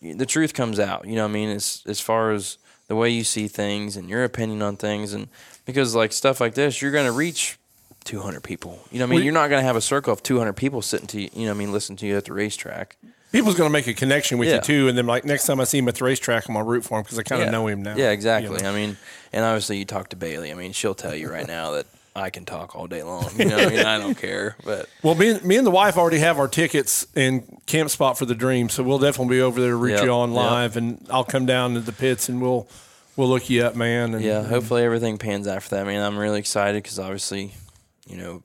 the 0.01 0.25
truth 0.25 0.53
comes 0.53 0.79
out. 0.79 1.05
You 1.05 1.15
know, 1.15 1.23
what 1.23 1.29
I 1.29 1.33
mean, 1.33 1.49
as 1.49 1.83
as 1.85 1.99
far 1.99 2.31
as 2.31 2.57
the 2.87 2.95
way 2.95 3.09
you 3.09 3.23
see 3.23 3.47
things 3.47 3.95
and 3.95 4.09
your 4.09 4.23
opinion 4.23 4.61
on 4.61 4.75
things, 4.77 5.13
and 5.13 5.27
because 5.65 5.93
like 5.95 6.11
stuff 6.13 6.39
like 6.41 6.53
this, 6.55 6.81
you're 6.81 6.91
going 6.91 7.05
to 7.05 7.11
reach 7.11 7.57
200 8.05 8.41
people. 8.43 8.79
You 8.91 8.99
know, 8.99 9.05
what 9.05 9.09
I 9.09 9.11
mean, 9.11 9.19
We- 9.19 9.23
you're 9.25 9.33
not 9.33 9.49
going 9.49 9.61
to 9.61 9.65
have 9.67 9.75
a 9.75 9.81
circle 9.81 10.11
of 10.13 10.23
200 10.23 10.53
people 10.53 10.81
sitting 10.81 11.07
to 11.07 11.21
you. 11.21 11.29
You 11.33 11.41
know, 11.41 11.51
what 11.51 11.55
I 11.55 11.59
mean, 11.59 11.71
listen 11.71 11.95
to 11.97 12.07
you 12.07 12.17
at 12.17 12.25
the 12.25 12.33
racetrack. 12.33 12.97
People's 13.31 13.53
going 13.55 13.69
to 13.69 13.73
make 13.73 13.85
a 13.85 13.93
connection 13.93 14.39
with 14.39 14.47
Yeah. 14.49 14.55
you 14.55 14.61
too, 14.61 14.87
and 14.87 14.97
then 14.97 15.05
like 15.05 15.23
next 15.23 15.45
time 15.45 15.59
I 15.59 15.63
see 15.65 15.77
him 15.77 15.87
at 15.87 15.95
the 15.95 16.03
racetrack, 16.05 16.47
I'm 16.49 16.55
gonna 16.55 16.65
root 16.65 16.83
for 16.83 16.97
him 16.97 17.03
because 17.03 17.19
I 17.19 17.23
kind 17.23 17.43
of 17.43 17.47
yeah. 17.47 17.51
know 17.51 17.67
him 17.67 17.83
now. 17.83 17.95
Yeah, 17.95 18.09
exactly. 18.09 18.57
You 18.57 18.63
know? 18.63 18.71
I 18.71 18.75
mean, 18.75 18.97
and 19.31 19.45
obviously 19.45 19.77
you 19.77 19.85
talk 19.85 20.09
to 20.09 20.15
Bailey. 20.15 20.49
I 20.51 20.55
mean, 20.55 20.71
she'll 20.71 20.95
tell 20.95 21.13
you 21.13 21.29
right 21.29 21.45
now 21.47 21.69
that 21.71 21.85
I 22.19 22.29
can 22.29 22.45
talk 22.45 22.75
all 22.75 22.87
day 22.87 23.01
long. 23.03 23.29
You 23.37 23.45
know, 23.45 23.57
I 23.57 23.69
mean, 23.69 23.79
I 23.79 23.97
don't 23.97 24.17
care. 24.17 24.55
But 24.63 24.87
Well, 25.01 25.15
me 25.15 25.31
and, 25.31 25.43
me 25.43 25.55
and 25.57 25.65
the 25.65 25.71
wife 25.71 25.97
already 25.97 26.19
have 26.19 26.37
our 26.37 26.47
tickets 26.47 27.07
and 27.15 27.59
camp 27.65 27.89
spot 27.89 28.17
for 28.17 28.25
the 28.25 28.35
Dream, 28.35 28.69
so 28.69 28.83
we'll 28.83 28.99
definitely 28.99 29.37
be 29.37 29.41
over 29.41 29.59
there 29.61 29.71
to 29.71 29.75
root 29.75 29.93
Yep, 29.93 30.03
you 30.03 30.11
on 30.11 30.29
yep. 30.33 30.37
live, 30.37 30.77
and 30.77 31.05
I'll 31.09 31.23
come 31.23 31.45
down 31.45 31.73
to 31.75 31.79
the 31.79 31.91
pits 31.93 32.29
and 32.29 32.41
we'll 32.41 32.67
we'll 33.15 33.29
look 33.29 33.49
you 33.49 33.63
up, 33.63 33.75
man. 33.75 34.13
And, 34.15 34.23
Yeah, 34.23 34.43
hopefully 34.43 34.83
everything 34.83 35.17
pans 35.17 35.47
out 35.47 35.63
for 35.63 35.69
that. 35.71 35.85
I 35.85 35.89
mean, 35.89 35.99
I'm 36.01 36.17
really 36.17 36.39
excited 36.39 36.81
because 36.83 36.99
obviously, 36.99 37.51
you 38.07 38.17
know, 38.17 38.43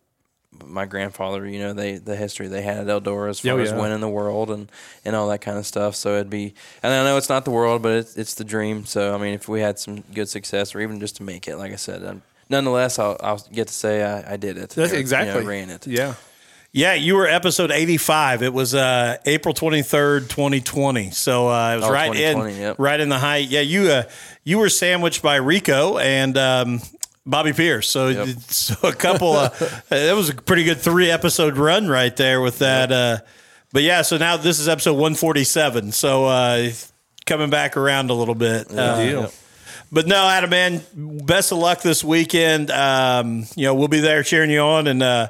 my 0.64 0.84
grandfather, 0.84 1.44
you 1.46 1.58
know, 1.58 1.72
they 1.72 1.98
the 1.98 2.14
history 2.16 2.46
they 2.48 2.62
had 2.62 2.78
at 2.78 2.86
Eldora 2.86 3.28
as 3.30 3.40
far 3.40 3.52
Oh, 3.52 3.58
as 3.58 3.72
winning 3.72 4.00
the 4.00 4.08
world 4.08 4.50
and 4.50 4.70
and 5.04 5.16
all 5.16 5.28
that 5.28 5.40
kind 5.40 5.58
of 5.58 5.66
stuff. 5.66 5.96
So 5.96 6.14
it'd 6.14 6.30
be, 6.30 6.54
and 6.82 6.92
I 6.92 7.02
know 7.04 7.16
it's 7.16 7.28
not 7.28 7.44
the 7.44 7.50
world, 7.50 7.82
but 7.82 7.92
it's 7.92 8.16
it's 8.16 8.34
the 8.34 8.44
dream. 8.44 8.84
So 8.84 9.14
I 9.14 9.18
mean, 9.18 9.34
if 9.34 9.48
we 9.48 9.60
had 9.60 9.78
some 9.80 10.02
good 10.14 10.28
success 10.28 10.74
or 10.74 10.80
even 10.80 11.00
just 11.00 11.16
to 11.16 11.22
make 11.24 11.48
it, 11.48 11.56
like 11.56 11.72
I 11.72 11.76
said, 11.76 12.04
um, 12.04 12.22
nonetheless, 12.48 12.98
I'll 12.98 13.16
I'll 13.22 13.38
get 13.52 13.68
to 13.68 13.74
say 13.74 14.02
I, 14.02 14.34
I 14.34 14.36
did 14.36 14.56
it. 14.56 14.70
That's 14.70 14.78
Or, 14.78 14.82
you 14.86 14.92
know, 14.92 14.98
exactly 15.00 15.44
ran 15.44 15.70
it. 15.70 15.86
Yeah, 15.86 16.14
Yeah, 16.72 16.94
you 16.94 17.14
were 17.14 17.26
episode 17.26 17.70
85. 17.70 18.42
It 18.42 18.52
was 18.52 18.74
uh, 18.74 19.16
April 19.26 19.54
23rd, 19.54 20.28
2020. 20.28 21.10
So 21.10 21.48
uh, 21.48 21.72
it 21.72 21.76
was 21.76 21.84
Oh, 21.84 21.92
right 21.92 22.14
in 22.14 22.56
yep. 22.56 22.76
right 22.78 22.98
in 23.00 23.08
the 23.08 23.18
height. 23.18 23.48
Yeah, 23.48 23.60
you 23.60 23.90
uh, 23.90 24.02
you 24.42 24.58
were 24.58 24.68
sandwiched 24.68 25.22
by 25.22 25.36
Rico 25.36 25.98
and 25.98 26.36
um, 26.36 26.80
Bobby 27.26 27.52
Pierce. 27.52 27.88
So, 27.88 28.08
Yep. 28.08 28.28
so 28.48 28.88
a 28.88 28.92
couple 28.94 29.32
of 29.34 29.84
that 29.88 30.14
was 30.14 30.30
a 30.30 30.34
pretty 30.34 30.64
good 30.64 30.78
three 30.78 31.10
episode 31.10 31.56
run 31.56 31.88
right 31.88 32.14
there 32.16 32.40
with 32.40 32.58
that. 32.58 32.90
Uh, 32.92 33.18
but 33.72 33.82
yeah, 33.82 34.02
so 34.02 34.18
now 34.18 34.36
this 34.36 34.58
is 34.60 34.68
episode 34.68 34.92
147. 34.94 35.92
So 35.92 36.26
uh, 36.26 36.70
coming 37.26 37.50
back 37.50 37.76
around 37.76 38.10
a 38.10 38.14
little 38.14 38.34
bit. 38.36 38.70
Uh, 38.70 39.04
deal. 39.04 39.32
But 39.92 40.06
no, 40.06 40.16
Adam, 40.28 40.50
man, 40.50 40.82
best 40.94 41.52
of 41.52 41.58
luck 41.58 41.82
this 41.82 42.02
weekend. 42.04 42.70
Um, 42.70 43.44
you 43.56 43.64
know, 43.66 43.74
we'll 43.74 43.88
be 43.88 44.00
there 44.00 44.22
cheering 44.22 44.50
you 44.50 44.60
on, 44.60 44.86
and 44.86 45.02
uh, 45.02 45.28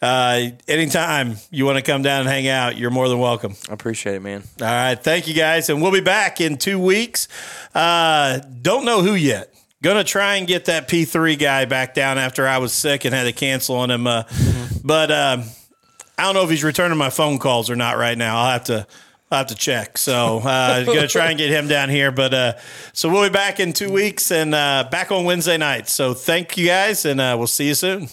uh, 0.00 0.40
anytime 0.66 1.36
you 1.50 1.64
want 1.66 1.76
to 1.76 1.82
come 1.82 2.02
down 2.02 2.20
and 2.20 2.28
hang 2.28 2.48
out, 2.48 2.76
you're 2.76 2.90
more 2.90 3.08
than 3.08 3.18
welcome. 3.18 3.54
I 3.68 3.72
appreciate 3.72 4.16
it, 4.16 4.22
man. 4.22 4.42
All 4.60 4.66
right, 4.66 4.94
thank 4.94 5.28
you 5.28 5.34
guys, 5.34 5.68
and 5.70 5.82
we'll 5.82 5.92
be 5.92 6.00
back 6.00 6.40
in 6.40 6.56
two 6.56 6.78
weeks. 6.78 7.28
Uh, 7.74 8.38
don't 8.62 8.84
know 8.84 9.02
who 9.02 9.14
yet. 9.14 9.54
Gonna 9.82 10.04
try 10.04 10.36
and 10.36 10.46
get 10.48 10.64
that 10.64 10.88
P 10.88 11.04
three 11.04 11.36
guy 11.36 11.64
back 11.64 11.94
down 11.94 12.18
after 12.18 12.48
I 12.48 12.58
was 12.58 12.72
sick 12.72 13.04
and 13.04 13.14
had 13.14 13.24
to 13.24 13.32
cancel 13.32 13.76
on 13.76 13.90
him. 13.90 14.06
Uh, 14.06 14.24
But 14.84 15.10
um, 15.10 15.44
I 16.16 16.22
don't 16.22 16.34
know 16.34 16.44
if 16.44 16.50
he's 16.50 16.64
returning 16.64 16.96
my 16.96 17.10
phone 17.10 17.38
calls 17.38 17.68
or 17.68 17.76
not 17.76 17.98
right 17.98 18.16
now. 18.16 18.38
I'll 18.38 18.50
have 18.52 18.64
to. 18.64 18.86
I'll 19.30 19.38
have 19.38 19.48
to 19.48 19.54
check. 19.54 19.98
So, 19.98 20.38
uh, 20.38 20.84
gonna 20.84 21.06
try 21.06 21.28
and 21.28 21.38
get 21.38 21.50
him 21.50 21.68
down 21.68 21.90
here. 21.90 22.10
But 22.10 22.32
uh, 22.32 22.52
so 22.92 23.10
we'll 23.10 23.24
be 23.28 23.32
back 23.32 23.60
in 23.60 23.72
two 23.72 23.92
weeks 23.92 24.30
and 24.30 24.54
uh, 24.54 24.88
back 24.90 25.12
on 25.12 25.24
Wednesday 25.24 25.58
night. 25.58 25.88
So, 25.88 26.14
thank 26.14 26.56
you 26.56 26.66
guys, 26.66 27.04
and 27.04 27.20
uh, 27.20 27.34
we'll 27.36 27.46
see 27.46 27.68
you 27.68 27.74
soon. 27.74 28.08